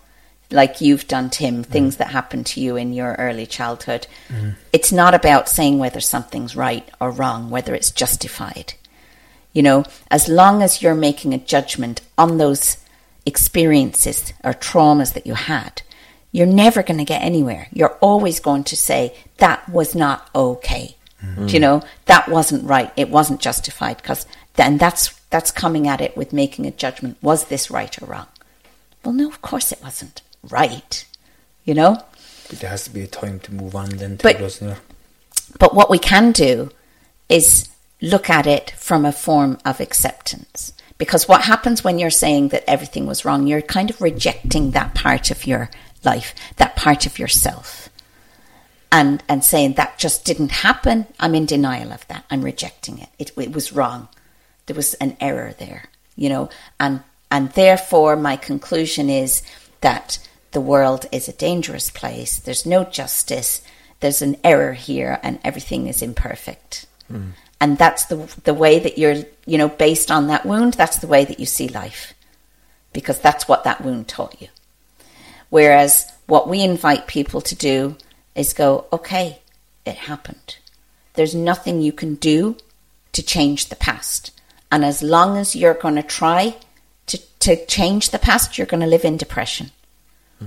like 0.50 0.80
you've 0.80 1.06
done 1.08 1.30
tim 1.30 1.62
things 1.62 1.94
mm. 1.94 1.98
that 1.98 2.08
happened 2.08 2.46
to 2.46 2.60
you 2.60 2.76
in 2.76 2.92
your 2.92 3.14
early 3.14 3.46
childhood. 3.46 4.06
Mm. 4.28 4.54
It's 4.72 4.92
not 4.92 5.14
about 5.14 5.48
saying 5.48 5.78
whether 5.78 6.00
something's 6.00 6.56
right 6.56 6.88
or 7.00 7.10
wrong 7.10 7.50
whether 7.50 7.74
it's 7.74 7.90
justified. 7.90 8.74
You 9.52 9.62
know 9.62 9.84
as 10.10 10.28
long 10.28 10.62
as 10.62 10.82
you're 10.82 10.94
making 10.94 11.34
a 11.34 11.38
judgment 11.38 12.00
on 12.16 12.38
those 12.38 12.78
experiences 13.26 14.32
or 14.42 14.54
traumas 14.54 15.12
that 15.14 15.26
you 15.26 15.34
had 15.34 15.82
you're 16.32 16.46
never 16.46 16.82
going 16.82 16.98
to 16.98 17.04
get 17.04 17.22
anywhere. 17.22 17.68
You're 17.72 17.96
always 18.00 18.40
going 18.40 18.64
to 18.64 18.76
say 18.76 19.14
that 19.38 19.66
was 19.68 19.94
not 19.94 20.28
okay. 20.34 20.94
Mm. 21.24 21.48
Do 21.48 21.54
you 21.54 21.60
know? 21.60 21.82
That 22.04 22.28
wasn't 22.28 22.68
right. 22.68 22.92
It 22.96 23.08
wasn't 23.08 23.40
justified. 23.40 23.96
Because 23.96 24.26
then 24.56 24.76
that's 24.78 25.18
that's 25.30 25.50
coming 25.50 25.88
at 25.88 26.00
it 26.00 26.16
with 26.16 26.32
making 26.32 26.66
a 26.66 26.70
judgment. 26.70 27.16
Was 27.22 27.46
this 27.46 27.70
right 27.70 28.00
or 28.02 28.06
wrong? 28.06 28.26
Well 29.04 29.14
no 29.14 29.28
of 29.28 29.40
course 29.40 29.72
it 29.72 29.82
wasn't 29.82 30.22
right 30.42 31.04
you 31.64 31.74
know 31.74 32.02
But 32.48 32.60
there 32.60 32.70
has 32.70 32.84
to 32.84 32.90
be 32.90 33.02
a 33.02 33.06
time 33.06 33.40
to 33.40 33.54
move 33.54 33.74
on 33.74 33.90
then, 33.90 34.18
too, 34.18 34.22
But- 34.22 34.38
doesn't 34.38 34.66
there? 34.66 34.78
but 35.58 35.74
what 35.74 35.90
we 35.90 35.98
can 35.98 36.32
do 36.32 36.70
is 37.28 37.68
look 38.00 38.30
at 38.30 38.46
it 38.46 38.70
from 38.76 39.04
a 39.04 39.12
form 39.12 39.58
of 39.64 39.80
acceptance. 39.80 40.72
Because 40.98 41.28
what 41.28 41.42
happens 41.42 41.82
when 41.84 41.98
you're 41.98 42.10
saying 42.10 42.48
that 42.48 42.64
everything 42.68 43.06
was 43.06 43.24
wrong, 43.24 43.46
you're 43.46 43.62
kind 43.62 43.88
of 43.90 44.00
rejecting 44.00 44.72
that 44.72 44.94
part 44.94 45.30
of 45.30 45.46
your 45.46 45.70
life, 46.04 46.34
that 46.56 46.76
part 46.76 47.06
of 47.06 47.18
yourself. 47.18 47.88
And, 48.90 49.22
and 49.28 49.44
saying 49.44 49.74
that 49.74 49.98
just 49.98 50.24
didn't 50.24 50.50
happen. 50.50 51.06
I'm 51.20 51.34
in 51.34 51.44
denial 51.46 51.92
of 51.92 52.06
that. 52.08 52.24
I'm 52.30 52.42
rejecting 52.42 52.98
it. 52.98 53.08
It, 53.18 53.32
it 53.36 53.52
was 53.52 53.72
wrong. 53.72 54.08
There 54.66 54.76
was 54.76 54.94
an 54.94 55.16
error 55.20 55.54
there, 55.58 55.84
you 56.16 56.28
know, 56.30 56.48
and, 56.80 57.02
and 57.30 57.50
therefore 57.52 58.16
my 58.16 58.36
conclusion 58.36 59.10
is 59.10 59.42
that 59.82 60.18
the 60.52 60.60
world 60.60 61.06
is 61.12 61.28
a 61.28 61.32
dangerous 61.32 61.90
place. 61.90 62.38
There's 62.38 62.66
no 62.66 62.84
justice 62.84 63.62
there's 64.00 64.22
an 64.22 64.36
error 64.44 64.72
here 64.72 65.18
and 65.22 65.38
everything 65.42 65.86
is 65.86 66.02
imperfect. 66.02 66.86
Hmm. 67.08 67.30
And 67.60 67.76
that's 67.76 68.04
the 68.06 68.16
the 68.44 68.54
way 68.54 68.78
that 68.78 68.98
you're, 68.98 69.24
you 69.44 69.58
know, 69.58 69.68
based 69.68 70.10
on 70.10 70.28
that 70.28 70.46
wound, 70.46 70.74
that's 70.74 70.98
the 70.98 71.08
way 71.08 71.24
that 71.24 71.40
you 71.40 71.46
see 71.46 71.68
life. 71.68 72.14
Because 72.92 73.18
that's 73.18 73.48
what 73.48 73.64
that 73.64 73.80
wound 73.80 74.08
taught 74.08 74.40
you. 74.40 74.48
Whereas 75.50 76.10
what 76.26 76.48
we 76.48 76.62
invite 76.62 77.06
people 77.06 77.40
to 77.40 77.54
do 77.54 77.96
is 78.34 78.52
go, 78.52 78.86
okay, 78.92 79.40
it 79.84 79.96
happened. 79.96 80.56
There's 81.14 81.34
nothing 81.34 81.80
you 81.80 81.92
can 81.92 82.14
do 82.14 82.56
to 83.12 83.22
change 83.22 83.68
the 83.68 83.76
past. 83.76 84.30
And 84.70 84.84
as 84.84 85.02
long 85.02 85.36
as 85.36 85.56
you're 85.56 85.74
going 85.74 85.96
to 85.96 86.02
try 86.02 86.56
to, 87.06 87.18
to 87.40 87.66
change 87.66 88.10
the 88.10 88.18
past, 88.18 88.56
you're 88.56 88.66
going 88.66 88.82
to 88.82 88.86
live 88.86 89.04
in 89.04 89.16
depression. 89.16 89.70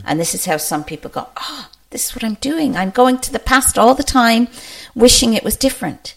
And 0.06 0.20
this 0.20 0.34
is 0.34 0.46
how 0.46 0.58
some 0.58 0.84
people 0.84 1.12
go, 1.12 1.28
ah, 1.38 1.70
this 1.90 2.08
is 2.10 2.16
what 2.16 2.24
I'm 2.24 2.36
doing. 2.36 2.76
I'm 2.78 2.90
going 2.92 3.18
to 3.20 3.32
the 3.32 3.40
past 3.40 3.78
all 3.78 3.94
the 3.94 4.04
time, 4.04 4.48
wishing 4.96 5.34
it 5.34 5.44
was 5.44 5.58
different. 5.58 6.16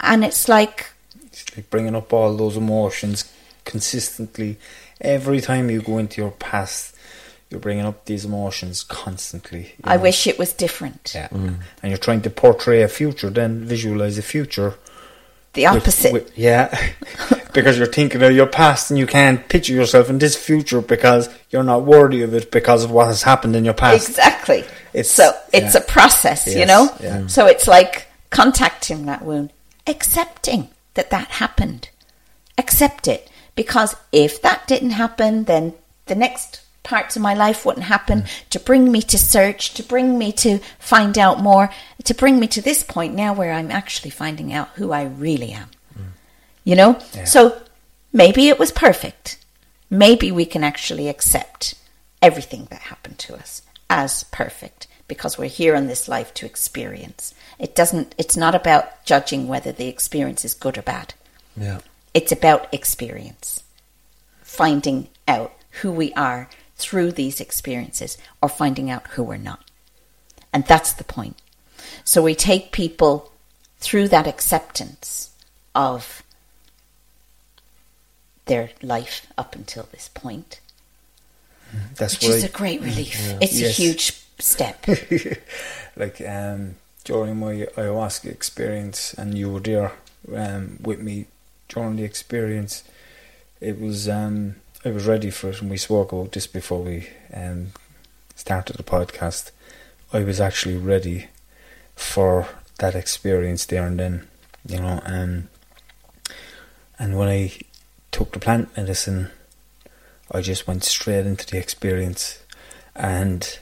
And 0.00 0.24
it's 0.24 0.48
like, 0.48 0.92
It's 1.26 1.56
like 1.56 1.70
bringing 1.70 1.94
up 1.94 2.12
all 2.12 2.36
those 2.36 2.56
emotions 2.56 3.30
consistently. 3.64 4.58
Every 5.00 5.40
time 5.40 5.70
you 5.70 5.80
go 5.80 5.98
into 5.98 6.20
your 6.20 6.32
past, 6.32 6.94
you're 7.48 7.60
bringing 7.60 7.86
up 7.86 8.04
these 8.04 8.24
emotions 8.24 8.82
constantly. 8.84 9.74
I 9.84 9.96
know. 9.96 10.02
wish 10.02 10.26
it 10.26 10.38
was 10.38 10.52
different. 10.52 11.12
Yeah. 11.14 11.28
And 11.32 11.58
you're 11.82 11.96
trying 11.98 12.22
to 12.22 12.30
portray 12.30 12.82
a 12.82 12.88
future, 12.88 13.30
then 13.30 13.64
visualize 13.64 14.18
a 14.18 14.22
future. 14.22 14.74
The 15.52 15.66
opposite. 15.66 16.12
with- 16.12 16.38
yeah. 16.38 16.92
because 17.52 17.76
you're 17.76 17.86
thinking 17.86 18.22
of 18.22 18.32
your 18.32 18.46
past 18.46 18.90
and 18.90 18.98
you 18.98 19.06
can't 19.06 19.48
picture 19.48 19.72
yourself 19.72 20.08
in 20.08 20.18
this 20.18 20.36
future 20.36 20.80
because 20.80 21.28
you're 21.50 21.64
not 21.64 21.84
worthy 21.84 22.22
of 22.22 22.32
it 22.34 22.50
because 22.52 22.84
of 22.84 22.90
what 22.90 23.08
has 23.08 23.22
happened 23.22 23.56
in 23.56 23.64
your 23.64 23.74
past. 23.74 24.08
Exactly. 24.08 24.60
It's- 24.92 25.10
so 25.10 25.32
it's 25.52 25.74
yeah. 25.74 25.80
a 25.80 25.84
process, 25.84 26.46
you 26.46 26.66
know? 26.66 26.88
yeah. 27.00 27.26
So 27.26 27.46
it's 27.46 27.66
like 27.66 28.06
contacting 28.30 29.06
that 29.06 29.22
wound, 29.22 29.52
accepting 29.86 30.68
that 30.94 31.10
that 31.10 31.28
happened. 31.28 31.88
Accept 32.58 33.08
it. 33.08 33.28
Because 33.56 33.96
if 34.12 34.40
that 34.42 34.66
didn't 34.68 34.90
happen, 34.90 35.44
then 35.44 35.74
the 36.06 36.14
next 36.14 36.60
parts 36.82 37.16
of 37.16 37.22
my 37.22 37.34
life 37.34 37.64
wouldn't 37.64 37.86
happen 37.86 38.22
mm. 38.22 38.48
to 38.50 38.60
bring 38.60 38.90
me 38.90 39.02
to 39.02 39.18
search, 39.18 39.74
to 39.74 39.82
bring 39.82 40.18
me 40.18 40.32
to 40.32 40.58
find 40.78 41.18
out 41.18 41.40
more, 41.40 41.70
to 42.04 42.14
bring 42.14 42.40
me 42.40 42.46
to 42.48 42.62
this 42.62 42.82
point 42.82 43.14
now 43.14 43.32
where 43.32 43.52
I'm 43.52 43.70
actually 43.70 44.10
finding 44.10 44.52
out 44.52 44.68
who 44.76 44.92
I 44.92 45.04
really 45.04 45.52
am. 45.52 45.68
Mm. 45.96 46.04
You 46.64 46.76
know? 46.76 46.98
So 47.24 47.60
maybe 48.12 48.48
it 48.48 48.58
was 48.58 48.72
perfect. 48.72 49.38
Maybe 49.90 50.30
we 50.32 50.46
can 50.46 50.64
actually 50.64 51.08
accept 51.08 51.74
everything 52.22 52.68
that 52.70 52.82
happened 52.82 53.18
to 53.18 53.34
us 53.34 53.62
as 53.88 54.24
perfect 54.24 54.86
because 55.08 55.36
we're 55.36 55.48
here 55.48 55.74
in 55.74 55.88
this 55.88 56.08
life 56.08 56.32
to 56.34 56.46
experience. 56.46 57.34
It 57.58 57.74
doesn't 57.74 58.14
it's 58.16 58.36
not 58.36 58.54
about 58.54 59.04
judging 59.04 59.48
whether 59.48 59.72
the 59.72 59.88
experience 59.88 60.44
is 60.44 60.54
good 60.54 60.78
or 60.78 60.82
bad. 60.82 61.14
Yeah. 61.56 61.80
It's 62.14 62.30
about 62.30 62.72
experience. 62.72 63.64
Finding 64.42 65.08
out 65.26 65.52
who 65.82 65.90
we 65.90 66.12
are 66.14 66.48
through 66.80 67.12
these 67.12 67.40
experiences 67.40 68.18
or 68.42 68.48
finding 68.48 68.90
out 68.90 69.06
who 69.08 69.22
we're 69.22 69.36
not. 69.36 69.70
And 70.52 70.64
that's 70.64 70.92
the 70.92 71.04
point. 71.04 71.36
So 72.04 72.22
we 72.22 72.34
take 72.34 72.72
people 72.72 73.32
through 73.78 74.08
that 74.08 74.26
acceptance 74.26 75.30
of 75.74 76.22
their 78.46 78.70
life 78.82 79.26
up 79.38 79.54
until 79.54 79.88
this 79.92 80.08
point, 80.08 80.60
That's 81.96 82.14
which 82.14 82.28
is 82.28 82.44
a 82.44 82.48
great 82.48 82.80
relief. 82.80 83.16
It's 83.40 83.60
a 83.62 83.68
huge 83.68 84.20
step. 84.40 84.86
like 85.96 86.20
um, 86.26 86.74
during 87.04 87.38
my 87.38 87.68
ayahuasca 87.76 88.26
experience, 88.26 89.14
and 89.14 89.38
you 89.38 89.50
were 89.52 89.60
there 89.60 89.92
um, 90.34 90.78
with 90.82 91.00
me 91.00 91.26
during 91.68 91.96
the 91.96 92.04
experience. 92.04 92.82
It 93.60 93.80
was 93.80 94.08
um, 94.08 94.56
I 94.82 94.90
was 94.90 95.06
ready 95.06 95.30
for 95.30 95.50
it, 95.50 95.60
and 95.60 95.70
we 95.70 95.76
spoke 95.76 96.10
about 96.12 96.32
this 96.32 96.46
before 96.46 96.82
we 96.82 97.06
um, 97.34 97.72
started 98.34 98.76
the 98.76 98.82
podcast. 98.82 99.50
I 100.10 100.20
was 100.20 100.40
actually 100.40 100.78
ready 100.78 101.28
for 101.96 102.48
that 102.78 102.94
experience 102.94 103.66
there 103.66 103.86
and 103.86 104.00
then, 104.00 104.26
you 104.66 104.80
know. 104.80 105.02
Um, 105.04 105.48
and 106.98 107.18
when 107.18 107.28
I 107.28 107.52
took 108.10 108.32
the 108.32 108.38
plant 108.38 108.74
medicine, 108.74 109.28
I 110.32 110.40
just 110.40 110.66
went 110.66 110.84
straight 110.84 111.26
into 111.26 111.46
the 111.46 111.58
experience, 111.58 112.42
and 112.96 113.58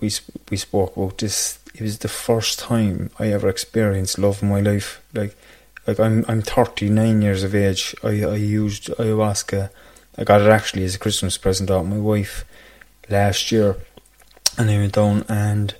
we 0.00 0.10
we 0.50 0.56
spoke 0.56 0.96
about 0.96 1.18
this. 1.18 1.58
It 1.74 1.82
was 1.82 1.98
the 1.98 2.08
first 2.08 2.58
time 2.58 3.10
I 3.18 3.26
ever 3.26 3.50
experienced 3.50 4.18
love 4.18 4.42
in 4.42 4.48
my 4.48 4.60
life. 4.60 5.02
Like, 5.12 5.36
like 5.86 6.00
I'm 6.00 6.24
I'm 6.28 6.42
39 6.42 7.22
years 7.22 7.42
of 7.42 7.54
age. 7.54 7.94
I 8.02 8.24
I 8.24 8.36
used 8.36 8.88
ayahuasca. 8.88 9.70
I 10.16 10.24
got 10.24 10.40
it 10.40 10.48
actually 10.48 10.84
as 10.84 10.94
a 10.94 10.98
Christmas 10.98 11.36
present 11.36 11.70
out 11.70 11.86
my 11.86 11.98
wife 11.98 12.44
last 13.08 13.50
year, 13.52 13.76
and 14.56 14.70
I 14.70 14.76
went 14.76 14.94
down 14.94 15.24
and 15.28 15.74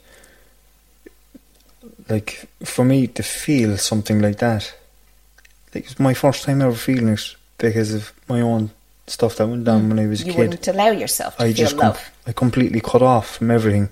like 2.08 2.48
for 2.64 2.84
me 2.84 3.06
to 3.06 3.22
feel 3.22 3.78
something 3.78 4.20
like 4.20 4.38
that, 4.38 4.74
like 5.74 5.84
it's 5.84 5.98
my 5.98 6.14
first 6.14 6.44
time 6.44 6.62
ever 6.62 6.74
feeling 6.74 7.08
it 7.08 7.36
because 7.58 7.94
of 7.94 8.12
my 8.28 8.40
own 8.40 8.70
stuff 9.06 9.36
that 9.36 9.46
went 9.46 9.64
down 9.64 9.82
mm. 9.82 9.88
when 9.88 9.98
I 9.98 10.06
was 10.06 10.22
a 10.22 10.26
you 10.26 10.32
kid. 10.32 10.38
wouldn't 10.38 10.68
allow 10.68 10.90
yourself 10.90 11.36
to 11.36 11.44
I 11.44 11.52
just 11.52 11.78
com-. 11.78 11.96
I 12.26 12.32
completely 12.32 12.80
cut 12.80 13.02
off 13.02 13.36
from 13.36 13.50
everything, 13.50 13.90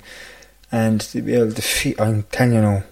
and 0.70 1.00
to 1.00 1.22
be 1.22 1.34
able 1.34 1.52
to 1.52 1.62
feel. 1.62 1.94
I'm 1.98 2.24
telling 2.24 2.54
you 2.54 2.60
now, 2.60 2.84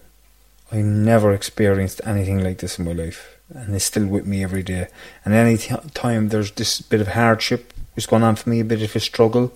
I 0.72 0.82
never 0.82 1.32
experienced 1.32 2.00
anything 2.04 2.42
like 2.42 2.58
this 2.58 2.78
in 2.78 2.84
my 2.84 2.92
life, 2.92 3.38
and 3.52 3.74
it's 3.74 3.84
still 3.84 4.06
with 4.06 4.26
me 4.26 4.44
every 4.44 4.62
day. 4.62 4.88
And 5.24 5.34
any 5.34 5.58
time 5.94 6.28
there's 6.28 6.52
this 6.52 6.80
bit 6.80 7.00
of 7.00 7.08
hardship 7.08 7.72
was 7.94 8.06
going 8.06 8.22
on 8.22 8.36
for 8.36 8.48
me, 8.50 8.60
a 8.60 8.64
bit 8.64 8.82
of 8.82 8.94
a 8.94 9.00
struggle, 9.00 9.52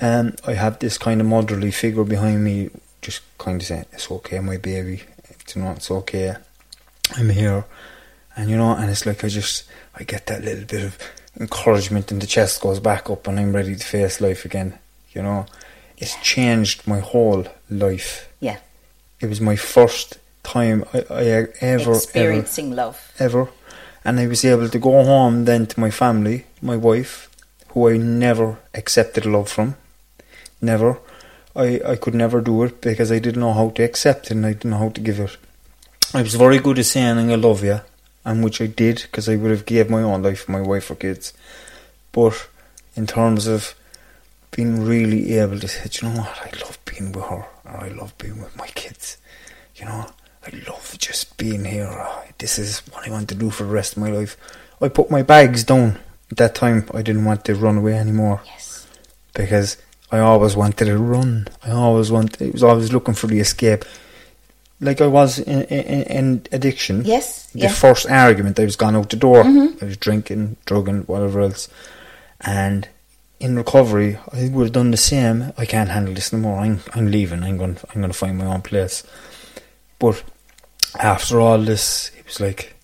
and 0.00 0.40
I 0.46 0.54
have 0.54 0.78
this 0.78 0.98
kind 0.98 1.20
of 1.20 1.26
motherly 1.26 1.70
figure 1.70 2.04
behind 2.04 2.42
me, 2.44 2.70
just 3.02 3.22
kind 3.38 3.60
of 3.60 3.66
saying, 3.66 3.86
"It's 3.92 4.10
okay, 4.10 4.40
my 4.40 4.56
baby. 4.56 5.02
You 5.54 5.62
know, 5.62 5.72
it's 5.72 5.90
okay. 5.90 6.34
I'm 7.14 7.30
here." 7.30 7.64
And 8.34 8.50
you 8.50 8.56
know, 8.56 8.72
and 8.72 8.90
it's 8.90 9.06
like 9.06 9.24
I 9.24 9.28
just 9.28 9.64
I 9.94 10.02
get 10.02 10.26
that 10.26 10.44
little 10.44 10.64
bit 10.64 10.84
of 10.84 10.98
encouragement 11.38 12.10
and 12.10 12.20
the 12.20 12.26
chest 12.26 12.60
goes 12.60 12.80
back 12.80 13.08
up 13.08 13.26
and 13.26 13.38
I'm 13.38 13.54
ready 13.54 13.76
to 13.76 13.86
face 13.86 14.20
life 14.20 14.44
again. 14.44 14.78
You 15.12 15.22
know. 15.22 15.46
It's 15.98 16.16
changed 16.22 16.86
my 16.86 17.00
whole 17.00 17.46
life. 17.70 18.28
Yeah. 18.40 18.58
It 19.20 19.28
was 19.28 19.40
my 19.40 19.56
first 19.56 20.18
time 20.42 20.84
I, 20.92 20.98
I 21.10 21.24
ever 21.26 21.52
ever 21.60 21.92
Experiencing 21.94 22.74
love. 22.76 23.12
ever. 23.18 23.48
And 24.04 24.20
I 24.20 24.26
was 24.28 24.44
able 24.44 24.68
to 24.68 24.78
go 24.78 25.02
home 25.04 25.44
then 25.46 25.66
to 25.66 25.80
my 25.80 25.90
family, 25.90 26.46
my 26.62 26.76
wife, 26.76 27.28
who 27.68 27.88
I 27.88 27.96
never 27.96 28.58
accepted 28.74 29.26
love 29.26 29.48
from. 29.50 29.74
Never. 30.60 30.98
I, 31.56 31.80
I 31.84 31.96
could 31.96 32.14
never 32.14 32.40
do 32.40 32.62
it 32.64 32.80
because 32.80 33.10
I 33.10 33.18
didn't 33.18 33.40
know 33.40 33.52
how 33.54 33.70
to 33.70 33.82
accept 33.82 34.26
it 34.26 34.32
and 34.32 34.46
I 34.46 34.52
didn't 34.52 34.70
know 34.70 34.78
how 34.78 34.90
to 34.90 35.00
give 35.00 35.18
it. 35.18 35.36
I 36.14 36.22
was 36.22 36.34
very 36.36 36.58
good 36.58 36.78
at 36.78 36.84
saying 36.84 37.18
I 37.32 37.34
love 37.34 37.64
you, 37.64 37.80
and 38.24 38.44
which 38.44 38.60
I 38.60 38.66
did 38.66 39.02
because 39.02 39.28
I 39.28 39.36
would 39.36 39.50
have 39.50 39.66
gave 39.66 39.90
my 39.90 40.02
own 40.02 40.22
life 40.22 40.44
for 40.44 40.52
my 40.52 40.60
wife 40.60 40.90
or 40.90 40.94
kids. 40.94 41.32
But 42.12 42.48
in 42.94 43.06
terms 43.06 43.46
of 43.48 43.74
being 44.52 44.84
really 44.86 45.36
able 45.38 45.58
to 45.58 45.66
say, 45.68 45.88
"Do 45.88 46.06
you 46.06 46.12
know 46.12 46.20
what, 46.20 46.38
I 46.42 46.50
love 46.64 46.78
being 46.84 47.10
with 47.12 47.24
her, 47.24 47.44
I 47.68 47.88
love 47.88 48.16
being 48.18 48.40
with 48.40 48.56
my 48.56 48.66
kids. 48.68 49.16
You 49.76 49.84
know, 49.86 50.06
I 50.46 50.50
love 50.68 50.94
just 50.98 51.36
being 51.36 51.64
here. 51.64 51.88
Oh, 51.90 52.24
this 52.38 52.58
is 52.58 52.80
what 52.92 53.06
I 53.06 53.10
want 53.10 53.28
to 53.30 53.34
do 53.34 53.50
for 53.50 53.64
the 53.64 53.72
rest 53.72 53.96
of 53.96 54.02
my 54.02 54.10
life. 54.10 54.36
I 54.80 54.88
put 54.88 55.10
my 55.10 55.22
bags 55.22 55.64
down 55.64 55.98
at 56.30 56.36
that 56.38 56.54
time. 56.54 56.88
I 56.94 57.02
didn't 57.02 57.24
want 57.24 57.44
to 57.46 57.54
run 57.54 57.78
away 57.78 57.94
anymore 57.94 58.40
Yes. 58.46 58.86
because 59.34 59.76
I 60.12 60.18
always 60.20 60.54
wanted 60.56 60.84
to 60.86 60.98
run. 60.98 61.48
I 61.64 61.70
always 61.72 62.10
want. 62.10 62.40
I 62.40 62.50
was 62.50 62.62
always 62.62 62.92
looking 62.92 63.14
for 63.14 63.26
the 63.26 63.40
escape. 63.40 63.84
Like 64.80 65.00
I 65.00 65.06
was 65.06 65.38
in, 65.38 65.62
in, 65.64 66.02
in 66.02 66.46
addiction. 66.52 67.02
Yes, 67.04 67.46
The 67.52 67.60
yeah. 67.60 67.68
first 67.72 68.06
argument, 68.10 68.60
I 68.60 68.64
was 68.64 68.76
gone 68.76 68.94
out 68.94 69.08
the 69.08 69.16
door. 69.16 69.42
Mhm. 69.42 69.82
I 69.82 69.86
was 69.86 69.96
drinking, 69.96 70.56
drugging, 70.66 71.02
whatever 71.04 71.40
else. 71.40 71.68
And 72.42 72.86
in 73.38 73.56
recovery, 73.56 74.18
I 74.32 74.48
would 74.48 74.64
have 74.64 74.72
done 74.72 74.90
the 74.90 74.96
same. 74.96 75.52
I 75.58 75.66
can't 75.66 75.90
handle 75.90 76.14
this 76.14 76.32
no 76.32 76.38
more. 76.38 76.60
I'm, 76.60 76.80
I'm 76.94 77.10
leaving. 77.10 77.42
I'm 77.42 77.58
going. 77.58 77.78
I'm 77.90 78.00
going 78.00 78.12
to 78.12 78.18
find 78.18 78.38
my 78.38 78.46
own 78.46 78.62
place. 78.62 79.04
But 79.98 80.22
after 80.98 81.40
all 81.40 81.58
this, 81.58 82.10
it 82.18 82.26
was 82.26 82.40
like, 82.40 82.74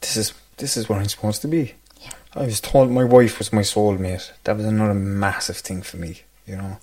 this 0.00 0.16
is 0.16 0.34
this 0.58 0.76
is 0.76 0.88
where 0.88 0.98
I'm 0.98 1.08
supposed 1.08 1.42
to 1.42 1.48
be. 1.48 1.74
Yeah. 2.00 2.10
I 2.34 2.44
was 2.44 2.60
told 2.60 2.90
my 2.90 3.04
wife 3.04 3.38
was 3.38 3.52
my 3.52 3.62
soulmate. 3.62 4.30
That 4.44 4.56
was 4.56 4.66
another 4.66 4.94
massive 4.94 5.58
thing 5.58 5.82
for 5.82 5.96
me. 5.96 6.22
You 6.46 6.56
know, 6.56 6.78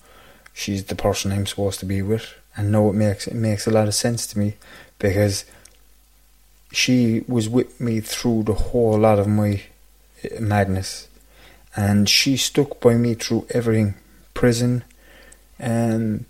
she's 0.53 0.85
the 0.85 0.95
person 0.95 1.31
I'm 1.31 1.45
supposed 1.45 1.79
to 1.81 1.85
be 1.85 2.01
with, 2.01 2.33
and 2.55 2.71
now 2.71 2.89
it 2.89 2.95
makes 2.95 3.27
it 3.27 3.35
makes 3.35 3.67
a 3.67 3.71
lot 3.71 3.87
of 3.87 3.95
sense 3.95 4.27
to 4.27 4.39
me 4.39 4.55
because 4.97 5.45
she 6.71 7.23
was 7.27 7.49
with 7.49 7.79
me 7.79 7.99
through 7.99 8.43
the 8.43 8.53
whole 8.53 8.97
lot 8.97 9.19
of 9.19 9.27
my 9.27 9.61
uh, 10.23 10.39
madness, 10.39 11.07
and 11.75 12.09
she 12.09 12.37
stuck 12.37 12.79
by 12.79 12.95
me 12.95 13.13
through 13.13 13.45
everything, 13.51 13.95
prison, 14.33 14.83
and 15.57 16.25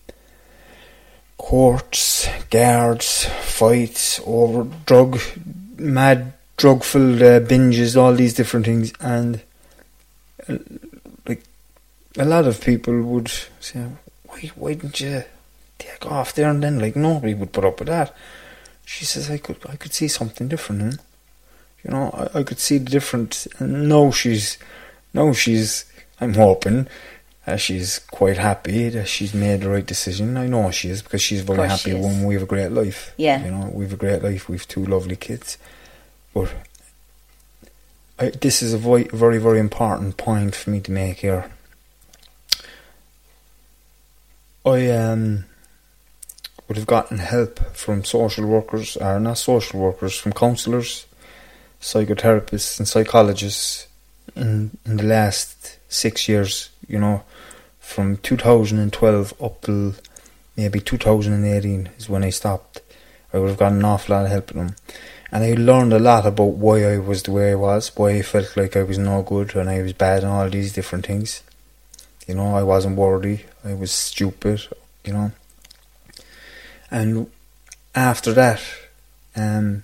courts, 1.38 2.28
guards, 2.49 3.25
fights 3.41 4.19
over 4.25 4.67
drug, 4.86 5.19
mad 5.78 6.34
drug 6.58 6.84
filled 6.84 7.21
uh, 7.21 7.39
binges, 7.39 7.95
all 7.95 8.13
these 8.13 8.34
different 8.34 8.65
things, 8.65 8.91
and 8.99 9.41
uh, 10.47 10.58
like 11.28 11.43
a 12.17 12.25
lot 12.25 12.45
of 12.45 12.62
people 12.62 13.02
would 13.02 13.32
say, 13.60 13.86
"Why, 14.25 14.52
why 14.56 14.73
didn't 14.73 14.99
you 14.99 15.23
take 15.78 16.06
off 16.06 16.34
there 16.34 16.49
and 16.49 16.62
then?" 16.62 16.80
Like 16.80 16.95
nobody 16.95 17.34
would 17.34 17.54
put 17.54 17.65
up 17.65 17.80
with 17.80 17.88
that. 17.88 18.13
She 18.86 19.06
says, 19.06 19.30
"I 19.32 19.38
could, 19.38 19.58
I 19.69 19.75
could 19.78 19.93
see 19.93 20.08
something 20.08 20.47
different." 20.47 20.82
In. 20.82 20.99
You 21.84 21.91
know, 21.91 22.10
I, 22.12 22.39
I 22.39 22.43
could 22.43 22.60
see 22.60 22.78
the 22.78 22.89
difference. 22.89 23.47
And 23.58 23.88
no, 23.88 24.12
she's, 24.12 24.58
no, 25.13 25.34
she's. 25.34 25.86
I'm 26.22 26.34
hoping 26.34 26.88
uh, 27.50 27.58
she's 27.58 28.00
quite 28.00 28.38
happy 28.38 28.89
that 28.89 29.08
she's 29.08 29.34
made 29.34 29.62
the 29.62 29.69
right 29.69 29.86
decision. 29.86 30.38
I 30.38 30.48
know 30.48 30.69
she 30.72 30.89
is 30.89 31.02
because 31.02 31.22
she's 31.22 31.41
very 31.41 31.67
happy 31.67 31.93
when 31.93 32.26
we 32.26 32.36
have 32.36 32.43
a 32.43 32.48
great 32.48 32.72
life. 32.72 33.13
Yeah. 33.17 33.43
you 33.43 33.52
know, 33.52 33.72
we 33.74 33.86
have 33.86 33.93
a 33.93 33.98
great 33.98 34.22
life. 34.22 34.50
We 34.50 34.58
have 34.58 34.67
two 34.67 34.86
lovely 34.86 35.15
kids, 35.15 35.58
but 36.34 36.54
I, 38.19 38.30
this 38.30 38.62
is 38.62 38.74
a 38.74 38.78
very, 38.78 39.06
very, 39.06 39.39
very 39.39 39.60
important 39.60 40.17
point 40.17 40.56
for 40.56 40.69
me 40.69 40.82
to 40.82 40.91
make 40.91 41.19
here. 41.19 41.50
I 44.65 44.89
um 44.91 45.45
would 46.67 46.78
have 46.78 46.86
gotten 46.86 47.17
help 47.17 47.76
from 47.76 48.04
social 48.04 48.45
workers, 48.45 48.95
or 48.98 49.19
not 49.19 49.39
social 49.39 49.80
workers, 49.80 50.15
from 50.15 50.34
counsellors, 50.34 51.08
psychotherapists, 51.82 52.78
and 52.78 52.88
psychologists 52.88 53.88
in 54.35 54.77
in 54.85 54.97
the 54.97 55.03
last 55.03 55.77
six 55.87 56.27
years. 56.27 56.69
You 56.87 56.99
know, 56.99 57.23
from 57.79 58.17
2012 58.17 59.33
up 59.41 59.61
till 59.61 59.95
maybe 60.55 60.79
2018 60.79 61.89
is 61.97 62.09
when 62.09 62.23
I 62.23 62.29
stopped. 62.29 62.81
I 63.33 63.37
would 63.37 63.49
have 63.49 63.57
gotten 63.57 63.79
an 63.79 63.85
awful 63.85 64.15
lot 64.15 64.25
of 64.25 64.31
help 64.31 64.47
from 64.49 64.57
them. 64.59 64.75
And 65.31 65.43
I 65.43 65.53
learned 65.53 65.93
a 65.93 65.99
lot 65.99 66.25
about 66.25 66.53
why 66.53 66.83
I 66.85 66.97
was 66.97 67.23
the 67.23 67.31
way 67.31 67.51
I 67.51 67.55
was, 67.55 67.95
why 67.95 68.11
I 68.11 68.21
felt 68.23 68.57
like 68.57 68.75
I 68.75 68.83
was 68.83 68.97
no 68.97 69.21
good 69.21 69.55
and 69.55 69.69
I 69.69 69.81
was 69.81 69.93
bad 69.93 70.23
and 70.23 70.31
all 70.31 70.49
these 70.49 70.73
different 70.73 71.05
things. 71.05 71.43
You 72.27 72.35
know, 72.35 72.55
I 72.55 72.63
wasn't 72.63 72.95
worthy, 72.97 73.41
I 73.63 73.73
was 73.73 73.91
stupid, 73.91 74.67
you 75.05 75.13
know. 75.13 75.31
And 76.89 77.29
after 77.93 78.33
that, 78.33 78.61
um, 79.35 79.83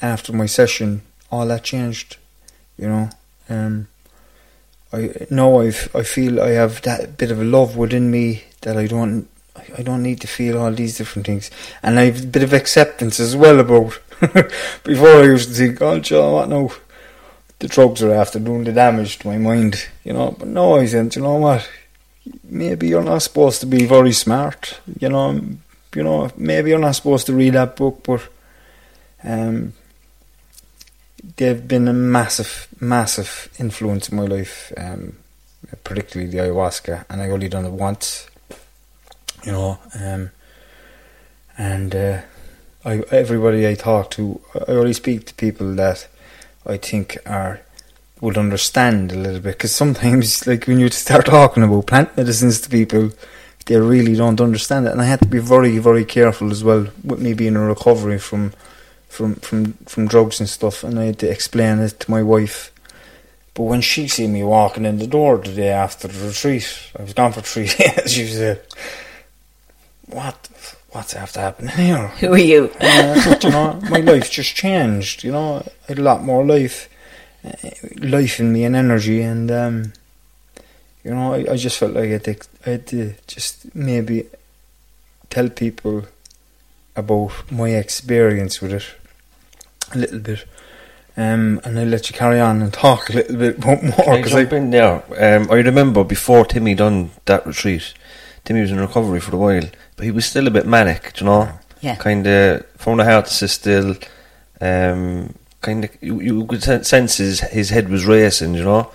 after 0.00 0.32
my 0.32 0.46
session, 0.46 1.02
all 1.30 1.46
that 1.46 1.64
changed, 1.64 2.16
you 2.78 2.88
know. 2.88 3.10
Um, 3.48 3.88
I 4.92 5.26
know 5.30 5.60
I've, 5.60 5.90
I 5.94 6.02
feel 6.02 6.40
I 6.40 6.50
have 6.50 6.82
that 6.82 7.18
bit 7.18 7.30
of 7.30 7.40
a 7.40 7.44
love 7.44 7.76
within 7.76 8.10
me 8.10 8.44
that 8.62 8.76
I 8.76 8.86
don't 8.86 9.28
I 9.78 9.82
don't 9.82 10.02
need 10.02 10.20
to 10.20 10.26
feel 10.26 10.58
all 10.58 10.72
these 10.72 10.98
different 10.98 11.26
things, 11.26 11.50
and 11.82 11.98
I've 11.98 12.24
a 12.24 12.26
bit 12.26 12.42
of 12.42 12.52
acceptance 12.52 13.20
as 13.20 13.36
well 13.36 13.60
about. 13.60 14.00
Before 14.84 15.16
I 15.16 15.24
used 15.24 15.48
to 15.48 15.54
think, 15.54 15.82
oh, 15.82 15.98
Joe, 15.98 16.34
what 16.34 16.48
now? 16.48 16.70
The 17.60 17.68
drugs 17.68 18.02
are 18.02 18.12
after 18.12 18.38
doing 18.38 18.64
the 18.64 18.72
damage 18.72 19.18
to 19.18 19.28
my 19.28 19.38
mind, 19.38 19.88
you 20.02 20.12
know. 20.12 20.32
But 20.38 20.48
no, 20.48 20.76
I 20.76 20.86
said, 20.86 21.14
you 21.14 21.22
know 21.22 21.36
what? 21.36 21.68
Maybe 22.42 22.88
you're 22.88 23.02
not 23.02 23.22
supposed 23.22 23.60
to 23.60 23.66
be 23.66 23.86
very 23.86 24.12
smart, 24.12 24.80
you 24.98 25.08
know. 25.08 25.40
You 25.94 26.02
know, 26.02 26.30
maybe 26.36 26.70
you're 26.70 26.78
not 26.80 26.96
supposed 26.96 27.26
to 27.26 27.32
read 27.32 27.54
that 27.54 27.76
book, 27.76 28.00
but 28.04 28.28
um, 29.22 29.72
they've 31.36 31.66
been 31.66 31.88
a 31.88 31.92
massive, 31.92 32.68
massive 32.80 33.48
influence 33.58 34.08
in 34.08 34.16
my 34.16 34.24
life, 34.24 34.72
um, 34.76 35.16
particularly 35.82 36.30
the 36.30 36.38
ayahuasca, 36.38 37.04
and 37.08 37.22
I 37.22 37.30
only 37.30 37.48
done 37.48 37.64
it 37.64 37.70
once, 37.70 38.28
you 39.44 39.52
know, 39.52 39.78
um, 39.98 40.30
and 41.56 41.94
uh, 41.94 42.20
I 42.84 42.98
everybody 43.10 43.66
I 43.66 43.74
talk 43.74 44.10
to, 44.12 44.40
I 44.68 44.72
only 44.72 44.92
speak 44.92 45.26
to 45.26 45.34
people 45.34 45.74
that 45.74 46.06
I 46.66 46.76
think 46.76 47.18
are 47.26 47.60
would 48.20 48.38
understand 48.38 49.12
a 49.12 49.16
little 49.16 49.40
bit, 49.40 49.54
because 49.54 49.74
sometimes, 49.74 50.46
like 50.46 50.66
when 50.66 50.78
you 50.78 50.88
start 50.90 51.26
talking 51.26 51.62
about 51.62 51.86
plant 51.86 52.16
medicines 52.16 52.60
to 52.62 52.70
people, 52.70 53.10
they 53.66 53.76
really 53.76 54.14
don't 54.14 54.40
understand 54.40 54.86
it, 54.86 54.92
and 54.92 55.00
I 55.00 55.06
had 55.06 55.20
to 55.20 55.28
be 55.28 55.38
very, 55.38 55.78
very 55.78 56.04
careful 56.04 56.50
as 56.50 56.62
well 56.62 56.86
with 57.02 57.20
me 57.20 57.34
being 57.34 57.54
in 57.54 57.60
recovery 57.60 58.18
from 58.18 58.52
from 59.14 59.36
from 59.36 59.74
from 59.86 60.08
drugs 60.08 60.40
and 60.40 60.48
stuff, 60.48 60.82
and 60.82 60.98
I 60.98 61.04
had 61.04 61.20
to 61.20 61.30
explain 61.30 61.78
it 61.78 62.00
to 62.00 62.10
my 62.10 62.22
wife. 62.22 62.72
But 63.54 63.62
when 63.62 63.80
she 63.80 64.08
see 64.08 64.26
me 64.26 64.42
walking 64.42 64.84
in 64.84 64.98
the 64.98 65.06
door 65.06 65.38
the 65.38 65.54
day 65.54 65.68
after 65.68 66.08
the 66.08 66.26
retreat, 66.26 66.66
I 66.98 67.02
was 67.02 67.14
gone 67.14 67.32
for 67.32 67.40
three 67.40 67.66
days. 67.78 68.12
She 68.12 68.26
said, 68.26 68.60
"What? 70.06 70.36
What's 70.90 71.14
after 71.14 71.40
happening 71.40 71.76
here?" 71.76 72.08
Who 72.20 72.32
are 72.32 72.38
you? 72.38 72.72
Uh, 72.80 73.36
you 73.40 73.50
know, 73.50 73.80
my 73.88 74.00
life 74.00 74.30
just 74.32 74.56
changed. 74.56 75.22
You 75.22 75.32
know, 75.32 75.58
I 75.58 75.70
had 75.88 75.98
a 76.00 76.02
lot 76.02 76.24
more 76.24 76.44
life, 76.44 76.88
uh, 77.44 77.70
life 77.98 78.40
in 78.40 78.52
me 78.52 78.64
and 78.64 78.74
energy, 78.74 79.22
and 79.22 79.48
um, 79.52 79.92
you 81.04 81.14
know, 81.14 81.34
I, 81.34 81.52
I 81.52 81.56
just 81.56 81.78
felt 81.78 81.92
like 81.92 82.06
I 82.06 82.18
had, 82.18 82.24
to, 82.24 82.36
I 82.66 82.70
had 82.70 82.86
to 82.88 83.14
just 83.28 83.72
maybe 83.76 84.26
tell 85.30 85.48
people 85.50 86.06
about 86.96 87.32
my 87.50 87.70
experience 87.70 88.60
with 88.60 88.72
it 88.72 88.84
a 89.94 89.98
little 89.98 90.18
bit. 90.18 90.44
Um, 91.16 91.60
and 91.64 91.78
I'll 91.78 91.86
let 91.86 92.10
you 92.10 92.16
carry 92.16 92.40
on 92.40 92.60
and 92.60 92.72
talk 92.72 93.08
a 93.08 93.12
little 93.12 93.36
bit 93.36 93.64
more 93.64 93.76
Can 93.76 93.92
I 93.92 94.16
because 94.16 94.32
jump 94.32 94.52
in 94.52 94.70
there? 94.70 95.02
Um, 95.16 95.48
I 95.50 95.56
remember 95.56 96.02
before 96.02 96.44
Timmy 96.44 96.74
done 96.74 97.12
that 97.26 97.46
retreat, 97.46 97.94
Timmy 98.44 98.62
was 98.62 98.72
in 98.72 98.80
recovery 98.80 99.20
for 99.20 99.36
a 99.36 99.38
while, 99.38 99.68
but 99.96 100.04
he 100.04 100.10
was 100.10 100.26
still 100.26 100.46
a 100.46 100.50
bit 100.50 100.66
manic, 100.66 101.14
do 101.14 101.24
you 101.24 101.30
know? 101.30 101.48
Yeah. 101.80 101.96
Kind 101.96 102.26
of 102.26 102.66
from 102.76 102.98
the 102.98 103.04
hard 103.04 103.26
to 103.26 103.32
sit 103.32 103.50
still. 103.50 103.96
Um, 104.60 105.34
kind 105.60 105.84
of, 105.84 105.90
you, 106.00 106.20
you 106.20 106.46
could 106.46 106.62
sense 106.62 107.16
his, 107.18 107.40
his 107.40 107.70
head 107.70 107.88
was 107.88 108.06
racing, 108.06 108.54
you 108.54 108.64
know? 108.64 108.90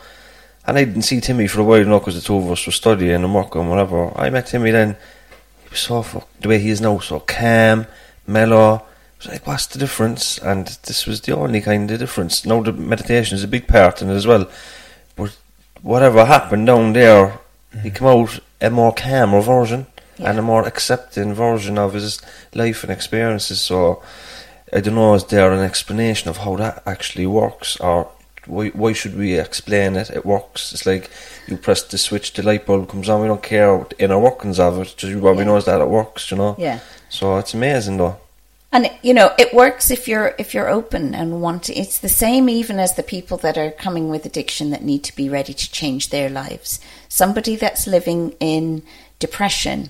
And 0.67 0.77
I 0.77 0.83
didn't 0.83 1.03
see 1.03 1.21
Timmy 1.21 1.47
for 1.47 1.61
a 1.61 1.63
while, 1.63 1.79
you 1.79 1.85
know, 1.85 1.99
because 1.99 2.15
the 2.15 2.21
two 2.21 2.35
of 2.35 2.51
us 2.51 2.65
were 2.65 2.71
studying 2.71 3.23
and 3.23 3.33
working, 3.33 3.61
and 3.61 3.69
whatever. 3.69 4.11
I 4.19 4.29
met 4.29 4.47
Timmy 4.47 4.71
then. 4.71 4.97
He 5.63 5.69
was 5.69 5.79
so 5.79 6.01
fuck, 6.03 6.27
the 6.41 6.49
way 6.49 6.59
he 6.59 6.69
is 6.69 6.81
now, 6.81 6.99
so 6.99 7.21
calm, 7.21 7.87
mellow. 8.27 8.85
Like, 9.25 9.45
what's 9.45 9.67
the 9.67 9.79
difference? 9.79 10.37
And 10.37 10.67
this 10.83 11.05
was 11.05 11.21
the 11.21 11.35
only 11.35 11.61
kind 11.61 11.91
of 11.91 11.99
difference. 11.99 12.45
Now 12.45 12.61
the 12.61 12.71
meditation 12.71 13.35
is 13.35 13.43
a 13.43 13.49
big 13.49 13.67
part 13.67 14.01
in 14.01 14.09
it 14.09 14.15
as 14.15 14.25
well. 14.25 14.49
But 15.15 15.37
whatever 15.81 16.25
happened 16.25 16.67
down 16.67 16.93
there, 16.93 17.39
he 17.71 17.77
mm-hmm. 17.77 17.89
came 17.89 18.07
out 18.07 18.39
a 18.61 18.69
more 18.69 18.93
calmer 18.93 19.41
version 19.41 19.87
and 20.17 20.39
a 20.39 20.41
more 20.41 20.67
accepting 20.67 21.33
version 21.33 21.77
of 21.77 21.93
his 21.93 22.21
life 22.53 22.83
and 22.83 22.91
experiences. 22.91 23.61
So 23.61 24.01
I 24.71 24.81
don't 24.81 24.95
know, 24.95 25.15
is 25.15 25.25
there 25.25 25.51
an 25.51 25.63
explanation 25.63 26.29
of 26.29 26.37
how 26.37 26.55
that 26.57 26.83
actually 26.85 27.25
works 27.25 27.77
or 27.77 28.09
why, 28.45 28.69
why 28.69 28.93
should 28.93 29.17
we 29.17 29.37
explain 29.37 29.95
it? 29.95 30.09
It 30.09 30.25
works. 30.25 30.73
It's 30.73 30.85
like 30.85 31.09
you 31.47 31.57
press 31.57 31.83
the 31.83 31.97
switch, 31.97 32.33
the 32.33 32.43
light 32.43 32.65
bulb 32.65 32.89
comes 32.89 33.09
on. 33.09 33.21
We 33.21 33.27
don't 33.27 33.43
care 33.43 33.77
the 33.77 34.03
inner 34.03 34.19
workings 34.19 34.59
of 34.59 34.79
it. 34.79 34.95
Just 34.97 35.15
what 35.17 35.35
we 35.35 35.43
know 35.43 35.57
is 35.57 35.65
that 35.65 35.81
it 35.81 35.87
works, 35.89 36.31
you 36.31 36.37
know. 36.37 36.55
Yeah. 36.57 36.79
So 37.09 37.37
it's 37.37 37.53
amazing, 37.53 37.97
though. 37.97 38.17
And 38.71 38.91
you 39.01 39.15
know, 39.15 39.33
it 39.39 39.53
works 39.53 39.89
if 39.89 40.07
you're 40.07 40.35
if 40.37 40.53
you're 40.53 40.69
open 40.69 41.15
and 41.15 41.41
want 41.41 41.63
to. 41.63 41.73
It's 41.73 41.97
the 41.97 42.09
same 42.09 42.47
even 42.49 42.77
as 42.77 42.95
the 42.95 43.03
people 43.03 43.37
that 43.37 43.57
are 43.57 43.71
coming 43.71 44.09
with 44.09 44.25
addiction 44.25 44.69
that 44.69 44.83
need 44.83 45.03
to 45.05 45.15
be 45.15 45.27
ready 45.27 45.53
to 45.53 45.71
change 45.71 46.09
their 46.09 46.29
lives. 46.29 46.79
Somebody 47.07 47.55
that's 47.55 47.87
living 47.87 48.35
in 48.39 48.83
depression, 49.17 49.89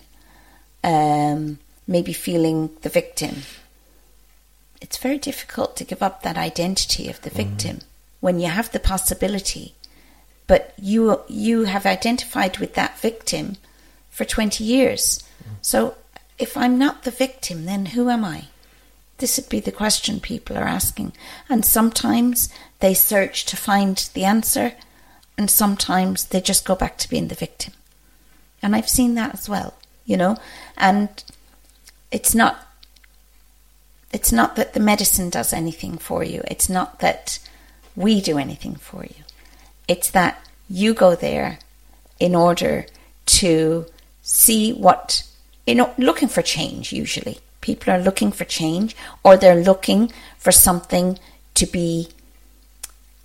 um, 0.84 1.60
maybe 1.88 2.14
feeling 2.14 2.70
the 2.82 2.90
victim. 2.90 3.44
It's 4.80 4.98
very 4.98 5.18
difficult 5.18 5.76
to 5.76 5.84
give 5.84 6.02
up 6.02 6.24
that 6.24 6.38
identity 6.38 7.10
of 7.10 7.22
the 7.22 7.30
victim 7.30 7.80
when 8.22 8.40
you 8.40 8.48
have 8.48 8.72
the 8.72 8.80
possibility, 8.80 9.74
but 10.48 10.74
you 10.82 11.22
you 11.28 11.66
have 11.66 11.86
identified 11.86 12.60
with 12.60 12.76
that 12.76 12.98
victim 13.00 13.58
for 14.10 14.24
twenty 14.24 14.64
years. 14.64 15.22
So 15.62 15.96
if 16.38 16.56
I'm 16.56 16.80
not 16.80 17.04
the 17.04 17.12
victim, 17.12 17.66
then 17.66 17.88
who 17.88 18.10
am 18.10 18.24
I? 18.24 18.46
This 19.20 19.38
would 19.38 19.50
be 19.50 19.60
the 19.60 19.72
question 19.72 20.20
people 20.20 20.58
are 20.58 20.64
asking. 20.64 21.14
And 21.48 21.66
sometimes 21.66 22.50
they 22.80 22.94
search 22.94 23.46
to 23.46 23.58
find 23.58 24.10
the 24.14 24.24
answer, 24.24 24.74
and 25.38 25.52
sometimes 25.52 26.26
they 26.26 26.42
just 26.42 26.66
go 26.66 26.76
back 26.76 26.98
to 27.00 27.10
being 27.10 27.28
the 27.28 27.36
victim. 27.36 27.74
And 28.62 28.76
I've 28.76 28.90
seen 28.90 29.16
that 29.16 29.34
as 29.34 29.48
well, 29.48 29.76
you 30.06 30.18
know. 30.18 30.38
And 30.78 31.10
it's 32.12 32.34
not 32.34 32.66
it's 34.12 34.32
not 34.32 34.56
that 34.56 34.74
the 34.74 34.80
medicine 34.80 35.30
does 35.30 35.54
anything 35.54 35.98
for 35.98 36.24
you. 36.24 36.42
It's 36.48 36.68
not 36.68 37.00
that 37.00 37.38
we 37.96 38.22
do 38.22 38.40
anything 38.40 38.76
for 38.76 39.04
you. 39.04 39.24
It's 39.88 40.10
that 40.12 40.44
you 40.68 40.96
go 40.96 41.14
there 41.14 41.60
in 42.20 42.34
order 42.34 42.88
to 43.26 43.86
see 44.24 44.74
what 44.74 45.24
you 45.68 45.76
know 45.76 45.94
looking 45.98 46.28
for 46.28 46.42
change 46.42 46.92
usually 46.92 47.40
people 47.62 47.94
are 47.94 48.00
looking 48.00 48.32
for 48.32 48.46
change 48.46 48.96
or 49.24 49.38
they're 49.38 49.64
looking 49.64 50.12
for 50.38 50.52
something 50.52 51.20
to 51.54 51.66
be 51.66 52.08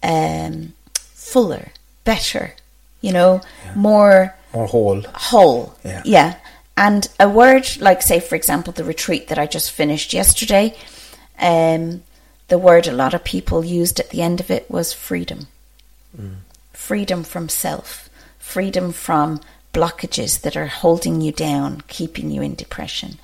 um, 0.03 0.73
fuller 0.95 1.69
better 2.05 2.55
you 3.01 3.13
know 3.13 3.41
more 3.75 4.37
more 4.53 4.67
whole. 4.67 5.03
whole 5.15 5.75
Yeah. 5.85 6.03
yeah 6.05 6.35
and 6.77 7.09
a 7.21 7.29
word 7.29 7.69
like, 7.81 8.03
say, 8.03 8.21
for 8.21 8.35
example, 8.35 8.73
the 8.73 8.85
retreat 8.85 9.29
that 9.29 9.39
I 9.39 9.47
just 9.47 9.71
finished 9.71 10.13
yesterday, 10.13 10.77
um, 11.39 12.03
the 12.49 12.59
word 12.59 12.87
a 12.87 12.93
lot 12.93 13.15
of 13.15 13.23
people 13.25 13.65
used 13.65 14.01
at 14.01 14.11
the 14.11 14.23
end 14.23 14.41
of 14.41 14.51
it 14.51 14.71
was 14.71 14.93
freedom. 14.93 15.47
Freedom 16.73 17.25
from 17.25 17.49
self, 17.49 18.09
freedom 18.39 18.93
from 18.93 19.41
blockages 19.73 20.41
that 20.43 20.57
are 20.57 20.67
holding 20.67 21.21
you 21.21 21.33
down, 21.33 21.83
keeping 21.89 22.31
you 22.31 22.43
in 22.43 22.55
depression, 22.55 23.19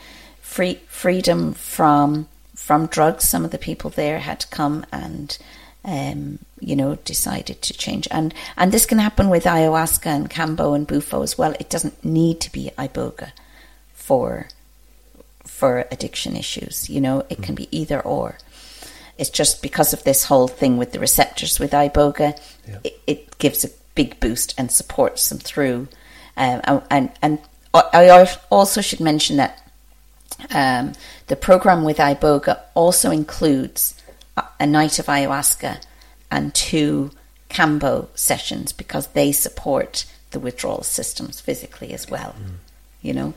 free 0.50 0.80
freedom 0.88 1.54
from 1.54 2.26
from 2.56 2.86
drugs. 2.86 3.28
Some 3.28 3.44
of 3.44 3.52
the 3.52 3.66
people 3.68 3.90
there 3.90 4.18
had 4.18 4.50
come 4.50 4.84
and 4.90 5.38
um, 5.84 6.40
you 6.58 6.74
know 6.74 6.96
decided 6.96 7.62
to 7.62 7.72
change, 7.72 8.08
and 8.10 8.34
and 8.56 8.72
this 8.72 8.84
can 8.84 8.98
happen 8.98 9.30
with 9.30 9.44
ayahuasca 9.44 10.06
and 10.06 10.28
kambo 10.28 10.74
and 10.74 10.86
bufo 10.86 11.22
as 11.22 11.38
well. 11.38 11.54
It 11.60 11.70
doesn't 11.70 12.04
need 12.04 12.40
to 12.40 12.52
be 12.52 12.72
iboga 12.76 13.30
for 13.94 14.48
for 15.44 15.86
addiction 15.92 16.36
issues. 16.36 16.90
You 16.90 17.00
know, 17.00 17.24
it 17.30 17.42
can 17.42 17.54
be 17.54 17.68
either 17.70 18.00
or. 18.00 18.38
It's 19.18 19.30
just 19.30 19.62
because 19.62 19.92
of 19.92 20.02
this 20.02 20.24
whole 20.24 20.48
thing 20.48 20.78
with 20.78 20.92
the 20.92 20.98
receptors 20.98 21.60
with 21.60 21.72
iboga, 21.72 22.40
it, 22.82 22.98
it 23.06 23.38
gives 23.38 23.64
a 23.64 23.70
big 23.94 24.18
boost 24.18 24.54
and 24.56 24.72
supports 24.72 25.28
them 25.28 25.38
through. 25.38 25.88
Um, 26.36 26.82
and 26.90 27.12
and 27.20 27.38
I 27.74 28.26
also 28.50 28.80
should 28.80 29.00
mention 29.00 29.36
that 29.36 29.69
um, 30.50 30.92
the 31.26 31.36
program 31.36 31.84
with 31.84 31.98
iboga 31.98 32.60
also 32.74 33.10
includes 33.10 33.94
a, 34.58 34.66
night 34.66 34.98
of 34.98 35.06
ayahuasca 35.06 35.82
and 36.30 36.54
two 36.54 37.10
kambo 37.48 38.08
sessions 38.14 38.72
because 38.72 39.08
they 39.08 39.32
support 39.32 40.04
the 40.30 40.40
withdrawal 40.40 40.82
systems 40.82 41.40
physically 41.40 41.92
as 41.92 42.08
well. 42.08 42.34
You 43.02 43.14
know. 43.14 43.34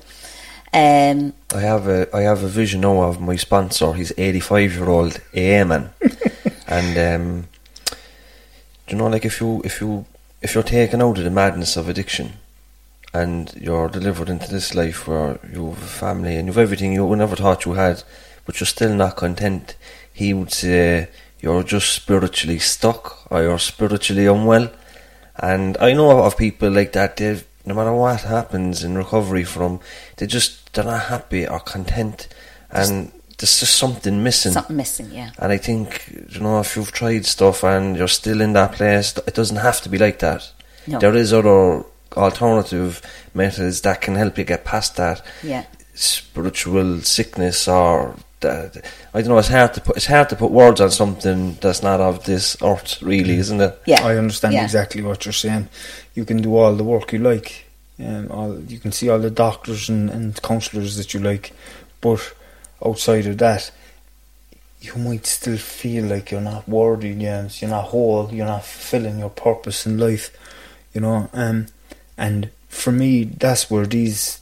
Um, 0.75 1.33
I 1.53 1.59
have 1.59 1.87
a 1.87 2.15
I 2.15 2.21
have 2.21 2.43
a 2.43 2.47
vision 2.47 2.81
now 2.81 3.03
of 3.03 3.21
my 3.21 3.35
sponsor. 3.35 3.93
He's 3.93 4.11
eighty 4.17 4.39
five 4.39 4.73
year 4.73 4.89
old 4.89 5.19
Eamon, 5.33 5.89
and 6.67 6.97
um, 6.97 7.47
do 8.87 8.95
you 8.95 8.97
know 8.97 9.07
like 9.07 9.23
if 9.23 9.39
you 9.39 9.61
if 9.63 9.81
you 9.81 10.05
if 10.41 10.53
you're 10.55 10.63
taken 10.63 11.01
out 11.01 11.19
of 11.19 11.23
the 11.23 11.29
madness 11.29 11.77
of 11.77 11.89
addiction, 11.89 12.33
and 13.13 13.53
you're 13.55 13.89
delivered 13.89 14.29
into 14.29 14.51
this 14.51 14.73
life 14.73 15.07
where 15.07 15.39
you 15.51 15.69
have 15.69 15.83
a 15.83 15.85
family 15.85 16.35
and 16.35 16.47
you've 16.47 16.57
everything 16.57 16.93
you 16.93 17.15
never 17.15 17.35
thought 17.35 17.65
you 17.65 17.73
had, 17.73 18.03
but 18.45 18.59
you're 18.59 18.67
still 18.67 18.93
not 18.95 19.15
content, 19.15 19.75
he 20.11 20.33
would 20.33 20.51
say 20.51 21.09
you're 21.39 21.63
just 21.63 21.93
spiritually 21.93 22.59
stuck 22.59 23.31
or 23.31 23.43
you're 23.43 23.59
spiritually 23.59 24.25
unwell. 24.25 24.71
And 25.35 25.77
I 25.79 25.93
know 25.93 26.23
of 26.23 26.37
people 26.37 26.71
like 26.71 26.93
that. 26.93 27.17
They, 27.17 27.41
no 27.65 27.75
matter 27.75 27.93
what 27.93 28.21
happens 28.21 28.83
in 28.83 28.97
recovery 28.97 29.43
from, 29.43 29.79
they 30.17 30.27
just 30.27 30.73
they're 30.73 30.83
not 30.83 31.03
happy 31.03 31.47
or 31.47 31.59
content, 31.59 32.27
and 32.71 33.11
there's 33.37 33.59
just 33.59 33.75
something 33.75 34.23
missing. 34.23 34.51
something 34.51 34.75
missing, 34.75 35.09
yeah. 35.11 35.31
And 35.39 35.51
I 35.51 35.57
think 35.57 36.27
you 36.29 36.39
know 36.39 36.59
if 36.59 36.75
you've 36.75 36.91
tried 36.91 37.25
stuff 37.25 37.63
and 37.63 37.97
you're 37.97 38.07
still 38.07 38.41
in 38.41 38.53
that 38.53 38.73
place, 38.73 39.17
it 39.17 39.33
doesn't 39.33 39.57
have 39.57 39.81
to 39.81 39.89
be 39.89 39.97
like 39.97 40.19
that. 40.19 40.51
No. 40.85 40.99
There 40.99 41.15
is 41.15 41.33
other 41.33 41.83
alternative 42.17 43.01
methods 43.33 43.81
that 43.81 44.01
can 44.01 44.15
help 44.15 44.37
you 44.37 44.43
get 44.43 44.63
past 44.65 44.95
that 44.97 45.21
Yeah. 45.43 45.63
spiritual 45.95 47.01
sickness 47.01 47.67
or 47.67 48.15
that, 48.41 48.83
I 49.13 49.21
don't 49.21 49.29
know. 49.29 49.37
It's 49.37 49.47
hard 49.47 49.73
to 49.75 49.81
put. 49.81 49.95
It's 49.95 50.05
hard 50.05 50.27
to 50.29 50.35
put 50.35 50.51
words 50.51 50.81
on 50.81 50.91
something 50.91 51.57
that's 51.61 51.81
not 51.81 52.01
of 52.01 52.25
this 52.25 52.57
earth, 52.61 53.01
really, 53.01 53.37
isn't 53.37 53.61
it? 53.61 53.79
Yeah. 53.85 54.05
I 54.05 54.17
understand 54.17 54.53
Yeah. 54.53 54.63
exactly 54.63 55.01
what 55.01 55.25
you're 55.25 55.31
saying. 55.33 55.69
You 56.13 56.25
can 56.25 56.41
do 56.41 56.57
all 56.57 56.75
the 56.75 56.83
work 56.83 57.13
you 57.13 57.19
like. 57.19 57.65
Um, 57.99 58.27
all 58.31 58.59
you 58.67 58.79
can 58.79 58.91
see 58.91 59.07
all 59.09 59.19
the 59.19 59.29
doctors 59.29 59.87
and, 59.87 60.09
and 60.09 60.41
counsellors 60.41 60.97
that 60.97 61.13
you 61.13 61.19
like, 61.21 61.53
but 62.01 62.19
outside 62.85 63.27
of 63.27 63.37
that, 63.37 63.71
you 64.81 64.95
might 64.95 65.25
still 65.25 65.57
feel 65.57 66.03
like 66.05 66.31
you're 66.31 66.41
not 66.41 66.67
worthy. 66.67 67.13
James. 67.15 67.61
You're 67.61 67.71
not 67.71 67.85
whole. 67.85 68.29
You're 68.33 68.45
not 68.47 68.65
fulfilling 68.65 69.19
your 69.19 69.29
purpose 69.29 69.85
in 69.85 69.97
life. 69.97 70.31
You 70.93 71.01
know. 71.01 71.29
Um, 71.33 71.67
and 72.17 72.49
for 72.69 72.91
me, 72.91 73.23
that's 73.23 73.69
where 73.69 73.85
these 73.85 74.39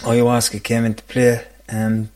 ayahuasca 0.00 0.62
came 0.62 0.84
into 0.84 1.02
play. 1.04 1.44
Um, 1.68 2.10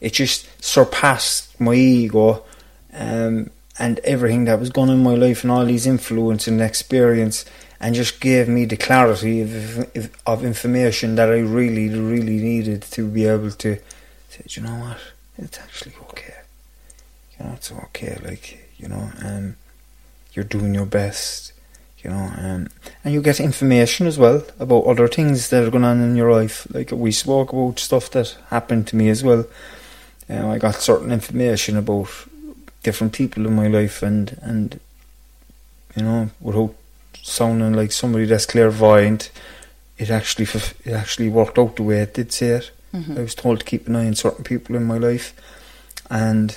it 0.00 0.12
just 0.12 0.48
surpassed 0.62 1.58
my 1.60 1.74
ego 1.74 2.44
um, 2.92 3.50
and 3.78 3.98
everything 4.00 4.44
that 4.44 4.58
was 4.60 4.70
going 4.70 4.90
on 4.90 4.96
in 4.96 5.02
my 5.02 5.14
life 5.14 5.42
and 5.42 5.50
all 5.50 5.64
these 5.64 5.86
influence 5.86 6.46
and 6.46 6.60
experience 6.60 7.44
and 7.80 7.94
just 7.94 8.20
gave 8.20 8.48
me 8.48 8.64
the 8.64 8.76
clarity 8.76 9.42
of, 9.42 10.10
of 10.26 10.44
information 10.44 11.14
that 11.16 11.28
I 11.28 11.38
really, 11.38 11.88
really 11.88 12.38
needed 12.38 12.82
to 12.82 13.06
be 13.06 13.26
able 13.26 13.50
to 13.50 13.76
say, 14.30 14.42
"Do 14.46 14.60
you 14.60 14.66
know 14.66 14.76
what, 14.76 14.98
it's 15.38 15.58
actually 15.58 15.94
okay. 16.10 16.34
You 17.38 17.46
know, 17.46 17.52
it's 17.54 17.70
okay. 17.70 18.18
Like, 18.24 18.72
you 18.78 18.88
know, 18.88 19.10
um, 19.22 19.56
you're 20.32 20.44
doing 20.44 20.74
your 20.74 20.86
best. 20.86 21.52
You 22.02 22.10
know, 22.10 22.30
um, 22.38 22.68
and 23.04 23.14
you 23.14 23.22
get 23.22 23.40
information 23.40 24.06
as 24.06 24.18
well 24.18 24.44
about 24.60 24.84
other 24.84 25.08
things 25.08 25.50
that 25.50 25.64
are 25.64 25.70
going 25.70 25.84
on 25.84 26.00
in 26.00 26.14
your 26.14 26.30
life. 26.30 26.66
Like 26.72 26.92
we 26.92 27.10
spoke 27.10 27.52
about 27.52 27.78
stuff 27.78 28.10
that 28.10 28.36
happened 28.48 28.86
to 28.88 28.96
me 28.96 29.08
as 29.08 29.24
well. 29.24 29.46
Um, 30.28 30.46
I 30.50 30.58
got 30.58 30.76
certain 30.76 31.10
information 31.10 31.76
about 31.76 32.08
different 32.82 33.12
people 33.12 33.46
in 33.46 33.54
my 33.56 33.66
life, 33.66 34.02
and 34.02 34.38
and 34.42 34.78
you 35.96 36.02
know, 36.02 36.30
without 36.40 36.74
sounding 37.22 37.72
like 37.72 37.92
somebody 37.92 38.26
that's 38.26 38.46
clairvoyant, 38.46 39.30
it 39.98 40.10
actually 40.10 40.46
it 40.84 40.92
actually 40.92 41.28
worked 41.28 41.58
out 41.58 41.76
the 41.76 41.82
way 41.82 42.00
it 42.00 42.14
did 42.14 42.32
say 42.32 42.48
it. 42.48 42.70
I 43.18 43.22
was 43.22 43.34
told 43.34 43.60
to 43.60 43.64
keep 43.64 43.88
an 43.88 43.96
eye 43.96 44.06
on 44.06 44.14
certain 44.14 44.44
people 44.44 44.76
in 44.76 44.84
my 44.84 44.98
life, 44.98 45.34
and 46.10 46.56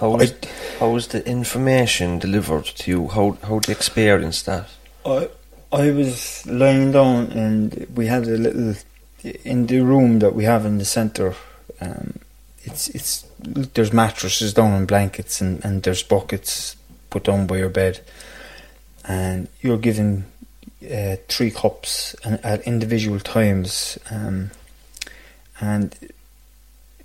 How 0.00 0.10
was, 0.16 0.32
I- 0.32 0.46
how 0.78 0.90
was 0.90 1.08
the 1.08 1.26
information 1.28 2.18
delivered 2.18 2.64
to 2.64 2.90
you? 2.90 3.08
How 3.08 3.36
how 3.42 3.58
do 3.58 3.70
you 3.70 3.76
experience 3.76 4.42
that? 4.42 4.66
I 5.04 5.28
I 5.72 5.90
was 5.90 6.44
lying 6.46 6.90
down 6.92 7.30
and 7.32 7.86
we 7.94 8.06
had 8.06 8.24
a 8.26 8.38
little 8.38 8.74
in 9.44 9.66
the 9.66 9.80
room 9.80 10.18
that 10.20 10.34
we 10.34 10.44
have 10.44 10.64
in 10.64 10.78
the 10.78 10.84
centre. 10.86 11.34
Um, 11.80 12.18
it's 12.64 12.88
it's 12.88 13.26
there's 13.38 13.92
mattresses 13.92 14.54
down 14.54 14.72
and 14.72 14.86
blankets 14.88 15.40
and, 15.40 15.64
and 15.64 15.82
there's 15.82 16.02
buckets 16.02 16.76
put 17.10 17.24
down 17.24 17.46
by 17.46 17.58
your 17.58 17.68
bed, 17.70 18.00
and 19.04 19.48
you're 19.60 19.78
given 19.78 20.24
uh, 20.90 21.16
three 21.28 21.50
cups 21.50 22.14
and, 22.24 22.42
at 22.44 22.62
individual 22.62 23.20
times, 23.20 23.98
um, 24.10 24.50
and 25.60 25.94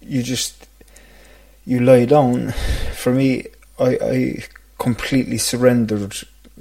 you 0.02 0.24
just 0.24 0.68
you 1.66 1.80
lie 1.80 2.05
down. 2.05 2.51
For 2.93 3.11
me, 3.13 3.45
I, 3.80 3.97
I 4.01 4.43
completely 4.78 5.38
surrendered 5.38 6.16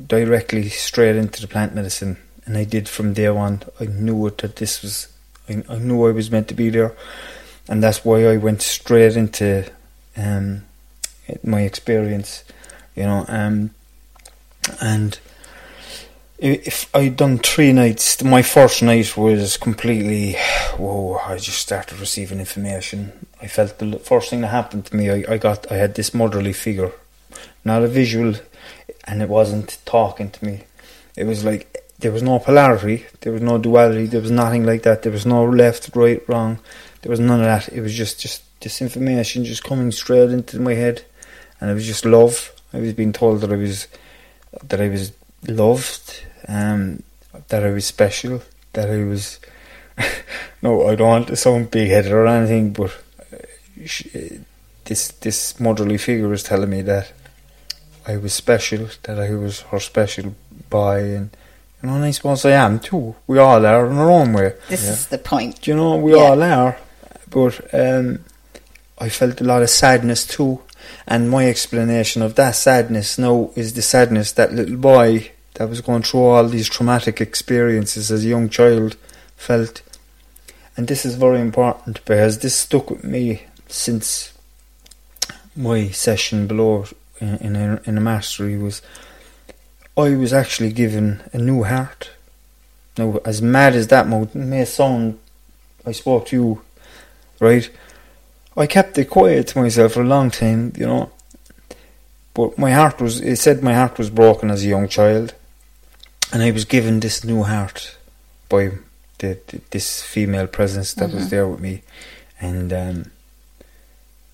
directly 0.07 0.68
straight 0.68 1.16
into 1.16 1.40
the 1.40 1.48
plant 1.48 1.74
medicine, 1.74 2.16
and 2.46 2.57
I 2.57 2.64
did 2.64 2.88
from 2.88 3.12
day 3.12 3.30
one. 3.30 3.62
I 3.78 3.84
knew 3.86 4.26
it 4.26 4.38
that 4.38 4.57
this 4.57 4.82
was, 4.82 5.09
I, 5.48 5.62
I 5.68 5.78
knew 5.78 6.07
I 6.07 6.12
was 6.12 6.30
meant 6.30 6.48
to 6.48 6.55
be 6.55 6.70
there, 6.70 6.94
and 7.68 7.82
that's 7.82 8.05
why 8.05 8.26
I 8.26 8.36
went 8.36 8.62
straight 8.62 9.16
into 9.16 9.70
um, 10.16 10.64
my 11.42 11.62
experience, 11.62 12.44
you 12.94 13.05
know. 13.05 13.24
Um, 13.28 13.70
and 14.80 15.18
if 16.39 16.95
I'd 16.95 17.16
done 17.16 17.39
three 17.39 17.72
nights, 17.72 18.22
my 18.22 18.43
first 18.43 18.82
night 18.82 19.16
was 19.16 19.57
completely, 19.57 20.35
whoa! 20.76 21.18
I 21.24 21.39
just 21.39 21.59
started 21.59 22.01
receiving 22.01 22.41
information. 22.41 23.26
I 23.41 23.47
felt 23.47 23.78
the 23.78 23.99
first 23.99 24.30
thing 24.30 24.41
that 24.41 24.49
happened 24.49 24.87
to 24.87 24.97
me, 24.97 25.11
I, 25.11 25.35
I 25.35 25.39
got, 25.39 25.70
I 25.70 25.76
had 25.76 25.95
this 25.95 26.12
motherly 26.12 26.53
figure, 26.53 26.93
not 27.64 27.82
a 27.82 27.89
visual, 27.89 28.35
and 29.05 29.22
it 29.22 29.28
wasn't 29.28 29.78
talking 29.85 30.30
to 30.30 30.45
me. 30.45 30.64
It 31.16 31.24
was 31.24 31.45
like 31.45 31.85
there 32.01 32.12
was 32.12 32.22
no 32.22 32.41
polarity, 32.41 33.07
there 33.20 33.32
was 33.32 33.43
no 33.43 33.59
duality, 33.59 34.07
there 34.07 34.20
was 34.20 34.30
nothing 34.30 34.64
like 34.66 34.82
that. 34.82 35.03
There 35.03 35.12
was 35.12 35.26
no 35.26 35.45
left, 35.45 35.95
right, 35.95 36.26
wrong. 36.28 36.59
There 37.03 37.11
was 37.11 37.20
none 37.20 37.41
of 37.41 37.47
that. 37.47 37.72
It 37.72 37.80
was 37.80 37.95
just, 37.95 38.20
just 38.20 38.43
this 38.61 38.82
information 38.82 39.45
just 39.45 39.62
coming 39.62 39.93
straight 39.93 40.30
into 40.30 40.59
my 40.59 40.74
head, 40.74 41.05
and 41.61 41.70
it 41.70 41.74
was 41.74 41.87
just 41.87 42.05
love. 42.05 42.53
I 42.72 42.80
was 42.80 42.93
being 42.93 43.12
told 43.12 43.41
that 43.43 43.53
I 43.53 43.57
was, 43.57 43.87
that 44.64 44.80
I 44.80 44.89
was 44.89 45.12
loved, 45.49 46.24
um, 46.49 47.03
that 47.49 47.64
I 47.64 47.70
was 47.70 47.86
special, 47.86 48.42
that 48.72 48.90
I 48.90 49.05
was. 49.05 49.40
no, 50.62 50.88
I 50.88 50.95
don't 50.95 51.09
want 51.09 51.28
to 51.28 51.36
sound 51.36 51.70
big 51.70 51.88
headed 51.88 52.12
or 52.12 52.26
anything, 52.26 52.72
but 52.72 52.90
uh, 53.32 53.36
sh- 53.84 54.07
uh, 54.14 54.18
this 54.84 55.09
this 55.09 55.59
motherly 55.61 55.99
figure 55.99 56.28
was 56.28 56.42
telling 56.42 56.70
me 56.70 56.82
that 56.82 57.12
I 58.07 58.16
was 58.16 58.32
special, 58.34 58.88
that 59.05 59.18
I 59.18 59.34
was 59.34 59.61
her 59.70 59.80
special 59.80 60.34
boy, 60.70 61.14
and 61.14 61.30
you 61.82 61.88
know, 61.88 61.95
and 61.97 62.05
I 62.05 62.11
suppose 62.11 62.45
I 62.45 62.51
am 62.53 62.80
too. 62.80 63.14
We 63.26 63.38
all 63.38 63.64
are 63.64 63.86
in 63.86 63.97
our 63.99 64.11
own 64.11 64.32
way. 64.32 64.55
This 64.68 64.84
is 64.88 65.07
the 65.09 65.18
point. 65.18 65.66
You 65.66 65.76
know, 65.76 65.97
we 65.97 66.12
Yeah. 66.14 66.18
all 66.22 66.42
are. 66.42 66.76
But 67.30 67.72
um, 67.74 68.24
I 68.99 69.09
felt 69.09 69.40
a 69.40 69.45
lot 69.45 69.62
of 69.62 69.70
sadness 69.70 70.26
too. 70.26 70.61
And 71.07 71.30
my 71.30 71.49
explanation 71.49 72.22
of 72.22 72.34
that 72.36 72.53
sadness 72.57 73.18
now 73.18 73.51
is 73.57 73.72
the 73.74 73.82
sadness 73.82 74.32
that 74.32 74.53
little 74.53 74.76
boy 74.76 75.30
that 75.55 75.68
was 75.68 75.80
going 75.80 76.02
through 76.02 76.20
all 76.20 76.48
these 76.48 76.68
traumatic 76.68 77.20
experiences 77.20 78.11
as 78.11 78.24
a 78.24 78.28
young 78.28 78.48
child 78.48 78.96
felt. 79.36 79.82
and 80.76 80.88
this 80.88 81.05
is 81.07 81.14
very 81.14 81.40
important 81.40 82.05
because 82.05 82.38
this 82.38 82.57
stuck 82.57 82.90
with 82.90 83.05
me 83.05 83.42
since 83.68 84.32
my 85.57 85.88
session 85.88 86.46
below 86.46 86.84
in 87.20 87.36
in 87.38 87.57
a, 87.57 87.80
in 87.84 87.96
a 87.96 88.00
mastery 88.00 88.57
was 88.59 88.82
I 89.96 90.16
was 90.16 90.32
actually 90.32 90.72
given 90.72 91.22
a 91.32 91.38
new 91.38 91.62
heart. 91.62 92.11
Now, 92.98 93.20
as 93.24 93.40
mad 93.40 93.76
as 93.76 93.88
that 93.88 94.09
may 94.34 94.64
sound, 94.64 95.18
I 95.86 95.92
spoke 95.92 96.26
to 96.26 96.36
you, 96.36 96.62
right? 97.38 97.68
I 98.57 98.66
kept 98.66 98.98
it 98.98 99.11
quiet 99.11 99.48
to 99.48 99.61
myself 99.61 99.92
for 99.92 100.02
a 100.02 100.07
long 100.07 100.30
time, 100.30 100.72
you 100.76 100.86
know. 100.86 101.12
But 102.34 102.59
my 102.59 102.72
heart 102.72 103.00
was, 103.00 103.20
it 103.20 103.36
said 103.36 103.62
my 103.62 103.74
heart 103.74 103.98
was 103.98 104.11
broken 104.11 104.50
as 104.50 104.64
a 104.64 104.68
young 104.68 104.88
child. 104.88 105.34
And 106.33 106.43
I 106.43 106.51
was 106.51 106.64
given 106.64 107.01
this 107.01 107.25
new 107.25 107.43
heart 107.43 107.97
by 108.49 108.70
the, 109.18 109.39
the 109.47 109.61
this 109.70 110.03
female 110.03 110.47
presence 110.47 110.95
that 110.95 111.12
was 111.12 111.31
there 111.31 111.47
with 111.47 111.61
me. 111.61 111.83
And 112.41 112.72
um, 112.72 113.11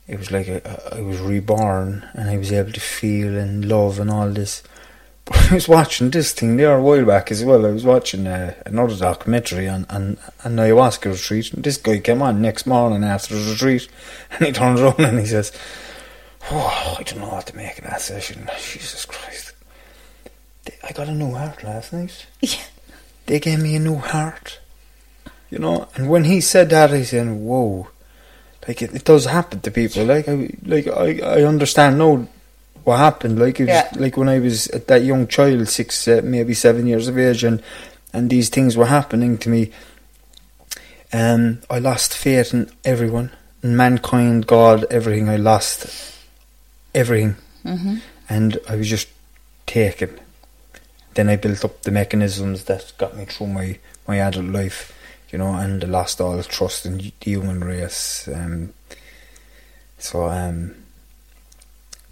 it 0.08 0.18
was 0.18 0.30
like 0.30 0.48
I, 0.48 0.96
I 0.96 1.00
was 1.00 1.20
reborn 1.20 2.08
and 2.14 2.30
I 2.30 2.36
was 2.36 2.52
able 2.52 2.72
to 2.72 2.80
feel 2.80 3.36
and 3.36 3.64
love 3.64 4.00
and 4.00 4.10
all 4.10 4.30
this. 4.30 4.62
But 5.24 5.52
I 5.52 5.54
was 5.54 5.68
watching 5.68 6.10
this 6.10 6.32
thing 6.32 6.56
there 6.56 6.76
a 6.76 6.82
while 6.82 7.04
back 7.04 7.30
as 7.30 7.44
well. 7.44 7.64
I 7.64 7.70
was 7.70 7.84
watching 7.84 8.26
uh, 8.26 8.54
another 8.66 8.96
documentary 8.96 9.68
on, 9.68 9.86
on 9.88 10.18
an 10.42 10.56
ayahuasca 10.56 11.12
retreat. 11.12 11.52
And 11.52 11.62
this 11.62 11.76
guy 11.76 11.98
came 11.98 12.22
on 12.22 12.42
next 12.42 12.66
morning 12.66 13.04
after 13.04 13.36
the 13.36 13.52
retreat 13.52 13.88
and 14.32 14.46
he 14.46 14.52
turned 14.52 14.80
around 14.80 14.98
and 15.00 15.20
he 15.20 15.26
says, 15.26 15.52
Oh, 16.50 16.96
I 16.98 17.02
don't 17.04 17.20
know 17.20 17.28
what 17.28 17.46
to 17.46 17.56
make 17.56 17.78
of 17.78 17.84
that 17.84 18.00
session. 18.00 18.48
Jesus 18.58 19.04
Christ. 19.04 19.39
I 20.82 20.92
got 20.92 21.08
a 21.08 21.12
new 21.12 21.32
heart 21.34 21.62
last 21.62 21.92
night. 21.92 22.26
Yeah. 22.40 22.62
They 23.26 23.38
gave 23.40 23.60
me 23.60 23.76
a 23.76 23.80
new 23.80 23.96
heart. 23.96 24.58
You 25.50 25.58
know, 25.58 25.88
and 25.96 26.08
when 26.08 26.24
he 26.24 26.40
said 26.40 26.70
that, 26.70 26.90
I 26.92 27.02
said, 27.02 27.28
"Whoa!" 27.28 27.88
Like 28.66 28.82
it, 28.82 28.94
it 28.94 29.04
does 29.04 29.24
happen 29.26 29.60
to 29.60 29.70
people. 29.70 30.04
Like 30.04 30.28
I, 30.28 30.50
like 30.64 30.86
I, 30.86 31.18
I 31.40 31.42
understand 31.42 31.98
now 31.98 32.26
what 32.84 32.98
happened. 32.98 33.38
Like 33.38 33.58
it 33.60 33.64
was, 33.64 33.74
Yeah. 33.74 33.88
like 33.96 34.16
when 34.16 34.28
I 34.28 34.38
was 34.38 34.66
that 34.66 35.02
young 35.02 35.26
child, 35.26 35.68
six, 35.68 36.06
uh, 36.08 36.20
maybe 36.24 36.54
seven 36.54 36.86
years 36.86 37.08
of 37.08 37.18
age, 37.18 37.42
and 37.44 37.62
and 38.12 38.30
these 38.30 38.48
things 38.48 38.76
were 38.76 38.86
happening 38.86 39.38
to 39.38 39.48
me. 39.48 39.70
Um, 41.12 41.60
I 41.68 41.80
lost 41.80 42.16
faith 42.16 42.54
in 42.54 42.70
everyone, 42.84 43.30
in 43.62 43.76
mankind, 43.76 44.46
God, 44.46 44.84
everything. 44.90 45.28
I 45.28 45.36
lost 45.36 45.86
everything, 46.94 47.36
hmm 47.64 47.96
and 48.28 48.58
I 48.68 48.76
was 48.76 48.88
just 48.88 49.08
taken. 49.66 50.18
Then 51.14 51.28
I 51.28 51.36
built 51.36 51.64
up 51.64 51.82
the 51.82 51.90
mechanisms 51.90 52.64
that 52.64 52.92
got 52.98 53.16
me 53.16 53.24
through 53.24 53.48
my, 53.48 53.78
my 54.06 54.18
adult 54.18 54.46
life, 54.46 54.96
you 55.30 55.38
know, 55.38 55.54
and 55.54 55.82
I 55.82 55.86
lost 55.86 56.20
all 56.20 56.40
trust 56.42 56.86
in 56.86 56.98
the 56.98 57.12
human 57.20 57.60
race. 57.64 58.28
Um, 58.32 58.72
so, 59.98 60.28
um, 60.28 60.74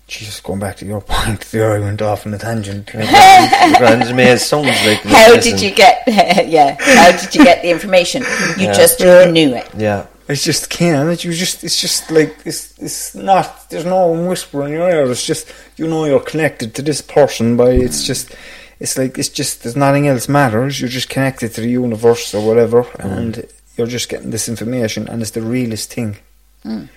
Jesus, 0.08 0.40
going 0.40 0.58
back 0.58 0.76
to 0.78 0.86
your 0.86 1.00
point 1.06 1.40
there, 1.52 1.72
I 1.72 1.78
went 1.80 2.02
off 2.02 2.26
on 2.26 2.34
a 2.34 2.38
tangent. 2.38 2.86
Grand 2.86 4.16
Maze 4.16 4.44
sounds 4.46 4.66
like. 4.86 4.98
How 5.02 5.32
listen, 5.34 5.52
did 5.52 5.62
you 5.62 5.70
get? 5.74 6.02
yeah. 6.48 6.76
How 6.80 7.12
did 7.16 7.34
you 7.34 7.44
get 7.44 7.62
the 7.62 7.70
information? 7.70 8.22
You 8.56 8.66
Yeah. 8.66 8.72
just 8.72 9.00
Yeah. 9.00 9.30
knew 9.30 9.54
it. 9.54 9.68
Yeah, 9.76 10.06
It's 10.28 10.42
just 10.44 10.70
can 10.70 11.08
it 11.10 11.24
you 11.24 11.32
just 11.32 11.62
it's 11.62 11.80
just 11.80 12.10
like 12.10 12.34
it's 12.44 12.76
it's 12.78 13.14
not 13.14 13.68
there's 13.70 13.84
no 13.84 14.08
whisper 14.28 14.64
in 14.66 14.72
your 14.72 14.88
ear. 14.90 15.10
It's 15.10 15.24
just 15.26 15.52
you 15.76 15.86
know 15.86 16.04
you're 16.06 16.20
connected 16.20 16.74
to 16.76 16.82
this 16.82 17.00
person 17.02 17.56
by 17.58 17.70
it's 17.72 18.02
just 18.04 18.34
it's 18.80 18.96
like 18.96 19.18
it's 19.18 19.28
just 19.28 19.62
there's 19.62 19.76
nothing 19.76 20.06
else 20.08 20.28
matters. 20.28 20.80
You're 20.80 20.88
just 20.88 21.08
connected 21.08 21.52
to 21.54 21.60
the 21.60 21.68
universe 21.68 22.34
or 22.34 22.46
whatever 22.46 22.84
mm. 22.84 23.04
and 23.04 23.44
you're 23.76 23.86
just 23.86 24.08
getting 24.08 24.30
this 24.30 24.48
information 24.48 25.08
and 25.08 25.22
it's 25.22 25.32
the 25.32 25.42
realest 25.42 25.92
thing. 25.92 26.16
Mm. 26.64 26.88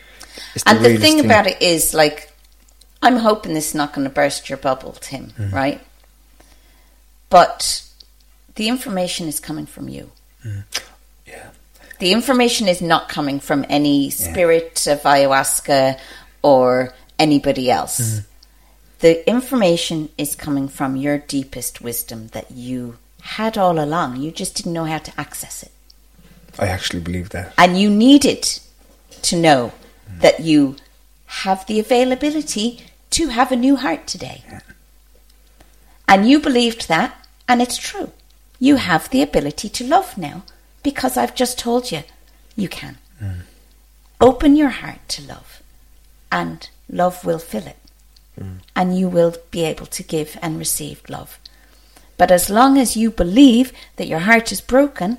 It's 0.56 0.64
And 0.66 0.80
the 0.80 0.90
realest 0.90 1.04
thing 1.04 1.26
about 1.26 1.48
it 1.48 1.62
is, 1.62 1.94
like, 1.94 2.32
I'm 3.02 3.18
hoping 3.18 3.54
this 3.54 3.70
is 3.70 3.76
not 3.76 3.94
going 3.94 4.08
to 4.08 4.14
burst 4.14 4.50
your 4.50 4.58
bubble, 4.58 4.94
Tim, 4.94 5.28
Mm-hmm. 5.38 5.56
right? 5.56 5.82
But 7.30 7.88
the 8.56 8.68
information 8.68 9.28
is 9.28 9.40
coming 9.40 9.66
from 9.66 9.88
you. 9.90 10.12
Mm. 10.46 10.64
Yeah. 11.26 11.50
The 12.00 12.12
information 12.12 12.68
is 12.68 12.82
not 12.82 13.10
coming 13.10 13.40
from 13.40 13.66
any 13.70 14.10
spirit 14.10 14.88
of 14.88 15.02
ayahuasca 15.02 16.00
or 16.42 16.94
anybody 17.20 17.70
else. 17.70 18.22
The 19.02 19.28
information 19.28 20.10
is 20.18 20.36
coming 20.36 20.68
from 20.68 20.96
your 20.96 21.18
deepest 21.18 21.82
wisdom 21.82 22.28
that 22.30 22.52
you 22.52 22.98
had 23.22 23.58
all 23.58 23.80
along. 23.80 24.18
You 24.18 24.32
just 24.32 24.56
didn't 24.56 24.74
know 24.74 24.86
how 24.86 25.00
to 25.00 25.20
access 25.20 25.64
it. 25.64 25.72
I 26.60 26.68
actually 26.68 27.00
believe 27.00 27.30
that. 27.30 27.54
And 27.58 27.80
you 27.80 27.90
needed 27.90 28.60
to 29.24 29.36
know 29.36 29.72
that 30.20 30.42
you 30.42 30.76
have 31.26 31.66
the 31.66 31.80
availability 31.80 32.84
to 33.12 33.30
have 33.30 33.52
a 33.52 33.56
new 33.56 33.76
heart 33.76 34.06
today. 34.06 34.44
And 36.08 36.30
you 36.30 36.40
believed 36.40 36.88
that, 36.88 37.26
and 37.48 37.62
it's 37.62 37.78
true. 37.78 38.12
You 38.60 38.76
have 38.76 39.10
the 39.10 39.24
ability 39.24 39.70
to 39.70 39.88
love 39.88 40.18
now 40.18 40.44
because 40.84 41.18
I've 41.18 41.34
just 41.34 41.58
told 41.58 41.92
you 41.92 42.04
you 42.56 42.70
can. 42.70 42.98
Mm. 43.20 43.42
Open 44.20 44.56
your 44.56 44.70
heart 44.70 45.08
to 45.10 45.24
love, 45.24 45.64
and 46.32 46.70
love 46.88 47.26
will 47.26 47.40
fill 47.40 47.66
it. 47.66 47.81
And 48.76 48.98
you 48.98 49.08
will 49.08 49.36
be 49.52 49.64
able 49.64 49.86
to 49.88 50.04
give 50.04 50.38
and 50.42 50.58
receive 50.58 51.02
love. 51.10 51.38
But 52.18 52.32
as 52.32 52.50
long 52.50 52.78
as 52.78 52.98
you 52.98 53.12
believe 53.12 53.72
that 53.96 54.08
your 54.08 54.20
heart 54.20 54.52
is 54.52 54.62
broken, 54.62 55.18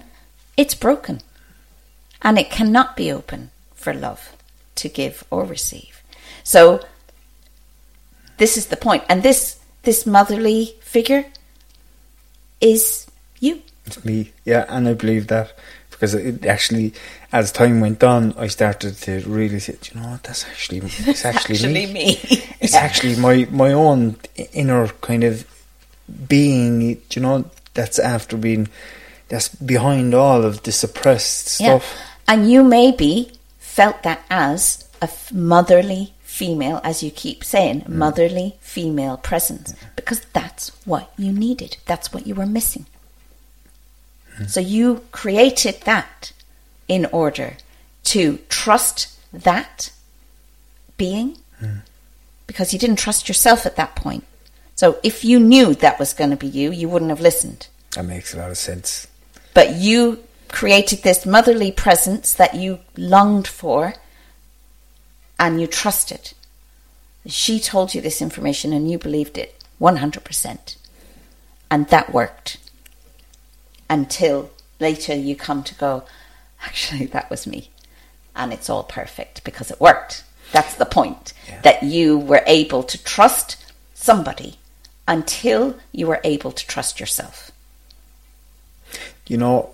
it's 0.57 0.75
broken. 0.75 1.21
And 2.21 2.39
it 2.39 2.51
cannot 2.51 2.97
be 2.97 3.13
open 3.13 3.51
for 3.75 3.93
love 3.93 4.37
to 4.77 4.89
give 4.89 5.25
or 5.31 5.45
receive. 5.45 6.03
So 6.45 6.81
this 8.39 8.57
is 8.57 8.67
the 8.67 8.77
point. 8.77 9.05
And 9.09 9.23
this 9.23 9.59
this 9.83 10.07
motherly 10.07 10.77
figure 10.81 11.25
is 12.61 13.07
you. 13.41 13.63
It's 13.85 14.05
me, 14.05 14.33
yeah, 14.45 14.65
and 14.69 14.87
I 14.87 14.95
believe 14.95 15.27
that 15.27 15.53
because 16.03 16.15
it 16.15 16.45
actually, 16.47 16.93
as 17.31 17.53
time 17.53 17.81
went 17.81 18.03
on, 18.03 18.35
I 18.37 18.49
started 18.49 18.97
to 19.03 19.21
really 19.21 19.61
say, 19.61 19.77
"Do 19.81 19.91
you 19.95 20.01
know 20.01 20.09
what? 20.09 20.25
That's 20.25 20.45
actually, 20.45 20.79
it's 21.07 21.25
actually, 21.25 21.87
me. 21.87 22.19
It's 22.61 22.73
Yeah. 22.75 22.81
actually 22.81 23.15
my 23.17 23.47
my 23.53 23.73
own 23.73 24.17
inner 24.53 24.89
kind 25.01 25.23
of 25.23 25.47
being. 26.29 26.99
You 27.15 27.23
know 27.23 27.45
that's 27.75 28.01
after 28.01 28.37
being 28.37 28.67
that's 29.29 29.49
behind 29.49 30.13
all 30.13 30.43
of 30.45 30.65
the 30.65 30.73
suppressed 30.73 31.61
Yeah. 31.61 31.79
stuff. 31.79 31.95
And 32.27 32.51
you 32.51 32.65
maybe 32.65 33.31
felt 33.61 34.03
that 34.03 34.23
as 34.29 34.89
a 35.01 35.05
f- 35.05 35.31
motherly 35.33 36.15
female, 36.25 36.81
as 36.83 37.05
you 37.05 37.13
keep 37.13 37.45
saying, 37.45 37.83
mm. 37.83 37.89
motherly 37.91 38.57
female 38.61 39.19
presence, 39.19 39.73
because 39.95 40.21
that's 40.33 40.73
what 40.85 41.13
you 41.17 41.31
needed. 41.33 41.77
That's 41.87 42.13
what 42.13 42.27
you 42.27 42.35
were 42.35 42.47
missing. 42.59 42.87
So 44.47 44.61
you 44.61 45.05
created 45.13 45.83
that 45.83 46.33
in 46.89 47.07
order 47.07 47.57
to 48.05 48.39
trust 48.49 49.19
that 49.33 49.93
being 50.97 51.39
because 52.47 52.73
you 52.73 52.79
didn't 52.79 52.97
trust 52.99 53.29
yourself 53.29 53.65
at 53.67 53.77
that 53.77 53.95
point. 53.95 54.25
So 54.75 54.99
if 55.03 55.25
you 55.25 55.39
knew 55.39 55.75
that 55.75 55.99
was 55.99 56.13
going 56.13 56.31
to 56.31 56.37
be 56.37 56.49
you, 56.49 56.73
you 56.73 56.89
wouldn't 56.89 57.11
have 57.11 57.21
listened 57.21 57.69
That 57.95 58.05
makes 58.05 58.35
a 58.35 58.39
lot 58.39 58.51
of 58.51 58.59
sense. 58.59 59.07
but 59.55 59.77
you 59.77 60.25
created 60.49 61.03
this 61.03 61.25
motherly 61.25 61.71
presence 61.73 62.33
that 62.35 62.55
you 62.55 62.79
longed 62.97 63.47
for 63.49 63.95
and 65.39 65.61
you 65.61 65.67
trusted. 65.67 66.33
She 67.27 67.61
told 67.61 67.95
you 67.95 68.01
this 68.01 68.21
information 68.21 68.73
and 68.73 68.91
you 68.91 68.99
believed 68.99 69.39
it 69.39 69.55
100%. 69.81 70.77
And 71.71 71.89
that 71.89 72.13
worked 72.13 72.59
until 73.93 74.51
later 74.81 75.15
you 75.15 75.37
come 75.37 75.63
to 75.65 75.75
go, 75.75 76.03
actually, 76.65 77.07
that 77.07 77.29
was 77.31 77.47
me. 77.47 77.71
And 78.35 78.53
it's 78.53 78.71
all 78.71 78.85
perfect 78.85 79.45
because 79.45 79.71
it 79.71 79.81
worked. 79.81 80.25
That's 80.53 80.75
the 80.77 80.87
point. 80.87 81.35
That 81.63 81.83
you 81.83 82.19
were 82.19 82.43
able 82.47 82.83
to 82.85 82.97
trust 83.05 83.57
somebody 83.95 84.57
until 85.07 85.77
you 85.93 86.07
were 86.07 86.21
able 86.25 86.53
to 86.53 86.67
trust 86.67 87.01
yourself. 87.01 87.51
you 89.27 89.37
know, 89.37 89.71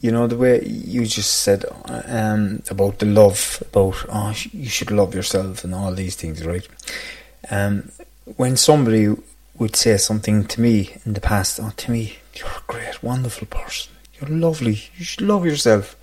you 0.00 0.10
know 0.12 0.26
the 0.26 0.36
way 0.36 0.62
you 0.64 1.06
just 1.06 1.32
said 1.42 1.64
um, 1.86 2.62
about 2.70 2.98
the 2.98 3.06
love, 3.06 3.62
about 3.68 3.96
oh, 4.10 4.34
you 4.52 4.68
should 4.68 4.90
love 4.90 5.14
yourself 5.14 5.64
and 5.64 5.74
all 5.74 5.94
these 5.94 6.16
things, 6.16 6.44
right? 6.44 6.66
Um, 7.50 7.90
when 8.36 8.56
somebody 8.56 9.14
would 9.58 9.76
say 9.76 9.96
something 9.96 10.44
to 10.46 10.60
me 10.60 10.96
in 11.06 11.14
the 11.14 11.20
past, 11.20 11.60
oh, 11.62 11.72
Timmy, 11.76 12.18
you're 12.36 12.48
a 12.48 12.62
great, 12.66 13.02
wonderful 13.02 13.46
person. 13.46 13.92
You're 14.20 14.30
lovely. 14.30 14.82
You 14.96 15.04
should 15.04 15.22
love 15.22 15.44
yourself. 15.44 15.96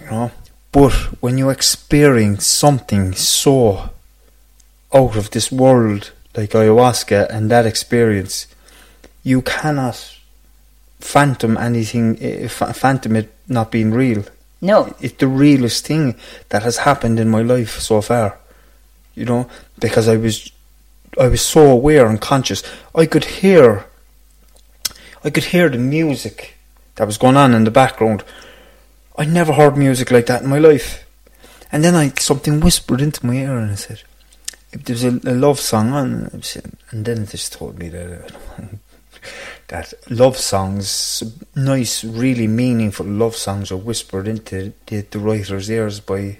You 0.00 0.06
know, 0.06 0.30
but 0.70 0.92
when 1.20 1.38
you 1.38 1.50
experience 1.50 2.46
something 2.46 3.14
so 3.14 3.90
out 4.94 5.16
of 5.16 5.30
this 5.30 5.50
world 5.50 6.12
like 6.36 6.50
ayahuasca 6.50 7.28
and 7.30 7.50
that 7.50 7.66
experience, 7.66 8.46
you 9.24 9.42
cannot 9.42 10.16
phantom 11.00 11.56
anything, 11.56 12.16
uh, 12.22 12.48
phantom 12.48 13.16
it 13.16 13.34
not 13.48 13.70
being 13.70 13.92
real. 13.92 14.24
No. 14.60 14.94
It's 15.00 15.16
the 15.16 15.28
realest 15.28 15.86
thing 15.86 16.16
that 16.50 16.62
has 16.62 16.78
happened 16.78 17.18
in 17.20 17.28
my 17.28 17.42
life 17.42 17.80
so 17.80 18.00
far. 18.00 18.38
You 19.14 19.24
know, 19.24 19.48
because 19.80 20.06
I 20.06 20.16
was, 20.16 20.52
I 21.20 21.28
was 21.28 21.40
so 21.40 21.66
aware 21.70 22.06
and 22.06 22.20
conscious. 22.20 22.62
I 22.94 23.06
could 23.06 23.24
hear, 23.24 23.84
I 25.24 25.30
could 25.30 25.44
hear 25.44 25.68
the 25.68 25.78
music 25.78 26.54
that 26.96 27.06
was 27.06 27.18
going 27.18 27.36
on 27.36 27.54
in 27.54 27.64
the 27.64 27.70
background. 27.70 28.24
I 29.16 29.24
never 29.24 29.52
heard 29.52 29.76
music 29.76 30.10
like 30.10 30.26
that 30.26 30.42
in 30.42 30.48
my 30.48 30.58
life. 30.58 31.04
And 31.72 31.84
then 31.84 31.94
I 31.94 32.10
something 32.18 32.60
whispered 32.60 33.00
into 33.00 33.26
my 33.26 33.34
ear 33.34 33.58
and 33.58 33.70
I 33.72 33.74
said, 33.74 34.02
if 34.72 34.84
there's 34.84 35.04
a, 35.04 35.10
a 35.24 35.34
love 35.34 35.58
song 35.60 35.92
on, 35.92 36.42
said- 36.42 36.72
and 36.90 37.04
then 37.04 37.22
it 37.22 37.30
just 37.30 37.52
told 37.52 37.78
me 37.78 37.88
that 37.88 38.32
uh, 38.58 38.62
that 39.68 39.92
love 40.08 40.36
songs, 40.38 41.22
nice, 41.54 42.04
really 42.04 42.46
meaningful 42.46 43.04
love 43.06 43.34
songs, 43.36 43.70
are 43.72 43.76
whispered 43.76 44.28
into 44.28 44.72
the, 44.86 45.00
the 45.10 45.18
writer's 45.18 45.70
ears 45.70 46.00
by, 46.00 46.38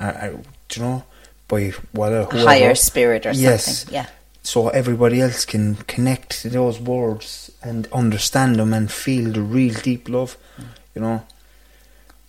uh, 0.00 0.04
uh, 0.04 0.30
do 0.68 0.80
you 0.80 0.86
know, 0.86 1.04
by 1.48 1.70
what 1.92 2.12
A 2.12 2.24
whoever. 2.24 2.48
higher 2.48 2.74
spirit 2.74 3.24
or 3.26 3.32
Yes. 3.32 3.64
something. 3.78 3.94
Yeah. 3.94 4.06
So 4.42 4.68
everybody 4.68 5.20
else 5.20 5.44
can 5.44 5.76
connect 5.76 6.42
to 6.42 6.48
those 6.48 6.80
words 6.80 7.52
and 7.62 7.86
understand 7.92 8.56
them 8.56 8.72
and 8.72 8.90
feel 8.90 9.32
the 9.32 9.42
real 9.42 9.74
deep 9.74 10.08
love, 10.08 10.36
mm. 10.58 10.64
you 10.94 11.02
know. 11.02 11.24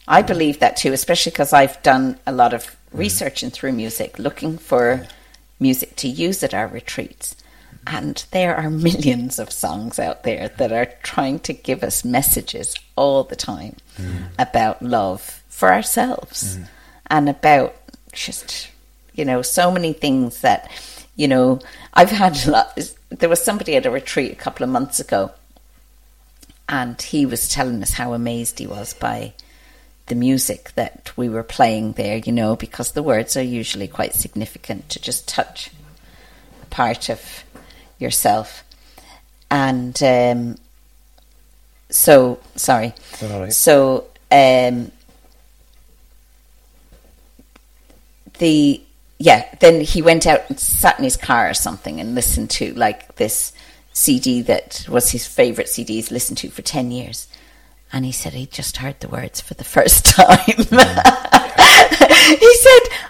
I 0.08 0.22
believe 0.22 0.60
that 0.60 0.76
too, 0.76 0.92
especially 0.92 1.32
because 1.32 1.54
I've 1.54 1.82
done 1.84 2.20
a 2.28 2.32
lot 2.32 2.54
of 2.54 2.64
mm. 2.64 2.76
research 2.94 3.22
researching 3.42 3.50
through 3.50 3.72
music, 3.74 4.20
looking 4.20 4.58
for 4.58 5.08
music 5.60 5.96
to 5.98 6.08
use 6.08 6.44
at 6.44 6.54
our 6.54 6.68
retreats. 6.68 7.36
And 7.88 8.24
there 8.32 8.56
are 8.56 8.70
millions 8.88 9.40
of 9.40 9.52
songs 9.52 10.00
out 10.00 10.24
there 10.24 10.50
that 10.50 10.72
are 10.72 10.88
trying 11.04 11.40
to 11.40 11.54
give 11.54 11.84
us 11.84 12.04
messages 12.04 12.76
all 12.96 13.24
the 13.24 13.36
time 13.36 13.78
mm. 13.98 14.26
about 14.38 14.82
love 14.82 15.42
for 15.48 15.72
ourselves 15.72 16.60
and 17.08 17.30
about 17.30 17.76
just, 18.12 18.70
you 19.14 19.24
know, 19.24 19.42
so 19.42 19.72
many 19.72 19.94
things 19.94 20.42
that, 20.42 20.70
you 21.22 21.28
know, 21.28 21.60
I've 21.94 22.10
had 22.10 22.36
a 22.48 22.52
lot. 22.52 22.80
There 23.10 23.30
was 23.30 23.44
somebody 23.44 23.76
at 23.76 23.86
a 23.86 23.92
retreat 23.92 24.32
a 24.32 24.36
couple 24.36 24.64
of 24.64 24.72
months 24.72 25.00
ago 25.00 25.32
and 26.68 27.00
he 27.00 27.28
was 27.28 27.48
telling 27.48 27.82
us 27.84 27.92
how 27.92 28.14
amazed 28.14 28.58
he 28.58 28.66
was 28.66 28.94
by 28.96 29.34
the 30.08 30.16
music 30.16 30.72
that 30.76 31.12
we 31.16 31.30
were 31.30 31.44
playing 31.44 31.92
there, 31.94 32.18
you 32.18 32.32
know, 32.32 32.56
because 32.56 32.94
the 32.94 33.04
words 33.04 33.38
are 33.38 33.44
usually 33.44 33.88
quite 33.88 34.16
significant 34.16 34.90
to 34.90 35.00
just 35.00 35.28
touch 35.28 35.70
a 36.64 36.66
part 36.68 37.10
of 37.10 37.44
yourself. 38.00 38.64
And 39.52 40.02
um, 40.02 40.58
so, 41.90 42.40
sorry. 42.56 42.94
Right. 43.22 43.54
So, 43.54 44.06
um, 44.32 44.92
the 48.40 48.82
yeah, 49.22 49.46
then 49.60 49.82
he 49.82 50.02
went 50.02 50.26
out 50.26 50.42
and 50.50 50.60
sat 50.60 50.98
in 50.98 51.04
his 51.04 51.16
car 51.16 51.48
or 51.48 51.54
something 51.54 52.00
and 52.02 52.16
listened 52.16 52.50
to 52.52 52.74
like 52.74 53.18
this 53.18 53.54
CD 53.94 54.42
that 54.44 54.88
was 54.90 55.12
his 55.12 55.28
favorite 55.28 55.70
CD 55.70 55.96
he's 55.96 56.10
listened 56.10 56.40
to 56.40 56.50
for 56.50 56.64
10 56.64 56.90
years. 56.90 57.28
And 57.94 58.04
he 58.04 58.12
said 58.12 58.34
he 58.34 58.48
just 58.48 58.78
heard 58.78 59.00
the 59.00 59.08
words 59.08 59.40
for 59.40 59.54
the 59.54 59.64
first 59.76 60.06
time. 60.06 60.38
he 60.48 60.64
said, 60.64 60.74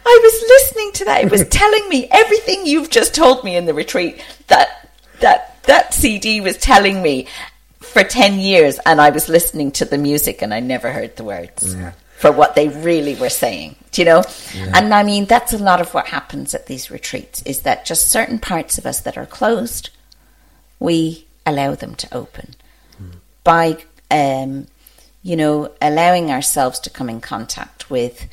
I 0.06 0.20
was 0.22 0.42
listening 0.50 0.92
to 0.94 1.06
that. 1.06 1.22
It 1.24 1.32
was 1.32 1.48
telling 1.50 1.88
me 1.88 2.10
everything 2.12 2.66
you've 2.66 2.90
just 2.90 3.16
told 3.16 3.46
me 3.46 3.56
in 3.56 3.64
the 3.66 3.74
retreat 3.74 4.22
that 4.48 4.90
that 5.22 5.64
that 5.64 5.94
CD 5.94 6.42
was 6.42 6.58
telling 6.58 7.02
me 7.02 7.28
for 7.80 8.04
10 8.04 8.40
years 8.40 8.80
and 8.86 9.00
I 9.00 9.12
was 9.12 9.30
listening 9.30 9.72
to 9.74 9.86
the 9.86 9.98
music 9.98 10.42
and 10.42 10.54
I 10.54 10.60
never 10.60 10.92
heard 10.92 11.16
the 11.16 11.24
words 11.24 11.74
for 12.22 12.32
what 12.32 12.54
they 12.54 12.70
really 12.70 13.16
were 13.16 13.32
saying. 13.32 13.76
Do 13.92 14.02
you 14.02 14.06
know? 14.06 14.24
And 14.76 14.94
I 14.94 15.02
mean, 15.02 15.26
that's 15.26 15.54
a 15.54 15.58
lot 15.58 15.82
of 15.82 15.92
what 15.96 16.06
happens 16.08 16.54
at 16.54 16.68
these 16.68 16.92
retreats 16.92 17.42
is 17.44 17.62
that 17.62 17.84
just 17.84 18.10
certain 18.12 18.38
parts 18.38 18.78
of 18.78 18.86
us 18.86 19.02
that 19.02 19.18
are 19.18 19.26
closed, 19.26 19.90
we 20.80 21.26
allow 21.48 21.74
them 21.74 21.96
to 21.96 22.08
open 22.16 22.54
by, 23.44 23.78
um, 24.12 24.68
you 25.24 25.36
know, 25.36 25.72
allowing 25.82 26.30
ourselves 26.30 26.80
to 26.82 26.92
come 26.92 27.10
in 27.10 27.22
contact 27.22 27.90
with 27.90 28.28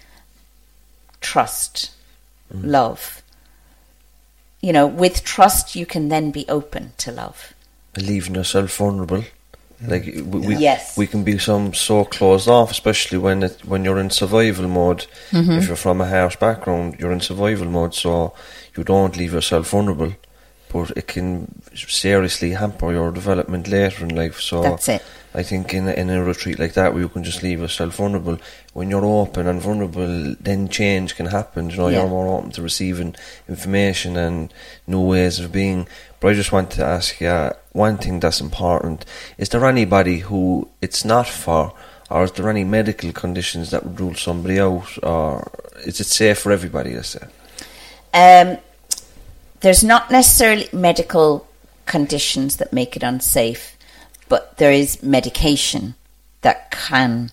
trust, 1.23 1.91
love. 2.53 3.23
You 4.61 4.75
know, 4.75 4.87
with 4.87 5.25
trust, 5.25 5.75
you 5.77 5.87
can 5.87 6.11
then 6.11 6.31
be 6.31 6.45
open 6.47 6.93
to 6.99 7.11
love. 7.11 7.55
leaving 7.97 8.35
yourself 8.35 8.77
vulnerable. 8.77 9.25
Like 9.87 10.05
we, 10.07 10.23
we, 10.23 10.57
Yes. 10.57 10.97
we 10.97 11.07
can 11.07 11.23
be 11.23 11.39
some 11.39 11.73
so 11.73 12.05
closed 12.05 12.49
off, 12.49 12.71
especially 12.73 13.19
when 13.19 13.43
it 13.45 13.65
when 13.65 13.85
you're 13.85 14.01
in 14.01 14.11
survival 14.11 14.67
mode. 14.67 15.07
Mm-hmm. 15.31 15.53
If 15.53 15.67
you're 15.69 15.77
from 15.77 16.01
a 16.01 16.09
harsh 16.09 16.37
background, 16.37 16.97
you're 16.99 17.13
in 17.13 17.21
survival 17.21 17.67
mode, 17.69 17.95
so 17.95 18.35
you 18.77 18.83
don't 18.85 19.17
leave 19.17 19.33
yourself 19.33 19.71
vulnerable. 19.71 20.15
But 20.73 20.91
it 20.97 21.07
can 21.07 21.63
seriously 21.75 22.51
hamper 22.51 22.93
your 22.93 23.11
development 23.13 23.69
later 23.69 24.05
in 24.05 24.15
life. 24.15 24.41
So 24.41 24.63
That's 24.63 24.89
it. 24.89 25.03
I 25.35 25.43
think 25.43 25.73
in 25.73 25.87
a, 25.89 25.93
in 25.93 26.11
a 26.11 26.23
retreat 26.25 26.59
like 26.59 26.73
that, 26.75 26.93
where 26.93 27.03
you 27.03 27.09
can 27.09 27.23
just 27.25 27.43
leave 27.43 27.61
yourself 27.61 27.97
vulnerable, 27.97 28.39
when 28.75 28.91
you're 28.91 29.05
open 29.05 29.47
and 29.47 29.63
vulnerable, 29.63 30.35
then 30.41 30.69
change 30.69 31.15
can 31.17 31.27
happen. 31.27 31.71
You 31.71 31.77
know, 31.77 31.89
Yeah. 31.89 32.01
you're 32.01 32.09
more 32.09 32.27
open 32.39 32.51
to 32.53 32.63
receiving 32.63 33.15
information 33.49 34.17
and 34.17 34.53
new 34.87 35.01
ways 35.01 35.39
of 35.39 35.53
being. 35.53 35.87
But 36.21 36.33
I 36.33 36.35
just 36.35 36.53
want 36.53 36.71
to 36.73 36.85
ask 36.85 37.19
you 37.21 37.53
one 37.79 37.97
thing 37.97 38.21
that's 38.21 38.41
important: 38.41 39.05
Is 39.39 39.49
there 39.49 39.65
anybody 39.65 40.19
who 40.19 40.69
it's 40.83 41.05
not 41.05 41.29
for, 41.29 41.73
or 42.11 42.25
is 42.25 42.33
there 42.33 42.51
any 42.51 42.65
medical 42.65 43.13
conditions 43.13 43.71
that 43.71 43.85
would 43.85 44.01
rule 44.01 44.15
somebody 44.15 44.61
out, 44.61 44.91
or 45.03 45.51
is 45.87 46.01
it 46.01 46.07
safe 46.07 46.39
for 46.39 46.53
everybody? 46.53 46.95
Let's 46.95 47.17
say. 47.17 47.27
Um, 48.13 48.59
there's 49.61 49.85
not 49.85 50.11
necessarily 50.11 50.69
medical 50.73 51.47
conditions 51.87 52.57
that 52.57 52.73
make 52.73 52.97
it 52.97 53.03
unsafe, 53.03 53.77
but 54.29 54.59
there 54.59 54.73
is 54.73 55.03
medication 55.03 55.95
that 56.43 56.71
can 56.71 57.31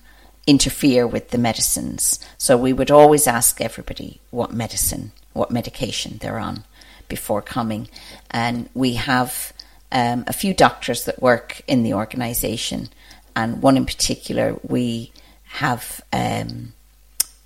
interfere 0.47 1.07
with 1.07 1.29
the 1.29 1.37
medicines. 1.37 2.19
So 2.37 2.57
we 2.57 2.73
would 2.73 2.91
always 2.91 3.27
ask 3.27 3.61
everybody 3.61 4.19
what 4.31 4.53
medicine, 4.53 5.11
what 5.33 5.51
medication 5.51 6.17
they're 6.19 6.39
on 6.39 6.63
before 7.07 7.41
coming. 7.41 7.89
And 8.31 8.69
we 8.73 8.93
have 8.95 9.53
um, 9.95 10.25
a 10.27 10.33
few 10.33 10.53
doctors 10.53 11.05
that 11.05 11.21
work 11.21 11.61
in 11.67 11.81
the 11.81 11.95
organisation, 11.95 12.89
and 13.35 13.63
one 13.63 13.77
in 13.77 13.85
particular, 13.85 14.59
we 14.67 15.11
have. 15.45 16.01
Um, 16.13 16.73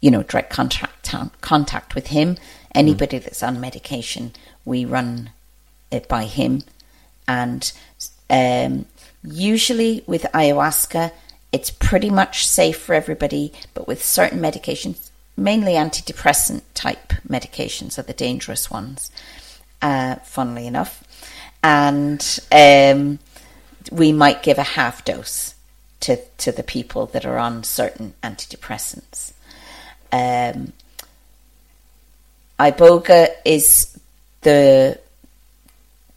you 0.02 0.10
know, 0.10 0.24
direct 0.24 0.50
contact 0.50 1.14
contact 1.42 1.96
with 1.96 2.08
him. 2.08 2.38
Anybody 2.74 3.18
that's 3.18 3.44
on 3.44 3.60
medication, 3.60 4.32
we 4.64 4.86
run 4.86 5.32
it 5.92 6.08
by 6.08 6.24
him, 6.24 6.64
and 7.28 7.72
um, 8.30 8.86
usually 9.24 10.04
with 10.08 10.24
ayahuasca, 10.34 11.12
it's 11.52 11.72
pretty 11.72 12.10
much 12.10 12.48
safe 12.48 12.78
for 12.78 12.94
everybody. 12.94 13.52
But 13.74 13.88
with 13.88 14.04
certain 14.04 14.40
medications, 14.40 15.10
mainly 15.36 15.74
antidepressant 15.74 16.62
type 16.74 17.14
medications 17.28 17.98
are 17.98 18.04
the 18.04 18.14
dangerous 18.14 18.72
ones. 18.72 19.12
Uh, 19.82 20.16
funnily 20.18 20.68
enough, 20.68 21.04
and 21.64 22.40
um, 22.52 23.20
we 23.92 24.12
might 24.12 24.44
give 24.44 24.58
a 24.58 24.64
half 24.64 25.04
dose 25.06 25.56
to 26.02 26.18
to 26.38 26.52
the 26.52 26.64
people 26.64 27.08
that 27.08 27.26
are 27.26 27.38
on 27.38 27.64
certain 27.64 28.14
antidepressants. 28.24 29.34
Um, 30.12 30.74
iboga 32.60 33.30
is 33.46 33.98
the 34.42 35.00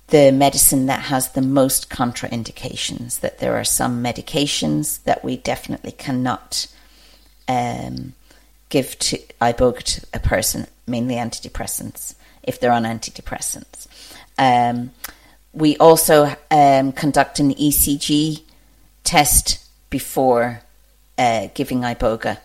the 0.09 0.31
medicine 0.31 0.87
that 0.87 1.01
has 1.01 1.31
the 1.31 1.43
most 1.43 1.91
contraindications. 1.91 3.21
That 3.21 3.39
there 3.39 3.57
are 3.57 3.65
some 3.65 4.03
medications 4.03 5.03
that 5.05 5.25
we 5.25 5.37
definitely 5.37 5.93
cannot 5.93 6.67
um, 7.49 8.15
give 8.69 8.99
to 8.99 9.19
iboga 9.41 9.83
to 9.83 10.07
a 10.15 10.21
person, 10.21 10.67
mainly 10.87 11.17
antidepressants, 11.17 12.15
if 12.43 12.61
they're 12.61 12.73
on 12.73 12.85
antidepressants. 12.85 13.87
Um, 14.39 14.93
we 15.53 15.77
also 15.77 16.35
um, 16.51 16.93
conduct 16.93 17.39
an 17.41 17.55
ECG 17.55 18.43
test 19.05 19.59
before 19.91 20.61
uh, 21.19 21.49
giving 21.55 21.81
iboga 21.81 22.39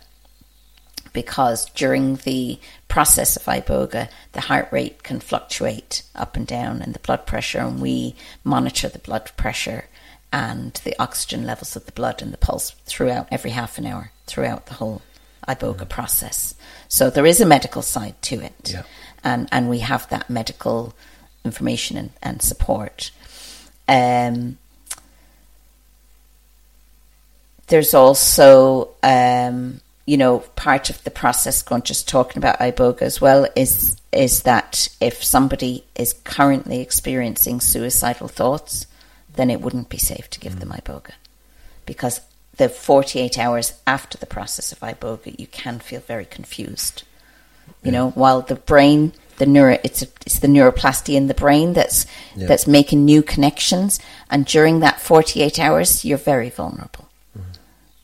because 1.13 1.65
during 1.71 2.17
the 2.17 2.59
process 2.87 3.37
of 3.37 3.43
iboga, 3.45 4.07
the 4.33 4.41
heart 4.41 4.67
rate 4.71 5.01
can 5.03 5.19
fluctuate 5.19 6.03
up 6.15 6.35
and 6.35 6.45
down 6.45 6.81
and 6.81 6.93
the 6.93 6.99
blood 6.99 7.25
pressure, 7.25 7.59
and 7.59 7.81
we 7.81 8.15
monitor 8.43 8.87
the 8.87 8.99
blood 8.99 9.31
pressure 9.35 9.85
and 10.31 10.73
the 10.83 10.95
oxygen 11.01 11.45
levels 11.45 11.75
of 11.75 11.85
the 11.85 11.91
blood 11.93 12.21
and 12.21 12.31
the 12.33 12.37
pulse 12.37 12.71
throughout 12.85 13.27
every 13.31 13.51
half 13.51 13.77
an 13.77 13.85
hour 13.85 14.11
throughout 14.27 14.65
the 14.67 14.75
whole 14.75 15.01
iboga 15.47 15.87
process. 15.87 16.53
So 16.89 17.09
there 17.09 17.25
is 17.25 17.39
a 17.41 17.45
medical 17.45 17.81
side 17.81 18.21
to 18.23 18.41
it, 18.41 18.71
Yeah. 18.73 18.83
and 19.23 19.47
and 19.51 19.69
we 19.69 19.79
have 19.79 20.07
that 20.09 20.29
medical 20.29 20.93
information 21.43 21.97
and, 21.97 22.09
and 22.21 22.41
support. 22.41 23.11
Um, 23.87 24.57
there's 27.67 27.93
also, 27.93 28.89
um, 29.03 29.81
you 30.05 30.17
know, 30.17 30.39
part 30.55 30.89
of 30.89 31.03
the 31.03 31.11
process. 31.11 31.61
Going 31.61 31.81
just 31.81 32.07
talking 32.07 32.37
about 32.37 32.59
iboga 32.59 33.01
as 33.01 33.19
well 33.19 33.47
is 33.55 33.97
is 34.11 34.43
that 34.43 34.89
if 34.99 35.23
somebody 35.23 35.85
is 35.95 36.13
currently 36.13 36.81
experiencing 36.81 37.59
suicidal 37.59 38.27
thoughts, 38.27 38.87
then 39.33 39.49
it 39.49 39.61
wouldn't 39.61 39.89
be 39.89 39.97
safe 39.97 40.29
to 40.31 40.39
give 40.39 40.59
them 40.59 40.69
iboga 40.69 41.11
because 41.85 42.21
the 42.57 42.69
48 42.69 43.39
hours 43.39 43.73
after 43.87 44.17
the 44.17 44.25
process 44.27 44.71
of 44.71 44.79
iboga, 44.79 45.39
you 45.39 45.47
can 45.47 45.79
feel 45.79 46.01
very 46.01 46.25
confused. 46.25 47.03
You 47.83 47.91
know, 47.91 48.11
while 48.11 48.41
the 48.41 48.55
brain, 48.55 49.13
the 49.37 49.45
neuro, 49.45 49.77
it's 49.83 50.01
a, 50.01 50.07
it's 50.25 50.39
the 50.39 50.47
neuroplasty 50.47 51.15
in 51.15 51.27
the 51.27 51.33
brain 51.33 51.73
that's 51.73 52.05
Yeah. 52.35 52.47
that's 52.47 52.67
making 52.67 53.05
new 53.05 53.21
connections, 53.23 53.99
and 54.29 54.45
during 54.45 54.79
that 54.81 54.99
48 54.99 55.59
hours, 55.59 56.03
you're 56.05 56.17
very 56.17 56.49
vulnerable. 56.49 57.05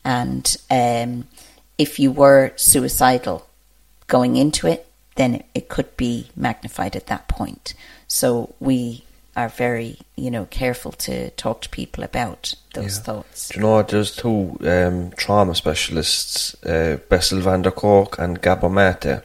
And 0.04 0.56
um, 0.70 1.26
if 1.78 1.98
you 1.98 2.12
were 2.12 2.52
suicidal 2.56 3.46
going 4.06 4.36
into 4.36 4.66
it, 4.66 4.86
then 5.16 5.34
it, 5.36 5.46
it 5.54 5.68
could 5.68 5.96
be 5.96 6.28
magnified 6.36 6.94
at 6.96 7.06
that 7.06 7.26
point. 7.28 7.74
So 8.06 8.54
we 8.60 9.04
are 9.36 9.48
very, 9.48 9.98
you 10.16 10.30
know, 10.30 10.44
careful 10.46 10.92
to 10.92 11.30
talk 11.30 11.62
to 11.62 11.68
people 11.70 12.04
about 12.04 12.54
those 12.74 12.98
thoughts. 12.98 13.48
Do 13.48 13.58
you 13.60 13.62
know? 13.66 13.82
There's 13.82 14.14
two 14.14 14.56
um, 14.60 15.10
trauma 15.16 15.54
specialists, 15.54 16.54
uh, 16.64 16.98
Bessel 17.08 17.40
van 17.40 17.62
der 17.62 17.70
Kolk 17.72 18.18
and 18.18 18.40
Gabor 18.42 18.68
Mate, 18.70 19.22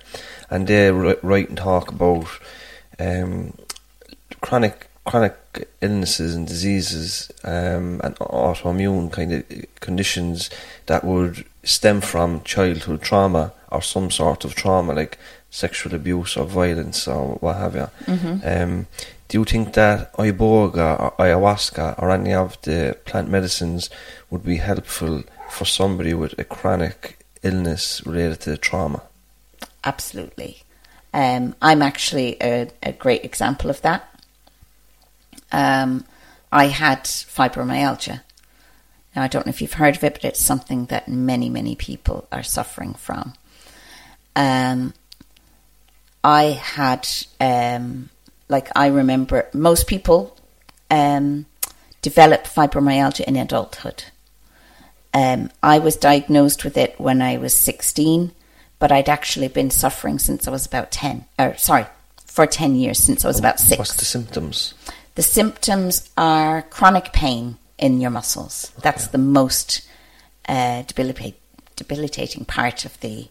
and 0.49 0.67
they 0.67 0.91
write 0.91 1.49
and 1.49 1.57
talk 1.57 1.91
about 1.91 2.27
um, 2.99 3.53
chronic 4.41 4.87
chronic 5.05 5.67
illnesses 5.81 6.35
and 6.35 6.47
diseases 6.47 7.31
um, 7.43 7.99
and 8.03 8.15
autoimmune 8.17 9.11
kind 9.11 9.33
of 9.33 9.43
conditions 9.79 10.51
that 10.85 11.03
would 11.03 11.43
stem 11.63 11.99
from 11.99 12.41
childhood 12.43 13.01
trauma 13.01 13.51
or 13.71 13.81
some 13.81 14.11
sort 14.11 14.45
of 14.45 14.53
trauma 14.53 14.93
like 14.93 15.17
sexual 15.49 15.95
abuse 15.95 16.37
or 16.37 16.45
violence 16.45 17.07
or 17.07 17.35
what 17.35 17.55
have 17.55 17.75
you. 17.75 17.89
Um, 18.43 18.87
do 19.27 19.39
you 19.39 19.45
think 19.45 19.73
that 19.73 20.13
iboga 20.13 20.99
or 20.99 21.11
ayahuasca 21.17 21.99
or 22.01 22.11
any 22.11 22.33
of 22.33 22.61
the 22.61 22.95
plant 23.05 23.29
medicines 23.29 23.89
would 24.29 24.43
be 24.43 24.57
helpful 24.57 25.23
for 25.49 25.65
somebody 25.65 26.13
with 26.13 26.37
a 26.37 26.43
chronic 26.43 27.25
illness 27.41 28.05
related 28.05 28.41
to 28.41 28.57
trauma? 28.57 29.01
Absolutely. 29.83 30.63
Um, 31.13 31.55
I'm 31.61 31.81
actually 31.81 32.37
a, 32.41 32.69
a 32.83 32.91
great 32.91 33.23
example 33.23 33.69
of 33.69 33.81
that. 33.81 34.07
Um, 35.51 36.05
I 36.51 36.65
had 36.65 37.03
fibromyalgia. 37.03 38.21
Now, 39.15 39.23
I 39.23 39.27
don't 39.27 39.45
know 39.45 39.49
if 39.49 39.61
you've 39.61 39.73
heard 39.73 39.95
of 39.95 40.03
it, 40.03 40.13
but 40.13 40.25
it's 40.25 40.39
something 40.39 40.85
that 40.85 41.07
many, 41.07 41.49
many 41.49 41.75
people 41.75 42.27
are 42.31 42.43
suffering 42.43 42.93
from. 42.93 43.33
Um, 44.35 44.93
I 46.23 46.43
had, 46.43 47.07
um, 47.39 48.09
like, 48.47 48.69
I 48.75 48.87
remember 48.87 49.49
most 49.53 49.87
people 49.87 50.37
um, 50.91 51.47
develop 52.01 52.43
fibromyalgia 52.43 53.21
in 53.21 53.35
adulthood. 53.35 54.05
Um, 55.13 55.49
I 55.63 55.79
was 55.79 55.95
diagnosed 55.95 56.63
with 56.63 56.77
it 56.77 56.99
when 56.99 57.21
I 57.21 57.37
was 57.37 57.55
16, 57.55 58.31
but 58.79 58.91
I'd 58.91 59.09
actually 59.09 59.49
been 59.49 59.69
suffering 59.69 60.19
since 60.19 60.47
I 60.47 60.51
was 60.51 60.65
about 60.65 60.91
10, 60.91 61.25
or 61.37 61.55
sorry, 61.57 61.85
for 62.25 62.47
10 62.47 62.75
years, 62.75 62.97
since 62.97 63.25
I 63.25 63.27
was 63.27 63.39
about 63.39 63.59
six. 63.59 63.77
What's 63.77 63.95
the 63.95 64.05
symptoms? 64.05 64.73
The 65.15 65.23
symptoms 65.23 66.09
are 66.17 66.61
chronic 66.61 67.11
pain 67.11 67.57
in 67.77 67.99
your 67.99 68.11
muscles. 68.11 68.71
That's 68.81 69.07
the 69.07 69.17
most 69.17 69.81
uh, 70.47 70.83
debilitate, 70.83 71.39
debilitating 71.75 72.45
part 72.45 72.85
of 72.85 72.99
the 73.01 73.27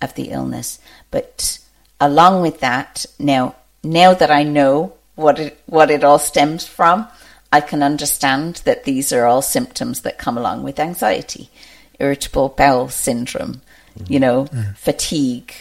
of 0.00 0.14
the 0.14 0.30
illness. 0.30 0.80
But 1.10 1.58
along 2.00 2.42
with 2.42 2.60
that, 2.60 3.06
now 3.18 3.56
now 3.82 4.14
that 4.14 4.30
I 4.30 4.42
know 4.42 4.94
what 5.14 5.38
it 5.38 5.60
what 5.66 5.90
it 5.90 6.04
all 6.04 6.18
stems 6.18 6.66
from, 6.66 7.08
I 7.52 7.60
can 7.60 7.82
understand 7.82 8.56
that 8.64 8.84
these 8.84 9.12
are 9.12 9.26
all 9.26 9.42
symptoms 9.42 10.02
that 10.02 10.18
come 10.18 10.38
along 10.38 10.62
with 10.62 10.80
anxiety, 10.80 11.50
irritable 11.98 12.50
bowel 12.50 12.88
syndrome, 12.88 13.62
you 14.08 14.20
know, 14.20 14.46
fatigue. 14.76 15.52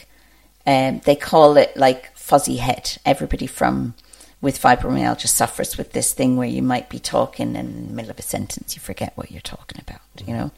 Um, 0.65 1.01
they 1.05 1.15
call 1.15 1.57
it 1.57 1.75
like 1.75 2.15
fuzzy 2.15 2.57
head. 2.57 2.97
Everybody 3.05 3.47
from 3.47 3.93
with 4.41 4.59
fibromyalgia 4.59 5.27
suffers 5.27 5.77
with 5.77 5.91
this 5.93 6.13
thing 6.13 6.35
where 6.35 6.47
you 6.47 6.63
might 6.63 6.89
be 6.89 6.97
talking 6.99 7.55
and 7.55 7.69
in 7.69 7.87
the 7.87 7.93
middle 7.93 8.09
of 8.09 8.17
a 8.17 8.23
sentence 8.23 8.75
you 8.75 8.81
forget 8.81 9.13
what 9.15 9.29
you're 9.31 9.41
talking 9.41 9.79
about. 9.81 10.01
You 10.25 10.33
know, 10.33 10.51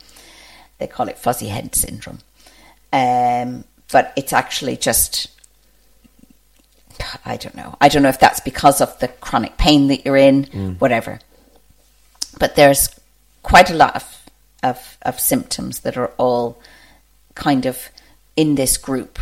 they 0.77 0.87
call 0.87 1.09
it 1.09 1.17
fuzzy 1.17 1.47
head 1.47 1.75
syndrome. 1.75 2.19
Um, 2.93 3.65
but 3.91 4.13
it's 4.15 4.33
actually 4.33 4.77
just 4.77 5.29
I 7.25 7.37
don't 7.37 7.55
know. 7.55 7.75
I 7.81 7.89
don't 7.89 8.03
know 8.03 8.09
if 8.09 8.19
that's 8.19 8.39
because 8.39 8.79
of 8.79 8.97
the 8.99 9.07
chronic 9.07 9.57
pain 9.57 9.87
that 9.87 10.05
you're 10.05 10.17
in, 10.17 10.43
whatever. 10.79 11.19
But 12.39 12.55
there's 12.55 12.89
quite 13.41 13.69
a 13.69 13.73
lot 13.73 13.95
of, 13.95 14.25
of 14.61 14.97
of 15.01 15.19
symptoms 15.19 15.81
that 15.81 15.97
are 15.97 16.11
all 16.17 16.61
kind 17.35 17.65
of 17.65 17.89
in 18.35 18.55
this 18.55 18.77
group 18.77 19.19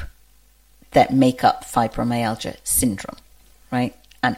that 0.91 1.13
make 1.13 1.43
up 1.43 1.63
fibromyalgia 1.63 2.57
syndrome, 2.63 3.17
right? 3.71 3.95
And 4.21 4.37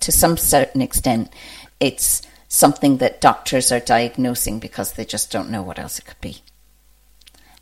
to 0.00 0.12
some 0.12 0.36
certain 0.36 0.80
extent, 0.80 1.32
it's 1.80 2.22
something 2.48 2.98
that 2.98 3.20
doctors 3.20 3.72
are 3.72 3.80
diagnosing 3.80 4.58
because 4.58 4.92
they 4.92 5.04
just 5.04 5.32
don't 5.32 5.50
know 5.50 5.62
what 5.62 5.78
else 5.78 5.98
it 5.98 6.06
could 6.06 6.20
be. 6.20 6.42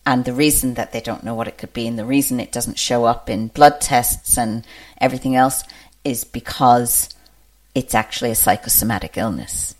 And 0.04 0.24
the 0.24 0.32
reason 0.32 0.74
that 0.74 0.92
they 0.92 1.00
don't 1.00 1.24
know 1.24 1.34
what 1.34 1.48
it 1.48 1.58
could 1.58 1.72
be 1.72 1.86
and 1.86 1.98
the 1.98 2.04
reason 2.04 2.40
it 2.40 2.52
doesn't 2.52 2.78
show 2.78 3.04
up 3.04 3.30
in 3.30 3.48
blood 3.48 3.80
tests 3.80 4.36
and 4.36 4.66
everything 4.98 5.36
else 5.36 5.62
is 6.04 6.24
because 6.24 7.08
it's 7.74 7.94
actually 7.94 8.30
a 8.30 8.34
psychosomatic 8.34 9.16
illness. 9.16 9.74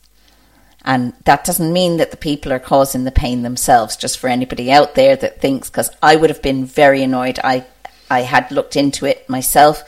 And 0.85 1.12
that 1.24 1.45
doesn't 1.45 1.72
mean 1.72 1.99
that 1.99 2.11
the 2.11 2.16
people 2.16 2.53
are 2.53 2.59
causing 2.59 3.05
the 3.05 3.11
pain 3.11 3.43
themselves, 3.43 3.97
just 3.97 4.18
for 4.18 4.28
anybody 4.28 4.72
out 4.72 4.95
there 4.95 5.16
that 5.16 5.41
thinks, 5.41 5.68
because 5.68 5.91
I 6.03 6.16
would 6.16 6.31
have 6.31 6.43
been 6.43 6.64
very 6.64 7.03
annoyed. 7.03 7.39
I, 7.45 7.66
I 8.11 8.20
had 8.20 8.51
looked 8.51 8.76
into 8.76 9.05
it 9.07 9.28
myself 9.28 9.83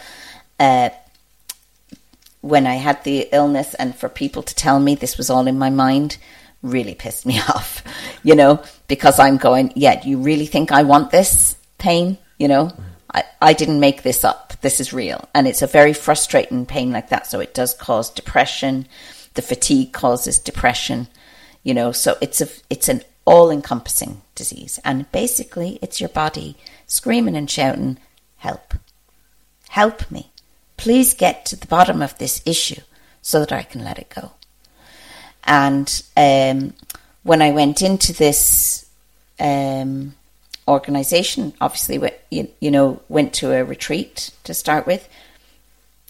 uh, 0.60 0.90
when 2.42 2.66
I 2.66 2.74
had 2.74 3.02
the 3.04 3.28
illness, 3.32 3.74
and 3.74 3.94
for 3.94 4.08
people 4.08 4.42
to 4.42 4.54
tell 4.54 4.78
me 4.80 4.94
this 4.94 5.16
was 5.16 5.30
all 5.30 5.46
in 5.46 5.58
my 5.58 5.70
mind 5.70 6.18
really 6.62 6.94
pissed 6.94 7.26
me 7.26 7.40
off, 7.48 7.82
you 8.22 8.34
know, 8.34 8.62
because 8.88 9.18
I'm 9.18 9.36
going, 9.36 9.72
yeah, 9.74 10.04
you 10.04 10.18
really 10.18 10.46
think 10.46 10.72
I 10.72 10.82
want 10.82 11.10
this 11.10 11.56
pain? 11.78 12.18
You 12.38 12.48
know, 12.48 12.70
I, 13.12 13.24
I 13.40 13.52
didn't 13.52 13.80
make 13.80 14.02
this 14.02 14.24
up. 14.24 14.54
This 14.60 14.80
is 14.80 14.92
real. 14.92 15.28
And 15.34 15.46
it's 15.46 15.62
a 15.62 15.66
very 15.66 15.92
frustrating 15.92 16.66
pain 16.66 16.92
like 16.92 17.08
that. 17.08 17.26
So 17.26 17.40
it 17.40 17.54
does 17.54 17.74
cause 17.74 18.10
depression. 18.10 18.86
The 19.34 19.42
fatigue 19.42 19.92
causes 19.92 20.38
depression, 20.38 21.08
you 21.62 21.74
know, 21.74 21.92
so 21.92 22.16
it's 22.20 22.40
a, 22.40 22.48
it's 22.68 22.88
an 22.88 23.02
all 23.24 23.50
encompassing 23.50 24.22
disease. 24.34 24.78
And 24.84 25.10
basically 25.12 25.78
it's 25.80 26.00
your 26.00 26.08
body 26.08 26.56
screaming 26.86 27.36
and 27.36 27.50
shouting, 27.50 27.98
help, 28.38 28.74
help 29.68 30.10
me. 30.10 30.30
Please 30.76 31.14
get 31.14 31.46
to 31.46 31.56
the 31.56 31.66
bottom 31.66 32.02
of 32.02 32.18
this 32.18 32.42
issue 32.44 32.80
so 33.20 33.40
that 33.40 33.52
I 33.52 33.62
can 33.62 33.84
let 33.84 33.98
it 33.98 34.12
go. 34.14 34.32
And 35.44 36.02
um, 36.16 36.74
when 37.22 37.42
I 37.42 37.50
went 37.52 37.82
into 37.82 38.12
this 38.12 38.88
um, 39.38 40.14
organization, 40.66 41.52
obviously, 41.60 42.00
you, 42.30 42.48
you 42.60 42.70
know, 42.70 43.00
went 43.08 43.32
to 43.34 43.52
a 43.52 43.64
retreat 43.64 44.30
to 44.44 44.54
start 44.54 44.86
with. 44.86 45.08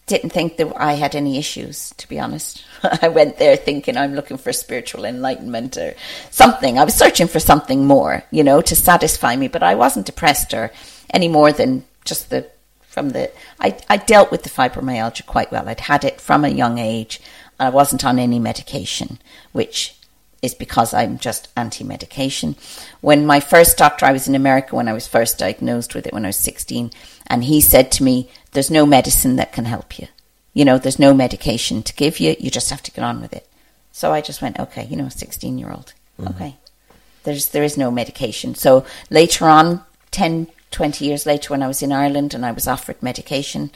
Didn't 0.06 0.30
think 0.30 0.56
that 0.56 0.72
I 0.76 0.94
had 0.94 1.14
any 1.14 1.38
issues, 1.38 1.94
to 1.96 2.08
be 2.08 2.18
honest. 2.18 2.64
I 3.02 3.08
went 3.08 3.38
there 3.38 3.56
thinking 3.56 3.96
I'm 3.96 4.14
looking 4.14 4.36
for 4.36 4.52
spiritual 4.52 5.04
enlightenment 5.04 5.76
or 5.76 5.94
something. 6.30 6.78
I 6.78 6.84
was 6.84 6.94
searching 6.94 7.28
for 7.28 7.40
something 7.40 7.86
more, 7.86 8.24
you 8.30 8.42
know, 8.42 8.60
to 8.60 8.74
satisfy 8.74 9.36
me, 9.36 9.48
but 9.48 9.62
I 9.62 9.74
wasn't 9.74 10.06
depressed 10.06 10.52
or 10.54 10.72
any 11.10 11.28
more 11.28 11.52
than 11.52 11.84
just 12.04 12.30
the 12.30 12.46
from 12.82 13.10
the 13.10 13.30
I, 13.58 13.78
I 13.88 13.96
dealt 13.96 14.30
with 14.30 14.42
the 14.42 14.50
fibromyalgia 14.50 15.24
quite 15.24 15.50
well. 15.50 15.68
I'd 15.68 15.80
had 15.80 16.04
it 16.04 16.20
from 16.20 16.44
a 16.44 16.48
young 16.48 16.78
age. 16.78 17.20
I 17.58 17.70
wasn't 17.70 18.04
on 18.04 18.18
any 18.18 18.38
medication, 18.38 19.18
which 19.52 19.96
is 20.42 20.54
because 20.54 20.92
I'm 20.92 21.18
just 21.18 21.48
anti 21.56 21.84
medication. 21.84 22.56
When 23.00 23.24
my 23.24 23.40
first 23.40 23.78
doctor, 23.78 24.04
I 24.04 24.12
was 24.12 24.26
in 24.26 24.34
America 24.34 24.74
when 24.74 24.88
I 24.88 24.92
was 24.92 25.06
first 25.06 25.38
diagnosed 25.38 25.94
with 25.94 26.06
it 26.06 26.12
when 26.12 26.24
I 26.24 26.28
was 26.28 26.36
16, 26.36 26.90
and 27.28 27.44
he 27.44 27.60
said 27.60 27.92
to 27.92 28.02
me, 28.02 28.28
There's 28.52 28.70
no 28.70 28.86
medicine 28.86 29.36
that 29.36 29.52
can 29.52 29.64
help 29.64 29.98
you. 29.98 30.08
You 30.54 30.64
know, 30.64 30.78
there's 30.78 30.98
no 30.98 31.14
medication 31.14 31.82
to 31.82 31.94
give 31.94 32.20
you. 32.20 32.36
You 32.38 32.50
just 32.50 32.70
have 32.70 32.82
to 32.82 32.92
get 32.92 33.04
on 33.04 33.20
with 33.20 33.32
it. 33.32 33.48
So 33.92 34.12
I 34.12 34.20
just 34.20 34.42
went, 34.42 34.58
Okay, 34.58 34.84
you 34.84 34.96
know, 34.96 35.08
16 35.08 35.58
year 35.58 35.70
old. 35.70 35.94
Mm-hmm. 36.18 36.34
Okay. 36.34 36.56
There's, 37.24 37.50
there 37.50 37.62
is 37.62 37.78
no 37.78 37.90
medication. 37.90 38.54
So 38.54 38.84
later 39.08 39.46
on, 39.48 39.84
10, 40.10 40.48
20 40.70 41.04
years 41.04 41.24
later, 41.24 41.50
when 41.50 41.62
I 41.62 41.68
was 41.68 41.82
in 41.82 41.92
Ireland 41.92 42.34
and 42.34 42.44
I 42.44 42.52
was 42.52 42.66
offered 42.66 43.02
medication, 43.02 43.70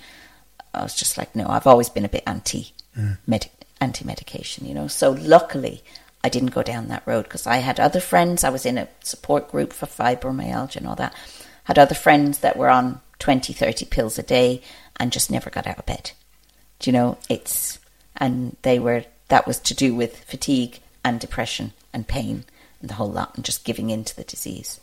I 0.75 0.83
was 0.83 0.95
just 0.95 1.17
like, 1.17 1.35
no, 1.35 1.47
I've 1.49 1.67
always 1.67 1.89
been 1.89 2.05
a 2.05 2.09
bit 2.09 2.25
anti 2.27 2.73
mm. 2.97 3.17
anti 3.81 4.05
medication, 4.05 4.67
you 4.67 4.75
know. 4.75 4.89
So 4.89 5.13
luckily, 5.13 5.83
I 6.23 6.29
didn't 6.29 6.55
go 6.55 6.63
down 6.63 6.89
that 6.89 7.07
road 7.07 7.23
because 7.25 7.47
I 7.47 7.59
had 7.59 7.81
other 7.81 8.01
friends. 8.01 8.45
I 8.45 8.51
was 8.51 8.67
in 8.67 8.79
a 8.79 8.89
support 9.01 9.51
group 9.51 9.73
for 9.73 9.87
fibromyalgia 9.87 10.77
and 10.77 10.87
all 10.87 10.97
that. 10.97 11.15
Had 11.65 11.79
other 11.79 11.95
friends 11.95 12.39
that 12.41 12.57
were 12.57 12.69
on 12.69 13.01
20, 13.19 13.53
30 13.53 13.87
pills 13.87 14.19
a 14.19 14.23
day 14.23 14.63
and 14.97 15.13
just 15.13 15.31
never 15.31 15.51
got 15.51 15.67
out 15.67 15.79
of 15.79 15.87
bed. 15.87 16.13
Do 16.79 16.91
you 16.91 16.93
know, 16.93 17.19
it's, 17.29 17.79
and 18.17 18.57
they 18.63 18.79
were, 18.79 19.05
that 19.29 19.47
was 19.47 19.59
to 19.61 19.75
do 19.75 19.95
with 19.95 20.25
fatigue 20.25 20.81
and 21.05 21.21
depression 21.21 21.73
and 21.93 22.07
pain 22.07 22.45
and 22.81 22.91
the 22.91 22.95
whole 22.95 23.11
lot 23.11 23.35
and 23.35 23.45
just 23.45 23.65
giving 23.65 23.91
in 23.91 24.05
to 24.05 24.17
the 24.17 24.25
disease. 24.25 24.81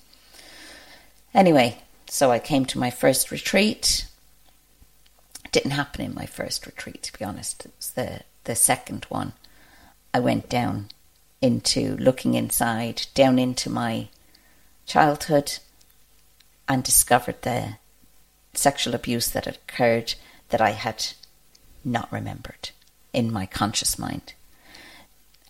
Anyway, 1.33 1.81
so 2.07 2.31
I 2.31 2.39
came 2.39 2.65
to 2.65 2.79
my 2.79 2.89
first 2.89 3.31
retreat. 3.31 4.05
It 5.45 5.51
didn't 5.51 5.71
happen 5.71 6.05
in 6.05 6.13
my 6.13 6.25
first 6.25 6.65
retreat, 6.65 7.03
to 7.03 7.17
be 7.17 7.25
honest. 7.25 7.65
It 7.65 7.73
was 7.77 7.91
the, 7.91 8.21
the 8.43 8.55
second 8.55 9.05
one. 9.09 9.33
I 10.13 10.19
went 10.19 10.47
down 10.49 10.89
into 11.41 11.97
looking 11.97 12.35
inside, 12.35 13.07
down 13.15 13.39
into 13.39 13.69
my 13.69 14.07
childhood, 14.85 15.59
and 16.67 16.83
discovered 16.83 17.41
the 17.41 17.75
sexual 18.53 18.95
abuse 18.95 19.29
that 19.29 19.45
had 19.45 19.55
occurred 19.55 20.15
that 20.49 20.61
I 20.61 20.71
had 20.71 21.05
not 21.83 22.11
remembered 22.11 22.69
in 23.11 23.31
my 23.31 23.45
conscious 23.45 23.99
mind 23.99 24.33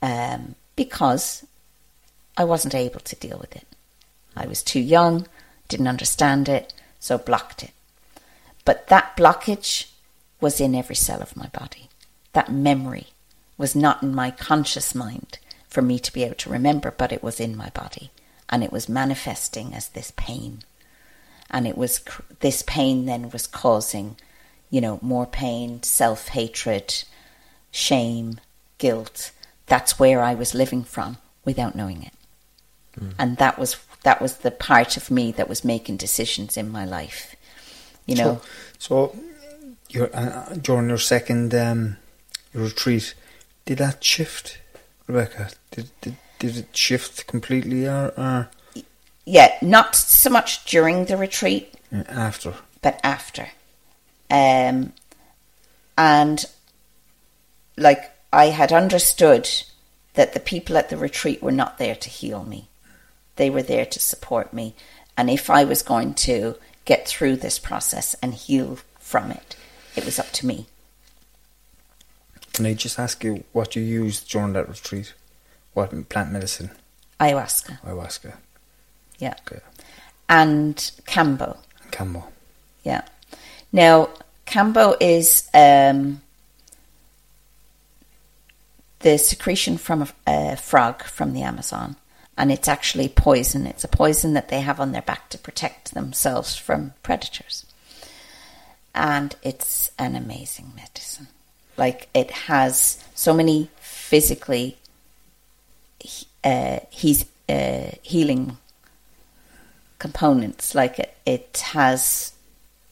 um, 0.01 0.55
because 0.75 1.45
I 2.37 2.43
wasn't 2.43 2.75
able 2.75 2.99
to 3.01 3.15
deal 3.15 3.37
with 3.39 3.55
it. 3.55 3.67
I 4.35 4.47
was 4.47 4.63
too 4.63 4.79
young, 4.79 5.27
didn't 5.67 5.87
understand 5.87 6.49
it, 6.49 6.73
so 6.99 7.17
blocked 7.17 7.63
it. 7.63 7.71
But 8.65 8.87
that 8.87 9.15
blockage 9.15 9.89
was 10.41 10.59
in 10.59 10.75
every 10.75 10.95
cell 10.95 11.21
of 11.21 11.37
my 11.37 11.47
body. 11.47 11.89
That 12.33 12.51
memory 12.51 13.07
was 13.57 13.75
not 13.75 14.01
in 14.01 14.13
my 14.13 14.31
conscious 14.31 14.95
mind 14.95 15.37
for 15.67 15.81
me 15.81 15.99
to 15.99 16.13
be 16.13 16.23
able 16.23 16.35
to 16.35 16.49
remember, 16.49 16.91
but 16.91 17.11
it 17.11 17.23
was 17.23 17.39
in 17.39 17.55
my 17.55 17.69
body. 17.69 18.11
And 18.49 18.63
it 18.63 18.71
was 18.71 18.89
manifesting 18.89 19.73
as 19.73 19.89
this 19.89 20.11
pain. 20.15 20.63
And 21.53 21.67
it 21.67 21.77
was, 21.77 22.01
this 22.39 22.63
pain 22.63 23.05
then 23.05 23.29
was 23.29 23.47
causing, 23.47 24.17
you 24.69 24.81
know, 24.81 24.99
more 25.01 25.27
pain, 25.27 25.83
self 25.83 26.29
hatred, 26.29 27.03
shame, 27.71 28.41
guilt. 28.79 29.31
That's 29.67 29.99
where 29.99 30.21
I 30.21 30.33
was 30.33 30.53
living 30.53 30.83
from 30.83 31.17
without 31.45 31.75
knowing 31.75 32.03
it. 32.03 32.13
Mm. 32.99 33.13
And 33.17 33.37
that 33.37 33.57
was 33.57 33.77
that 34.03 34.21
was 34.21 34.37
the 34.37 34.51
part 34.51 34.97
of 34.97 35.09
me 35.09 35.31
that 35.31 35.47
was 35.47 35.63
making 35.63 35.97
decisions 35.97 36.57
in 36.57 36.69
my 36.69 36.85
life. 36.85 37.35
You 38.05 38.15
know. 38.15 38.41
So, 38.77 39.15
so 39.89 40.09
uh, 40.13 40.55
during 40.55 40.89
your 40.89 40.97
second 40.97 41.55
um, 41.55 41.97
retreat, 42.53 43.13
did 43.65 43.77
that 43.77 44.03
shift, 44.03 44.57
Rebecca? 45.07 45.51
Did 45.71 45.89
did 46.01 46.17
did 46.39 46.57
it 46.57 46.75
shift 46.75 47.27
completely, 47.27 47.87
or, 47.87 48.13
or? 48.17 48.49
Yeah, 49.25 49.55
not 49.61 49.95
so 49.95 50.29
much 50.29 50.65
during 50.65 51.05
the 51.05 51.17
retreat. 51.17 51.73
After. 52.09 52.55
But 52.81 52.99
after, 53.03 53.49
um, 54.29 54.91
and 55.97 56.45
like 57.77 58.11
I 58.33 58.47
had 58.47 58.73
understood 58.73 59.49
that 60.15 60.33
the 60.33 60.39
people 60.39 60.77
at 60.77 60.89
the 60.89 60.97
retreat 60.97 61.41
were 61.41 61.51
not 61.51 61.77
there 61.77 61.95
to 61.95 62.09
heal 62.09 62.43
me 62.43 62.67
they 63.35 63.49
were 63.49 63.63
there 63.63 63.85
to 63.85 63.99
support 63.99 64.53
me. 64.53 64.75
And 65.17 65.29
if 65.29 65.49
I 65.49 65.63
was 65.63 65.81
going 65.81 66.13
to 66.15 66.55
get 66.85 67.07
through 67.07 67.37
this 67.37 67.59
process 67.59 68.15
and 68.21 68.33
heal 68.33 68.79
from 68.99 69.31
it, 69.31 69.55
it 69.95 70.05
was 70.05 70.19
up 70.19 70.31
to 70.33 70.45
me. 70.45 70.67
Can 72.53 72.65
I 72.65 72.73
just 72.73 72.99
ask 72.99 73.23
you 73.23 73.43
what 73.51 73.75
you 73.75 73.81
used 73.81 74.29
during 74.29 74.53
that 74.53 74.69
retreat? 74.69 75.13
What 75.73 76.09
plant 76.09 76.31
medicine? 76.31 76.69
Ayahuasca. 77.19 77.81
Ayahuasca. 77.81 78.33
Yeah. 79.19 79.35
Okay. 79.47 79.61
And 80.29 80.75
Cambo. 81.05 81.57
Kambo. 81.91 82.23
Yeah. 82.83 83.01
Now, 83.71 84.09
Kambo 84.45 84.95
is 84.99 85.49
um, 85.53 86.21
the 88.99 89.17
secretion 89.17 89.77
from 89.77 90.03
a, 90.03 90.07
a 90.27 90.55
frog 90.55 91.03
from 91.03 91.33
the 91.33 91.43
Amazon 91.43 91.95
and 92.37 92.51
it's 92.51 92.67
actually 92.67 93.09
poison. 93.09 93.67
It's 93.67 93.83
a 93.83 93.87
poison 93.89 94.33
that 94.33 94.49
they 94.49 94.61
have 94.61 94.79
on 94.79 94.91
their 94.91 95.01
back 95.01 95.29
to 95.29 95.37
protect 95.37 95.93
themselves 95.93 96.55
from 96.55 96.93
predators. 97.03 97.65
And 98.95 99.35
it's 99.43 99.91
an 99.99 100.15
amazing 100.15 100.73
medicine. 100.75 101.27
Like 101.77 102.09
it 102.13 102.31
has 102.31 103.03
so 103.15 103.33
many 103.33 103.69
physically 103.79 104.77
uh, 106.43 106.79
he's 106.89 107.25
uh, 107.47 107.91
healing 108.01 108.57
components. 110.05 110.75
Like 110.75 110.95
it, 110.99 111.15
it 111.25 111.63
has, 111.73 112.33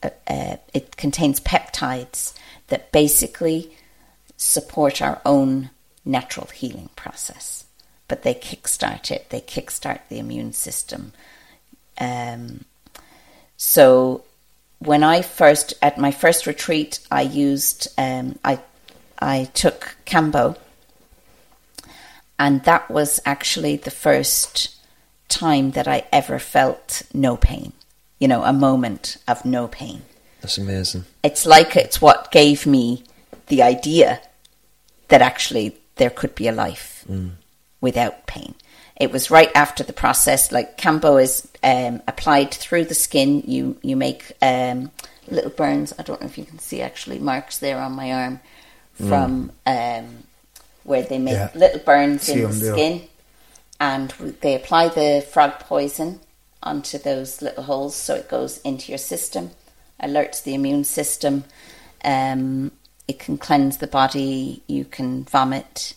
uh, 0.02 0.10
uh, 0.26 0.56
it 0.72 0.96
contains 0.96 1.38
peptides 1.40 2.34
that 2.68 2.92
basically 2.92 3.60
support 4.36 5.00
our 5.00 5.20
own 5.24 5.70
natural 6.04 6.48
healing 6.48 6.90
process 6.96 7.62
but 8.12 8.24
they 8.24 8.34
kickstart 8.34 9.10
it. 9.10 9.30
They 9.30 9.40
kickstart 9.40 10.00
the 10.10 10.18
immune 10.18 10.52
system. 10.52 11.14
Um, 11.98 12.66
so 13.56 14.24
when 14.80 15.02
I 15.02 15.22
first 15.22 15.72
at 15.80 15.96
my 15.96 16.10
first 16.10 16.46
retreat, 16.46 17.00
I 17.10 17.22
used 17.22 17.88
um, 17.96 18.38
I 18.44 18.60
I 19.18 19.44
took 19.54 19.96
Kambo, 20.04 20.58
and 22.38 22.62
that 22.64 22.90
was 22.90 23.18
actually 23.24 23.76
the 23.76 23.90
first 23.90 24.76
time 25.32 25.72
that 25.72 25.88
I 25.88 26.04
ever 26.12 26.38
felt 26.38 27.02
no 27.12 27.36
pain. 27.36 27.72
You 28.18 28.28
know, 28.28 28.44
a 28.44 28.52
moment 28.52 29.16
of 29.26 29.44
no 29.44 29.66
pain. 29.66 30.02
That's 30.40 30.58
amazing. 30.58 31.04
It's 31.22 31.44
like 31.46 31.76
it's 31.76 32.00
what 32.00 32.30
gave 32.30 32.66
me 32.66 33.04
the 33.48 33.62
idea 33.62 34.20
that 35.08 35.22
actually 35.22 35.76
there 35.96 36.10
could 36.10 36.34
be 36.34 36.48
a 36.48 36.52
life. 36.52 37.04
Mm 37.08 37.32
without 37.82 38.26
pain. 38.26 38.54
It 38.96 39.12
was 39.12 39.30
right 39.30 39.50
after 39.54 39.84
the 39.84 39.92
process. 39.92 40.50
Like 40.50 40.78
Kambo 40.78 41.22
is 41.22 41.46
um, 41.62 42.00
applied 42.08 42.54
through 42.54 42.86
the 42.86 42.94
skin. 42.94 43.42
You 43.46 43.76
you 43.82 43.96
make 43.96 44.32
um, 44.40 44.90
little 45.28 45.50
burns. 45.50 45.92
I 45.98 46.04
don't 46.04 46.20
know 46.22 46.26
if 46.26 46.38
you 46.38 46.46
can 46.46 46.60
see 46.60 46.80
actually 46.80 47.18
marks 47.18 47.58
there 47.58 47.78
on 47.78 47.92
my 47.92 48.12
arm 48.12 48.40
from 48.94 49.52
mm. 49.66 49.98
um, 49.98 50.22
where 50.84 51.02
they 51.02 51.18
make 51.18 51.34
yeah. 51.34 51.50
little 51.54 51.80
burns 51.80 52.22
see 52.22 52.42
in 52.42 52.48
the 52.50 52.72
skin, 52.72 53.02
and 53.82 54.10
they 54.42 54.54
apply 54.54 54.88
the 54.88 55.26
frog 55.28 55.58
poison 55.58 56.20
onto 56.62 56.98
those 56.98 57.42
little 57.42 57.64
holes 57.64 57.96
so 57.96 58.14
it 58.14 58.28
goes 58.28 58.58
into 58.58 58.92
your 58.92 58.98
system, 58.98 59.50
alerts 60.00 60.40
the 60.44 60.54
immune 60.54 60.84
system. 60.84 61.42
Um, 62.04 62.70
it 63.08 63.18
can 63.18 63.38
cleanse 63.38 63.78
the 63.78 63.88
body. 63.88 64.62
You 64.68 64.84
can 64.84 65.24
vomit. 65.24 65.94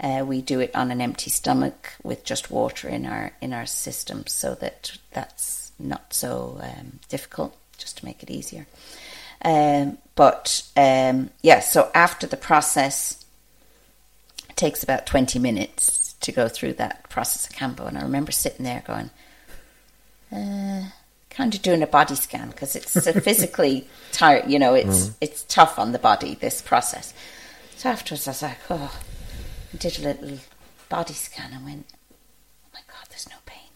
Uh, 0.00 0.24
we 0.26 0.40
do 0.40 0.60
it 0.60 0.74
on 0.74 0.90
an 0.90 1.02
empty 1.02 1.28
stomach 1.28 1.92
with 2.02 2.24
just 2.24 2.50
water 2.50 2.88
in 2.88 3.04
our 3.04 3.32
in 3.42 3.52
our 3.52 3.66
system, 3.66 4.26
so 4.26 4.54
that 4.54 4.96
that's 5.12 5.72
not 5.78 6.14
so 6.14 6.58
um, 6.62 7.00
difficult, 7.10 7.54
just 7.76 7.98
to 7.98 8.06
make 8.06 8.22
it 8.22 8.30
easier. 8.30 8.66
Um, 9.44 9.98
but 10.14 10.62
um, 10.74 11.28
yeah, 11.42 11.60
so 11.60 11.90
after 11.94 12.26
the 12.26 12.38
process, 12.38 13.22
it 14.48 14.56
takes 14.56 14.82
about 14.82 15.04
twenty 15.04 15.38
minutes 15.38 16.05
to 16.26 16.32
go 16.32 16.48
through 16.48 16.74
that 16.74 17.08
process 17.08 17.48
of 17.48 17.56
Kambo. 17.56 17.88
and 17.88 17.98
I 17.98 18.02
remember 18.02 18.32
sitting 18.32 18.64
there 18.64 18.82
going, 18.86 19.10
uh, 20.32 20.90
kind 21.30 21.54
of 21.54 21.62
doing 21.62 21.82
a 21.82 21.86
body 21.86 22.14
scan 22.14 22.50
because 22.50 22.76
it's 22.76 22.92
physically 23.24 23.88
tired. 24.12 24.50
You 24.50 24.58
know, 24.58 24.74
it's 24.74 25.08
mm. 25.08 25.14
it's 25.20 25.42
tough 25.44 25.78
on 25.78 25.92
the 25.92 25.98
body 25.98 26.34
this 26.34 26.62
process. 26.62 27.14
So 27.76 27.88
afterwards, 27.90 28.26
I 28.26 28.30
was 28.30 28.42
like, 28.42 28.58
oh 28.70 29.00
did 29.78 29.98
a 29.98 30.02
little 30.02 30.38
body 30.88 31.12
scan 31.12 31.52
and 31.52 31.64
went, 31.64 31.86
oh 32.12 32.68
my 32.72 32.80
God, 32.88 33.06
there's 33.10 33.28
no 33.28 33.36
pain. 33.44 33.70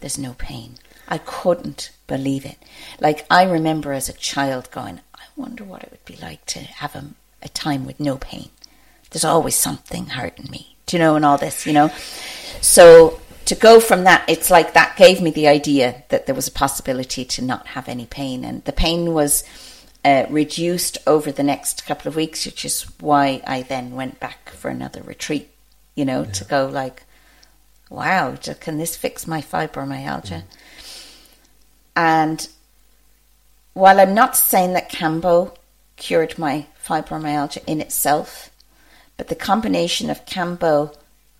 There's 0.00 0.18
no 0.18 0.34
pain. 0.34 0.76
I 1.08 1.18
couldn't 1.18 1.90
believe 2.06 2.44
it. 2.44 2.58
Like, 3.00 3.26
I 3.30 3.44
remember 3.44 3.92
as 3.92 4.08
a 4.08 4.14
child 4.14 4.70
going, 4.70 5.00
I 5.14 5.24
wonder 5.36 5.64
what 5.64 5.82
it 5.82 5.90
would 5.90 6.04
be 6.04 6.16
like 6.16 6.46
to 6.46 6.60
have 6.60 6.94
a, 6.94 7.06
a 7.42 7.48
time 7.48 7.84
with 7.84 8.00
no 8.00 8.16
pain. 8.16 8.50
There's 9.10 9.24
always 9.24 9.56
something 9.56 10.06
hurting 10.06 10.50
me, 10.50 10.71
you 10.90 10.98
know, 10.98 11.16
and 11.16 11.24
all 11.24 11.38
this, 11.38 11.66
you 11.66 11.72
know. 11.72 11.90
So 12.60 13.20
to 13.46 13.54
go 13.54 13.80
from 13.80 14.04
that, 14.04 14.24
it's 14.28 14.50
like 14.50 14.74
that 14.74 14.96
gave 14.96 15.20
me 15.20 15.30
the 15.30 15.48
idea 15.48 16.04
that 16.08 16.26
there 16.26 16.34
was 16.34 16.48
a 16.48 16.52
possibility 16.52 17.24
to 17.24 17.44
not 17.44 17.68
have 17.68 17.88
any 17.88 18.06
pain. 18.06 18.44
And 18.44 18.64
the 18.64 18.72
pain 18.72 19.12
was 19.12 19.44
uh, 20.04 20.26
reduced 20.28 20.98
over 21.06 21.32
the 21.32 21.42
next 21.42 21.86
couple 21.86 22.08
of 22.08 22.16
weeks, 22.16 22.46
which 22.46 22.64
is 22.64 22.82
why 23.00 23.42
I 23.46 23.62
then 23.62 23.92
went 23.92 24.20
back 24.20 24.50
for 24.50 24.70
another 24.70 25.02
retreat, 25.02 25.48
you 25.94 26.04
know, 26.04 26.22
yeah. 26.22 26.32
to 26.32 26.44
go 26.44 26.66
like, 26.66 27.04
wow, 27.90 28.36
can 28.60 28.78
this 28.78 28.96
fix 28.96 29.26
my 29.26 29.40
fibromyalgia? 29.40 30.42
Mm. 30.42 30.44
And 31.94 32.48
while 33.74 34.00
I'm 34.00 34.14
not 34.14 34.36
saying 34.36 34.72
that 34.74 34.90
Kambo 34.90 35.54
cured 35.96 36.38
my 36.38 36.66
fibromyalgia 36.84 37.62
in 37.66 37.80
itself, 37.80 38.50
but 39.22 39.28
the 39.28 39.36
combination 39.36 40.10
of 40.10 40.26
Kambo, 40.26 40.92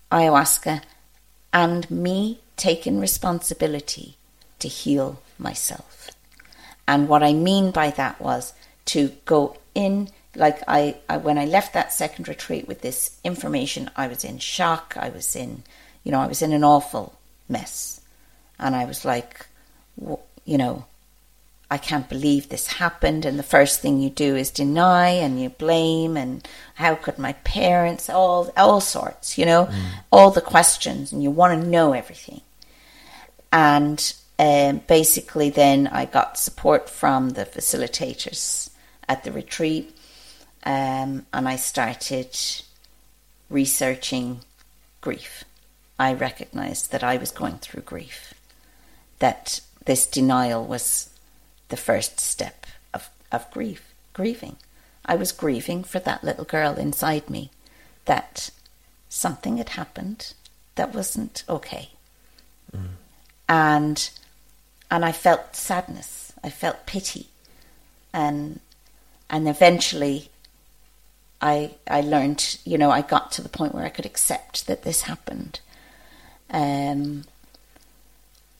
ayahuasca 0.09 0.81
and 1.51 1.91
me 1.91 2.39
taking 2.55 2.97
responsibility 2.97 4.15
to 4.59 4.69
heal 4.69 5.21
myself. 5.37 6.09
And 6.87 7.09
what 7.09 7.23
I 7.23 7.33
mean 7.33 7.71
by 7.71 7.89
that 7.91 8.21
was 8.21 8.53
to 8.85 9.11
go 9.25 9.57
in, 9.75 10.07
like 10.33 10.63
I, 10.65 10.95
I 11.09 11.17
when 11.17 11.37
I 11.37 11.43
left 11.43 11.73
that 11.73 11.91
second 11.91 12.29
retreat 12.29 12.69
with 12.69 12.79
this 12.79 13.19
information, 13.21 13.89
I 13.97 14.07
was 14.07 14.23
in 14.23 14.37
shock. 14.37 14.95
I 14.97 15.09
was 15.09 15.35
in, 15.35 15.63
you 16.05 16.13
know, 16.13 16.21
I 16.21 16.27
was 16.27 16.41
in 16.41 16.53
an 16.53 16.63
awful 16.63 17.19
mess, 17.49 17.99
and 18.59 18.77
I 18.77 18.85
was 18.85 19.03
like, 19.03 19.45
you 20.45 20.57
know, 20.57 20.85
I 21.73 21.79
can't 21.79 22.07
believe 22.07 22.49
this 22.49 22.67
happened. 22.67 23.25
And 23.25 23.39
the 23.39 23.51
first 23.57 23.81
thing 23.81 23.99
you 23.99 24.11
do 24.11 24.35
is 24.35 24.51
deny 24.51 25.09
and 25.09 25.41
you 25.41 25.49
blame 25.49 26.15
and 26.15 26.47
how 26.75 26.93
could 26.93 27.17
my 27.17 27.33
parents, 27.33 28.11
all 28.11 28.51
all 28.55 28.79
sorts, 28.79 29.39
you 29.39 29.45
know, 29.47 29.65
mm. 29.65 29.85
all 30.11 30.29
the 30.29 30.49
questions, 30.55 31.11
and 31.11 31.23
you 31.23 31.31
want 31.31 31.59
to 31.59 31.67
know 31.67 31.93
everything. 31.93 32.41
And 33.51 33.99
um, 34.37 34.81
basically, 34.87 35.49
then 35.49 35.87
I 35.87 36.05
got 36.05 36.37
support 36.37 36.91
from 36.91 37.31
the 37.31 37.45
facilitators 37.45 38.69
at 39.09 39.23
the 39.23 39.31
retreat, 39.31 39.97
um, 40.65 41.25
and 41.33 41.49
I 41.49 41.55
started 41.55 42.37
researching 43.49 44.41
grief. 45.01 45.43
I 45.97 46.13
recognized 46.13 46.91
that 46.91 47.03
I 47.03 47.17
was 47.17 47.31
going 47.31 47.57
through 47.57 47.81
grief, 47.81 48.35
that 49.17 49.61
this 49.85 50.05
denial 50.05 50.63
was 50.65 51.09
the 51.69 51.77
first 51.77 52.19
step 52.19 52.65
of, 52.93 53.09
of 53.31 53.49
grief, 53.51 53.93
grieving. 54.13 54.57
I 55.05 55.15
was 55.15 55.31
grieving 55.31 55.83
for 55.83 55.99
that 55.99 56.23
little 56.23 56.45
girl 56.45 56.75
inside 56.75 57.29
me 57.29 57.49
that 58.05 58.51
something 59.09 59.57
had 59.57 59.69
happened 59.69 60.33
that 60.75 60.93
wasn't 60.93 61.43
okay. 61.47 61.89
Mm. 62.75 62.87
And 63.47 64.09
and 64.89 65.05
I 65.05 65.11
felt 65.11 65.55
sadness. 65.55 66.33
I 66.43 66.49
felt 66.49 66.85
pity. 66.85 67.27
And 68.13 68.59
and 69.29 69.47
eventually 69.47 70.29
I 71.41 71.71
I 71.87 72.01
learned, 72.01 72.59
you 72.65 72.77
know, 72.77 72.91
I 72.91 73.01
got 73.01 73.31
to 73.33 73.41
the 73.41 73.49
point 73.49 73.75
where 73.75 73.85
I 73.85 73.89
could 73.89 74.05
accept 74.05 74.67
that 74.67 74.83
this 74.83 75.03
happened. 75.03 75.59
Um 76.49 77.25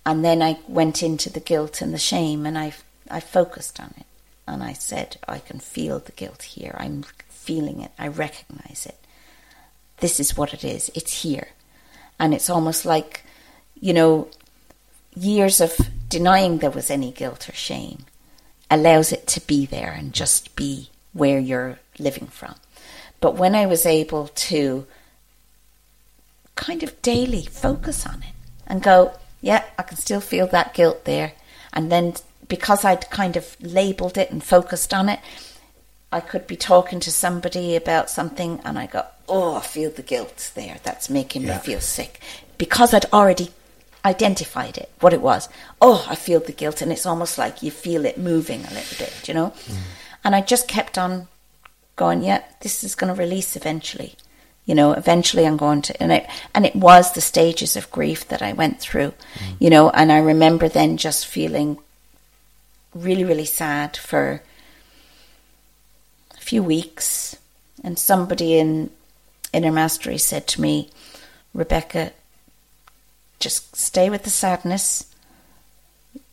and 0.05 0.25
then 0.25 0.41
I 0.41 0.59
went 0.67 1.01
into 1.01 1.29
the 1.29 1.39
guilt 1.39 1.81
and 1.81 1.93
the 1.93 1.97
shame 1.99 2.45
and 2.45 2.57
I 2.57 2.73
I 3.09 3.19
focused 3.19 3.79
on 3.79 3.93
it 3.97 4.05
and 4.47 4.63
I 4.63 4.73
said, 4.73 5.17
I 5.27 5.39
can 5.39 5.59
feel 5.59 5.99
the 5.99 6.11
guilt 6.11 6.43
here. 6.43 6.75
I'm 6.77 7.03
feeling 7.29 7.81
it. 7.81 7.91
I 7.97 8.07
recognize 8.07 8.85
it. 8.85 8.97
This 9.97 10.19
is 10.19 10.35
what 10.35 10.53
it 10.53 10.63
is. 10.63 10.89
It's 10.95 11.21
here. 11.21 11.49
And 12.19 12.33
it's 12.33 12.49
almost 12.49 12.85
like, 12.85 13.23
you 13.79 13.93
know, 13.93 14.29
years 15.15 15.61
of 15.61 15.77
denying 16.09 16.57
there 16.57 16.71
was 16.71 16.89
any 16.89 17.11
guilt 17.11 17.47
or 17.49 17.53
shame 17.53 18.05
allows 18.69 19.11
it 19.11 19.27
to 19.27 19.45
be 19.45 19.65
there 19.65 19.91
and 19.91 20.13
just 20.13 20.55
be 20.55 20.89
where 21.13 21.39
you're 21.39 21.79
living 21.99 22.27
from. 22.27 22.55
But 23.19 23.35
when 23.35 23.55
I 23.55 23.65
was 23.65 23.85
able 23.85 24.27
to 24.27 24.85
kind 26.55 26.83
of 26.83 27.01
daily 27.01 27.45
focus 27.45 28.05
on 28.05 28.23
it 28.23 28.33
and 28.67 28.81
go, 28.81 29.13
yeah, 29.41 29.63
I 29.77 29.83
can 29.83 29.97
still 29.97 30.21
feel 30.21 30.47
that 30.47 30.73
guilt 30.73 31.05
there, 31.05 31.33
and 31.71 31.91
then 31.91 32.15
because 32.47 32.85
I'd 32.85 33.09
kind 33.09 33.37
of 33.37 33.55
labeled 33.61 34.17
it 34.17 34.31
and 34.31 34.43
focused 34.43 34.93
on 34.93 35.09
it, 35.09 35.19
I 36.11 36.19
could 36.19 36.45
be 36.45 36.55
talking 36.55 36.99
to 37.01 37.11
somebody 37.11 37.75
about 37.75 38.09
something 38.09 38.61
and 38.63 38.77
I 38.77 38.85
go, 38.85 39.05
oh, 39.27 39.55
I 39.55 39.61
feel 39.61 39.89
the 39.89 40.03
guilt 40.03 40.51
there. 40.55 40.77
That's 40.83 41.09
making 41.09 41.43
yeah. 41.43 41.57
me 41.57 41.63
feel 41.63 41.81
sick. 41.81 42.19
Because 42.57 42.93
I'd 42.93 43.11
already 43.11 43.49
identified 44.05 44.77
it, 44.77 44.91
what 44.99 45.13
it 45.13 45.21
was. 45.21 45.49
Oh, 45.81 46.05
I 46.07 46.15
feel 46.15 46.39
the 46.39 46.51
guilt. 46.51 46.81
And 46.81 46.91
it's 46.91 47.05
almost 47.05 47.37
like 47.37 47.63
you 47.63 47.71
feel 47.71 48.05
it 48.05 48.17
moving 48.17 48.63
a 48.65 48.73
little 48.73 48.97
bit, 48.97 49.27
you 49.27 49.33
know? 49.33 49.53
Mm. 49.65 49.77
And 50.23 50.35
I 50.35 50.41
just 50.41 50.67
kept 50.67 50.97
on 50.97 51.27
going, 51.95 52.23
yeah, 52.23 52.43
this 52.61 52.83
is 52.83 52.95
going 52.95 53.13
to 53.13 53.19
release 53.19 53.55
eventually. 53.55 54.15
You 54.65 54.75
know, 54.75 54.93
eventually 54.93 55.45
I'm 55.45 55.57
going 55.57 55.81
to, 55.83 56.01
and 56.01 56.11
it, 56.11 56.27
and 56.55 56.65
it 56.65 56.75
was 56.75 57.13
the 57.13 57.21
stages 57.21 57.75
of 57.75 57.91
grief 57.91 58.27
that 58.29 58.41
I 58.41 58.53
went 58.53 58.79
through, 58.79 59.13
mm. 59.33 59.55
you 59.59 59.69
know, 59.69 59.89
and 59.89 60.11
I 60.11 60.19
remember 60.19 60.69
then 60.69 60.95
just 60.95 61.27
feeling 61.27 61.79
really, 62.93 63.23
really 63.23 63.45
sad 63.45 63.97
for 63.97 64.41
a 66.37 66.41
few 66.41 66.63
weeks. 66.63 67.35
And 67.83 67.99
somebody 67.99 68.57
in 68.57 68.89
Inner 69.51 69.71
Mastery 69.71 70.17
said 70.17 70.47
to 70.47 70.61
me, 70.61 70.89
Rebecca, 71.53 72.11
just 73.39 73.75
stay 73.75 74.09
with 74.09 74.23
the 74.23 74.29
sadness. 74.29 75.13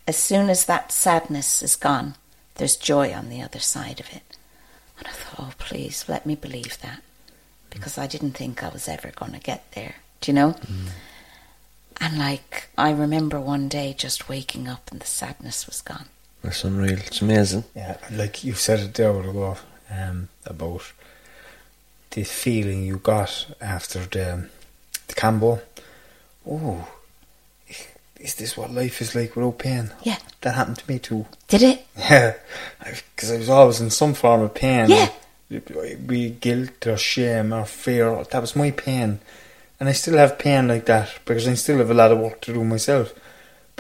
As 0.07 0.17
soon 0.17 0.49
as 0.49 0.65
that 0.67 0.93
sadness 0.93 1.63
is 1.63 1.77
gone, 1.77 2.15
there's 2.57 2.77
joy 2.77 3.13
on 3.13 3.29
the 3.29 3.43
other 3.43 3.59
side 3.59 4.01
of 4.01 4.07
it. 4.13 4.23
And 4.99 5.07
I 5.09 5.11
thought, 5.11 5.49
oh, 5.51 5.55
please 5.59 6.05
let 6.09 6.27
me 6.27 6.35
believe 6.35 6.79
that 6.81 7.03
because 7.71 7.97
I 7.97 8.07
didn't 8.07 8.33
think 8.33 8.63
I 8.63 8.69
was 8.69 8.89
ever 8.89 9.13
going 9.15 9.33
to 9.33 9.39
get 9.39 9.73
there. 9.73 9.97
Do 10.21 10.31
you 10.31 10.35
know? 10.35 10.53
Mm. 10.53 10.89
And 12.01 12.19
like, 12.19 12.69
I 12.77 12.91
remember 12.91 13.41
one 13.41 13.69
day 13.69 13.95
just 13.97 14.29
waking 14.29 14.69
up 14.69 14.91
and 14.91 15.01
the 15.01 15.07
sadness 15.07 15.67
was 15.67 15.81
gone. 15.81 16.07
That's 16.43 16.65
unreal. 16.65 16.99
It's 16.99 17.21
amazing. 17.21 17.65
Yeah, 17.75 17.99
like 18.13 18.45
you 18.45 18.55
said 18.55 18.81
it 18.81 18.95
there 18.95 19.11
ago 19.11 19.59
um, 19.91 20.29
about 20.47 20.93
the 22.11 22.25
feeling 22.25 22.85
you 22.85 22.97
got 22.97 23.47
after 23.61 24.01
the 24.01 24.49
the 25.09 25.15
Kambo. 25.15 25.61
Oh, 26.49 26.89
is 28.19 28.35
this 28.37 28.57
what 28.57 28.71
life 28.73 29.01
is 29.03 29.15
like 29.15 29.37
without 29.37 29.59
pain? 29.59 29.91
Yeah, 30.03 30.19
that 30.41 30.55
happened 30.55 30.79
to 30.79 30.91
me 30.91 30.99
too. 30.99 31.27
Did 31.49 31.63
it? 31.63 31.87
Yeah, 31.99 32.35
because 32.83 33.31
I 33.31 33.37
was 33.37 33.51
always 33.51 33.81
in 33.81 33.91
some 33.91 34.15
form 34.15 34.41
of 34.41 34.55
pain. 34.55 34.89
Yeah, 34.89 35.11
be 36.07 36.31
guilt 36.31 36.87
or 36.87 36.97
shame 36.97 37.53
or 37.53 37.67
fear. 37.67 38.25
That 38.25 38.41
was 38.41 38.57
my 38.57 38.71
pain, 38.71 39.21
and 39.79 39.89
I 39.89 39.93
still 39.93 40.17
have 40.17 40.39
pain 40.39 40.69
like 40.69 40.87
that 40.87 41.11
because 41.25 41.47
I 41.47 41.55
still 41.55 41.79
have 41.79 41.91
a 41.91 41.95
lot 41.95 42.13
of 42.13 42.19
work 42.19 42.41
to 42.43 42.55
do 42.55 42.65
myself 42.65 43.13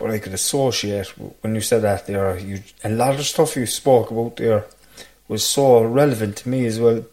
but 0.01 0.11
I 0.11 0.19
could 0.19 0.33
associate 0.33 1.09
when 1.43 1.55
you 1.55 1.61
said 1.61 1.83
that 1.83 2.07
there. 2.07 2.39
You 2.39 2.61
a 2.83 2.89
lot 2.89 3.15
of 3.15 3.27
stuff 3.27 3.57
you 3.57 3.67
spoke 3.67 4.11
about 4.11 4.37
there 4.37 4.65
was 5.29 5.47
so 5.47 5.83
relevant 5.83 6.39
to 6.39 6.49
me 6.49 6.67
as 6.67 6.81
well 6.81 7.05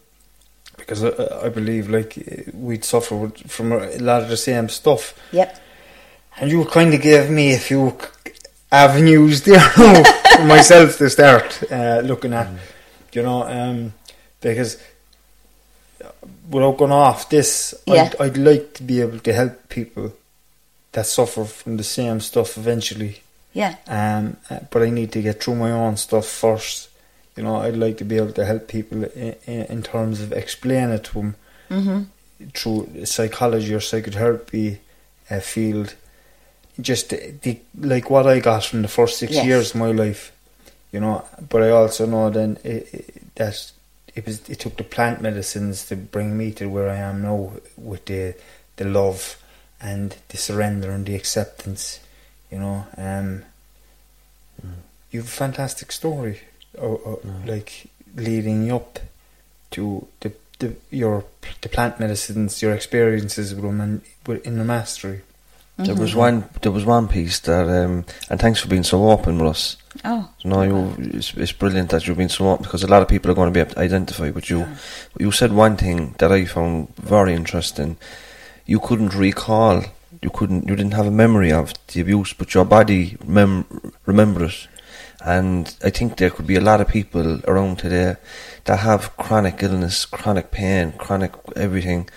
because 0.76 1.04
I, 1.04 1.46
I 1.46 1.48
believe 1.50 1.90
like 1.90 2.50
we'd 2.54 2.84
suffer 2.84 3.30
from 3.46 3.72
a 3.72 3.98
lot 3.98 4.22
of 4.22 4.28
the 4.28 4.36
same 4.36 4.68
stuff. 4.68 5.14
Yep. 5.32 5.60
And 6.38 6.50
you 6.50 6.64
kind 6.64 6.94
of 6.94 7.02
gave 7.02 7.30
me 7.30 7.54
a 7.54 7.58
few 7.58 7.96
avenues 8.72 9.42
there 9.42 9.60
for 10.36 10.44
myself 10.44 10.96
to 10.98 11.10
start 11.10 11.62
uh, 11.70 12.00
looking 12.04 12.32
at, 12.32 12.46
mm. 12.46 12.58
you 13.12 13.22
know, 13.22 13.42
um, 13.42 13.92
because 14.40 14.80
without 16.48 16.78
going 16.78 16.92
off 16.92 17.28
this, 17.28 17.74
yeah. 17.86 18.10
I'd, 18.18 18.20
I'd 18.20 18.38
like 18.38 18.74
to 18.74 18.82
be 18.82 19.00
able 19.00 19.18
to 19.18 19.32
help 19.32 19.68
people 19.68 20.12
that 20.92 21.06
suffer 21.06 21.44
from 21.44 21.76
the 21.76 21.84
same 21.84 22.20
stuff 22.20 22.56
eventually. 22.56 23.22
Yeah. 23.52 23.76
Um, 23.86 24.36
uh, 24.50 24.60
but 24.70 24.82
I 24.82 24.90
need 24.90 25.12
to 25.12 25.22
get 25.22 25.42
through 25.42 25.56
my 25.56 25.70
own 25.70 25.96
stuff 25.96 26.26
first. 26.26 26.88
You 27.36 27.42
know, 27.42 27.56
I'd 27.56 27.76
like 27.76 27.98
to 27.98 28.04
be 28.04 28.16
able 28.16 28.32
to 28.32 28.44
help 28.44 28.68
people 28.68 29.04
in, 29.04 29.34
in 29.46 29.82
terms 29.82 30.20
of 30.20 30.32
explain 30.32 30.90
it 30.90 31.04
to 31.04 31.12
them 31.14 31.34
mm-hmm. 31.70 32.48
through 32.54 33.04
psychology 33.04 33.74
or 33.74 33.80
psychotherapy 33.80 34.80
uh, 35.30 35.40
field. 35.40 35.94
Just 36.80 37.10
the, 37.10 37.34
the, 37.42 37.58
like 37.78 38.10
what 38.10 38.26
I 38.26 38.38
got 38.40 38.64
from 38.64 38.82
the 38.82 38.88
first 38.88 39.18
six 39.18 39.32
yes. 39.32 39.44
years 39.44 39.70
of 39.70 39.80
my 39.80 39.90
life, 39.90 40.32
you 40.92 41.00
know. 41.00 41.24
But 41.48 41.62
I 41.62 41.70
also 41.70 42.06
know 42.06 42.30
then 42.30 42.58
it, 42.62 42.94
it, 42.94 43.34
that 43.34 43.72
it 44.14 44.26
was 44.26 44.48
it 44.48 44.60
took 44.60 44.76
the 44.76 44.84
plant 44.84 45.20
medicines 45.20 45.86
to 45.86 45.96
bring 45.96 46.36
me 46.38 46.52
to 46.52 46.66
where 46.66 46.88
I 46.88 46.96
am 46.96 47.22
now 47.22 47.52
with 47.76 48.04
the 48.04 48.34
the 48.76 48.84
love 48.84 49.36
and 49.80 50.16
the 50.28 50.36
surrender 50.36 50.90
and 50.90 51.06
the 51.06 51.14
acceptance. 51.14 52.00
You 52.50 52.58
know, 52.58 52.86
um, 52.96 53.44
mm. 54.64 54.72
you've 55.10 55.26
a 55.26 55.28
fantastic 55.28 55.92
story, 55.92 56.40
mm. 56.76 57.46
like 57.46 57.86
leading 58.16 58.70
up 58.72 58.98
to 59.72 60.06
the, 60.20 60.32
the 60.58 60.76
your 60.90 61.24
the 61.60 61.68
plant 61.68 62.00
medicines, 62.00 62.62
your 62.62 62.74
experiences 62.74 63.54
with 63.54 63.64
them, 63.64 63.80
and 63.80 64.02
in 64.44 64.58
the 64.58 64.64
mastery. 64.64 65.22
There 65.78 65.94
was 65.94 66.10
mm-hmm. 66.10 66.18
one. 66.18 66.48
There 66.60 66.72
was 66.72 66.84
one 66.84 67.06
piece 67.06 67.38
that, 67.40 67.68
um, 67.68 68.04
and 68.28 68.40
thanks 68.40 68.58
for 68.58 68.66
being 68.66 68.82
so 68.82 69.10
open 69.10 69.38
with 69.38 69.50
us. 69.50 69.76
Oh, 70.04 70.28
no, 70.44 70.62
you, 70.62 70.94
it's, 70.98 71.32
it's 71.34 71.52
brilliant 71.52 71.90
that 71.90 72.04
you've 72.04 72.16
been 72.16 72.28
so 72.28 72.48
open 72.48 72.64
because 72.64 72.82
a 72.82 72.88
lot 72.88 73.00
of 73.00 73.06
people 73.06 73.30
are 73.30 73.34
going 73.34 73.52
to 73.52 73.54
be 73.54 73.60
able 73.60 73.74
to 73.74 73.78
identify 73.78 74.30
with 74.30 74.50
you. 74.50 74.60
Yeah. 74.60 74.76
You 75.20 75.30
said 75.30 75.52
one 75.52 75.76
thing 75.76 76.16
that 76.18 76.32
I 76.32 76.46
found 76.46 76.94
very 76.96 77.32
interesting. 77.32 77.96
You 78.68 78.78
couldn't 78.80 79.14
recall 79.14 79.82
you 80.22 80.30
couldn't, 80.30 80.68
you 80.68 80.76
didn't 80.76 80.94
have 80.94 81.06
a 81.06 81.10
memory 81.24 81.52
of 81.52 81.72
the 81.88 82.00
abuse, 82.00 82.32
but 82.32 82.52
your 82.54 82.64
body 82.64 83.16
mem- 83.24 83.92
remember 84.04 84.44
it. 84.44 84.68
And 85.24 85.74
I 85.82 85.90
think 85.90 86.16
there 86.16 86.30
could 86.30 86.46
be 86.46 86.56
a 86.56 86.60
lot 86.60 86.80
of 86.80 86.88
people 86.88 87.40
around 87.48 87.78
today 87.78 88.16
that 88.64 88.80
have 88.80 89.16
chronic 89.16 89.62
illness, 89.62 90.04
chronic 90.04 90.50
pain, 90.50 90.92
chronic 90.92 91.32
everything, 91.56 92.08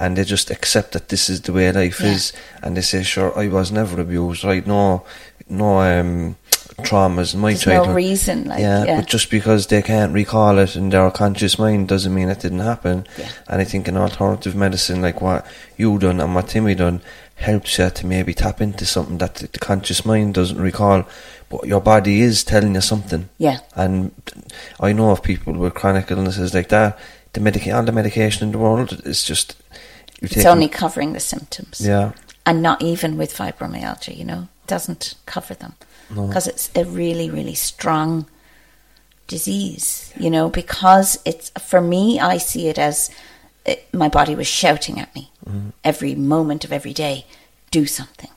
and 0.00 0.16
they 0.16 0.24
just 0.24 0.50
accept 0.50 0.92
that 0.92 1.08
this 1.08 1.28
is 1.28 1.42
the 1.42 1.52
way 1.52 1.70
life 1.72 2.00
Yeah. 2.00 2.12
is, 2.14 2.32
and 2.62 2.76
they 2.76 2.82
say, 2.82 3.02
"Sure, 3.02 3.36
I 3.38 3.48
was 3.48 3.70
never 3.70 4.00
abused, 4.00 4.44
right? 4.44 4.66
No, 4.66 5.04
no 5.48 5.80
um, 5.80 6.36
traumas 6.82 7.34
in 7.34 7.40
my 7.40 7.52
There's 7.52 7.66
no 7.66 7.92
reason, 7.92 8.44
like, 8.44 8.60
yeah, 8.60 8.84
yeah. 8.84 9.00
but 9.00 9.08
just 9.08 9.30
because 9.30 9.66
they 9.66 9.82
can't 9.82 10.12
recall 10.12 10.58
it 10.58 10.76
in 10.76 10.90
their 10.90 11.10
conscious 11.10 11.58
mind 11.58 11.88
doesn't 11.88 12.14
mean 12.14 12.28
it 12.28 12.40
didn't 12.40 12.60
happen. 12.60 13.06
Yeah. 13.18 13.30
And 13.48 13.60
I 13.60 13.64
think 13.64 13.88
an 13.88 13.96
alternative 13.96 14.54
medicine 14.54 15.02
like 15.02 15.20
what 15.20 15.46
you 15.76 15.98
done 15.98 16.20
and 16.20 16.34
what 16.34 16.48
Timmy 16.48 16.74
done 16.74 17.00
helps 17.34 17.78
you 17.78 17.88
to 17.90 18.06
maybe 18.06 18.34
tap 18.34 18.60
into 18.60 18.84
something 18.84 19.18
that 19.18 19.36
the 19.36 19.58
conscious 19.58 20.04
mind 20.04 20.34
doesn't 20.34 20.60
recall, 20.60 21.04
but 21.48 21.66
your 21.66 21.80
body 21.80 22.20
is 22.20 22.42
telling 22.44 22.74
you 22.74 22.80
something. 22.80 23.28
Yeah. 23.38 23.58
And 23.74 24.12
I 24.80 24.92
know 24.92 25.10
of 25.10 25.22
people 25.22 25.52
with 25.54 25.74
chronic 25.74 26.10
illnesses 26.10 26.54
like 26.54 26.68
that. 26.70 26.98
The 27.34 27.40
medica- 27.40 27.76
all 27.76 27.82
the 27.84 27.92
medication 27.92 28.44
in 28.46 28.52
the 28.52 28.58
world 28.58 29.00
is 29.04 29.22
just 29.22 29.56
It's 30.22 30.34
take 30.34 30.46
only 30.46 30.68
covering 30.68 31.12
the 31.12 31.20
symptoms. 31.20 31.80
yeah. 31.80 32.12
And 32.46 32.62
not 32.62 32.80
even 32.82 33.18
with 33.18 33.36
fibromyalgia, 33.36 34.16
you 34.16 34.24
know, 34.24 34.48
doesn't 34.66 35.14
cover 35.26 35.52
them. 35.54 35.74
Because 36.08 36.46
it's 36.46 36.70
a 36.74 36.84
really, 36.84 37.30
really 37.30 37.54
strong 37.54 38.26
disease, 39.26 40.12
you 40.18 40.30
know, 40.30 40.48
because 40.48 41.18
it's, 41.24 41.50
for 41.50 41.80
me, 41.80 42.18
I 42.18 42.38
see 42.38 42.68
it 42.68 42.78
as 42.78 43.10
it, 43.64 43.92
my 43.92 44.08
body 44.08 44.34
was 44.34 44.46
shouting 44.46 44.98
at 44.98 45.14
me 45.14 45.30
mm-hmm. 45.46 45.70
every 45.84 46.14
moment 46.14 46.64
of 46.64 46.72
every 46.72 46.94
day 46.94 47.26
do 47.70 47.84
something, 47.84 48.30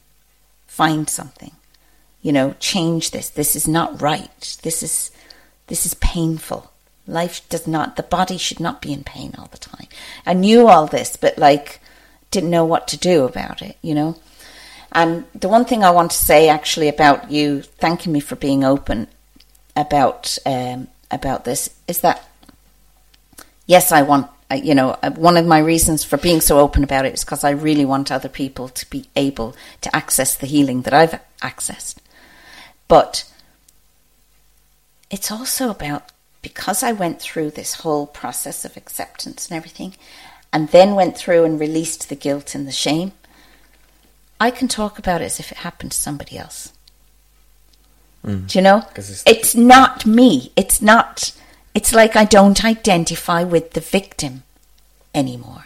find 0.67 1.09
something, 1.09 1.51
you 2.21 2.33
know, 2.33 2.55
change 2.59 3.11
this. 3.11 3.29
This 3.29 3.55
is 3.55 3.67
not 3.67 4.01
right. 4.01 4.57
This 4.63 4.83
is, 4.83 5.11
this 5.67 5.85
is 5.85 5.93
painful. 5.95 6.71
Life 7.07 7.47
does 7.47 7.65
not, 7.65 7.95
the 7.95 8.03
body 8.03 8.37
should 8.37 8.59
not 8.59 8.81
be 8.81 8.91
in 8.91 9.03
pain 9.03 9.33
all 9.37 9.47
the 9.51 9.57
time. 9.57 9.87
I 10.25 10.33
knew 10.33 10.67
all 10.67 10.87
this, 10.87 11.15
but 11.15 11.37
like, 11.37 11.79
didn't 12.31 12.49
know 12.49 12.65
what 12.65 12.87
to 12.89 12.97
do 12.97 13.23
about 13.23 13.61
it, 13.61 13.77
you 13.81 13.95
know. 13.95 14.17
And 14.91 15.25
the 15.33 15.47
one 15.47 15.65
thing 15.65 15.83
I 15.83 15.91
want 15.91 16.11
to 16.11 16.17
say 16.17 16.49
actually 16.49 16.89
about 16.89 17.31
you 17.31 17.61
thanking 17.61 18.11
me 18.11 18.19
for 18.19 18.35
being 18.35 18.63
open 18.63 19.07
about 19.75 20.37
um, 20.45 20.87
about 21.09 21.45
this 21.45 21.69
is 21.87 22.01
that 22.01 22.27
yes, 23.65 23.91
I 23.91 24.01
want 24.01 24.29
you 24.53 24.75
know 24.75 24.97
uh, 25.01 25.11
one 25.11 25.37
of 25.37 25.45
my 25.45 25.59
reasons 25.59 26.03
for 26.03 26.17
being 26.17 26.41
so 26.41 26.59
open 26.59 26.83
about 26.83 27.05
it 27.05 27.13
is 27.13 27.23
because 27.23 27.43
I 27.43 27.51
really 27.51 27.85
want 27.85 28.11
other 28.11 28.27
people 28.27 28.67
to 28.69 28.89
be 28.89 29.05
able 29.15 29.55
to 29.81 29.95
access 29.95 30.35
the 30.35 30.47
healing 30.47 30.81
that 30.81 30.93
I've 30.93 31.19
accessed. 31.41 31.95
But 32.89 33.31
it's 35.09 35.31
also 35.31 35.69
about 35.69 36.11
because 36.41 36.83
I 36.83 36.91
went 36.91 37.21
through 37.21 37.51
this 37.51 37.75
whole 37.75 38.07
process 38.07 38.65
of 38.65 38.75
acceptance 38.75 39.47
and 39.47 39.55
everything, 39.55 39.95
and 40.51 40.67
then 40.69 40.95
went 40.95 41.17
through 41.17 41.45
and 41.45 41.59
released 41.59 42.09
the 42.09 42.15
guilt 42.15 42.55
and 42.55 42.67
the 42.67 42.73
shame. 42.73 43.13
I 44.41 44.49
can 44.51 44.67
talk 44.67 44.97
about 44.99 45.21
it 45.21 45.25
as 45.25 45.39
if 45.39 45.51
it 45.51 45.59
happened 45.59 45.91
to 45.91 45.97
somebody 45.97 46.35
else. 46.37 46.73
Mm. 48.25 48.47
Do 48.47 48.57
you 48.57 48.63
know? 48.63 48.79
it's- 48.95 49.23
It's 49.25 49.55
not 49.55 50.05
me. 50.05 50.51
It's 50.55 50.81
not. 50.81 51.31
It's 51.73 51.93
like 51.93 52.15
I 52.15 52.25
don't 52.25 52.65
identify 52.65 53.43
with 53.43 53.71
the 53.73 53.81
victim 53.81 54.43
anymore. 55.13 55.65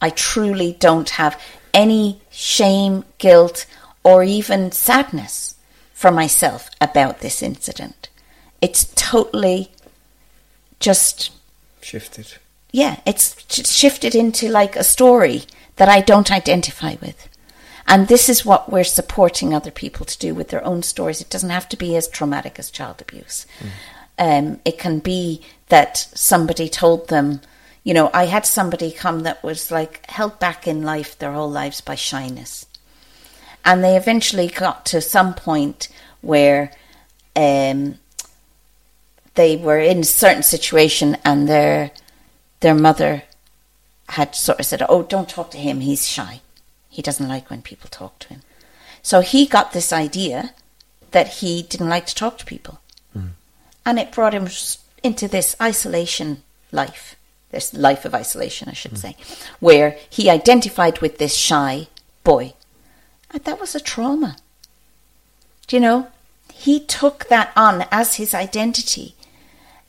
I 0.00 0.10
truly 0.10 0.72
don't 0.80 1.10
have 1.10 1.40
any 1.72 2.20
shame, 2.30 3.04
guilt, 3.18 3.66
or 4.02 4.22
even 4.24 4.72
sadness 4.72 5.54
for 5.92 6.10
myself 6.10 6.70
about 6.80 7.20
this 7.20 7.42
incident. 7.42 8.08
It's 8.60 8.84
totally 8.96 9.70
just 10.80 11.30
Shifted. 11.80 12.34
yeah, 12.72 13.00
it's 13.06 13.36
shifted 13.70 14.14
into 14.14 14.48
like 14.48 14.76
a 14.76 14.84
story 14.84 15.42
that 15.76 15.88
I 15.88 16.00
don't 16.00 16.30
identify 16.32 16.96
with. 17.00 17.28
And 17.86 18.08
this 18.08 18.28
is 18.28 18.44
what 18.44 18.72
we're 18.72 18.84
supporting 18.84 19.52
other 19.52 19.70
people 19.70 20.06
to 20.06 20.18
do 20.18 20.34
with 20.34 20.48
their 20.48 20.64
own 20.64 20.82
stories. 20.82 21.20
It 21.20 21.30
doesn't 21.30 21.50
have 21.50 21.68
to 21.70 21.76
be 21.76 21.96
as 21.96 22.08
traumatic 22.08 22.58
as 22.58 22.70
child 22.70 23.00
abuse. 23.00 23.46
Um, 24.18 24.60
it 24.64 24.78
can 24.78 25.00
be 25.00 25.42
that 25.68 25.98
somebody 26.14 26.68
told 26.68 27.08
them, 27.08 27.40
you 27.82 27.92
know, 27.92 28.10
I 28.14 28.26
had 28.26 28.46
somebody 28.46 28.90
come 28.90 29.20
that 29.20 29.42
was 29.42 29.70
like 29.70 30.08
held 30.08 30.38
back 30.38 30.66
in 30.66 30.82
life 30.82 31.18
their 31.18 31.32
whole 31.32 31.50
lives 31.50 31.80
by 31.80 31.94
shyness. 31.94 32.66
And 33.64 33.82
they 33.82 33.96
eventually 33.96 34.48
got 34.48 34.86
to 34.86 35.00
some 35.00 35.34
point 35.34 35.88
where 36.20 36.70
um, 37.36 37.98
they 39.34 39.56
were 39.56 39.78
in 39.78 40.00
a 40.00 40.04
certain 40.04 40.42
situation 40.42 41.16
and 41.24 41.48
their 41.48 41.90
their 42.60 42.74
mother 42.74 43.24
had 44.08 44.34
sort 44.34 44.60
of 44.60 44.66
said, 44.66 44.82
"Oh, 44.88 45.02
don't 45.02 45.28
talk 45.28 45.50
to 45.50 45.58
him. 45.58 45.80
He's 45.80 46.06
shy. 46.06 46.40
He 46.94 47.02
doesn't 47.02 47.32
like 47.34 47.50
when 47.50 47.62
people 47.62 47.88
talk 47.90 48.18
to 48.20 48.28
him." 48.28 48.42
So 49.02 49.20
he 49.20 49.46
got 49.46 49.72
this 49.72 49.92
idea 49.92 50.54
that 51.10 51.28
he 51.40 51.62
didn't 51.62 51.94
like 51.94 52.06
to 52.06 52.14
talk 52.14 52.38
to 52.38 52.52
people, 52.54 52.80
hmm. 53.12 53.34
and 53.84 53.98
it 53.98 54.12
brought 54.16 54.34
him 54.38 54.48
into 55.02 55.28
this 55.28 55.56
isolation 55.60 56.42
life, 56.72 57.16
this 57.50 57.74
life 57.74 58.04
of 58.04 58.14
isolation, 58.14 58.68
I 58.68 58.74
should 58.80 58.92
hmm. 58.92 59.04
say, 59.04 59.16
where 59.60 59.98
he 60.08 60.30
identified 60.30 61.00
with 61.00 61.18
this 61.18 61.34
shy 61.34 61.88
boy, 62.22 62.54
and 63.30 63.44
that 63.44 63.60
was 63.60 63.74
a 63.74 63.80
trauma. 63.80 64.36
Do 65.66 65.76
you 65.76 65.80
know? 65.80 66.08
He 66.52 66.80
took 66.80 67.26
that 67.28 67.52
on 67.56 67.84
as 67.90 68.14
his 68.14 68.32
identity 68.32 69.14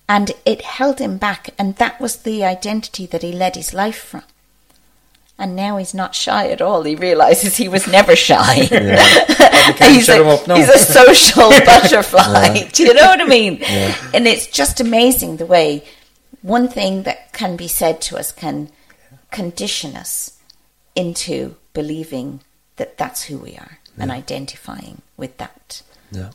and 0.08 0.32
it 0.46 0.62
held 0.62 1.00
him 1.00 1.18
back, 1.18 1.50
and 1.58 1.76
that 1.78 2.00
was 2.00 2.18
the 2.18 2.44
identity 2.44 3.06
that 3.08 3.24
he 3.24 3.32
led 3.32 3.56
his 3.56 3.74
life 3.74 3.98
from. 3.98 4.24
And 5.38 5.56
now 5.56 5.78
he's 5.78 5.94
not 5.94 6.16
shy 6.16 6.50
at 6.50 6.62
all. 6.62 6.84
He 6.84 6.96
realizes 6.96 7.58
he 7.58 7.68
was 7.68 7.88
never 7.88 8.16
shy. 8.16 8.68
can't 8.68 9.94
he's, 9.94 10.08
a, 10.08 10.26
up 10.26 10.48
now. 10.48 10.56
he's 10.56 10.70
a 10.70 10.78
social 10.78 11.50
butterfly. 11.66 12.70
Do 12.72 12.84
you 12.84 12.94
know 12.94 13.06
what 13.06 13.22
I 13.22 13.26
mean? 13.26 13.62
And 14.14 14.28
it's 14.28 14.48
just 14.48 14.80
amazing 14.80 15.38
the 15.38 15.46
way 15.46 15.84
one 16.42 16.68
thing 16.68 17.04
that 17.04 17.34
can 17.34 17.58
be 17.58 17.68
said 17.68 18.00
to 18.02 18.18
us 18.18 18.32
can 18.32 18.70
condition 19.32 19.96
us 19.96 20.40
into 20.96 21.56
believing 21.74 22.42
that 22.78 22.98
that's 22.98 23.24
who 23.24 23.38
we 23.38 23.56
are 23.56 23.80
and 23.98 24.12
identifying 24.12 25.02
with 25.18 25.38
that. 25.38 25.82
Yeah. 26.12 26.32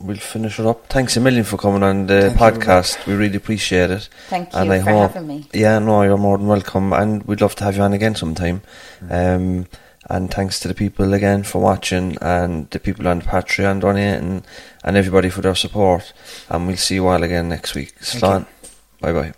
We'll 0.00 0.16
finish 0.16 0.58
it 0.58 0.66
up. 0.66 0.86
Thanks 0.88 1.16
a 1.16 1.20
million 1.20 1.44
for 1.44 1.56
coming 1.56 1.82
on 1.82 2.06
the 2.06 2.30
Thank 2.30 2.62
podcast. 2.62 3.06
we 3.06 3.14
really 3.14 3.36
appreciate 3.36 3.90
it. 3.90 4.08
Thank 4.28 4.52
you 4.52 4.58
and 4.58 4.66
you 4.68 4.74
I 4.74 4.80
for 4.82 4.90
hope, 4.90 5.12
having 5.12 5.28
me. 5.28 5.46
Yeah, 5.52 5.78
no, 5.78 6.02
you're 6.02 6.16
more 6.18 6.38
than 6.38 6.46
welcome, 6.46 6.92
and 6.92 7.22
we'd 7.24 7.40
love 7.40 7.54
to 7.56 7.64
have 7.64 7.76
you 7.76 7.82
on 7.82 7.92
again 7.92 8.14
sometime. 8.14 8.62
Um, 9.10 9.66
and 10.10 10.30
thanks 10.30 10.58
to 10.60 10.68
the 10.68 10.74
people 10.74 11.12
again 11.12 11.42
for 11.42 11.60
watching, 11.60 12.16
and 12.20 12.70
the 12.70 12.78
people 12.78 13.06
on 13.08 13.20
Patreon 13.22 13.80
donating, 13.80 14.44
and 14.84 14.96
everybody 14.96 15.28
for 15.28 15.42
their 15.42 15.54
support. 15.54 16.12
And 16.48 16.66
we'll 16.66 16.76
see 16.76 16.94
you 16.96 17.06
all 17.06 17.22
again 17.22 17.48
next 17.48 17.74
week. 17.74 17.94
Slán. 18.00 18.46
Bye 19.00 19.12
bye. 19.12 19.37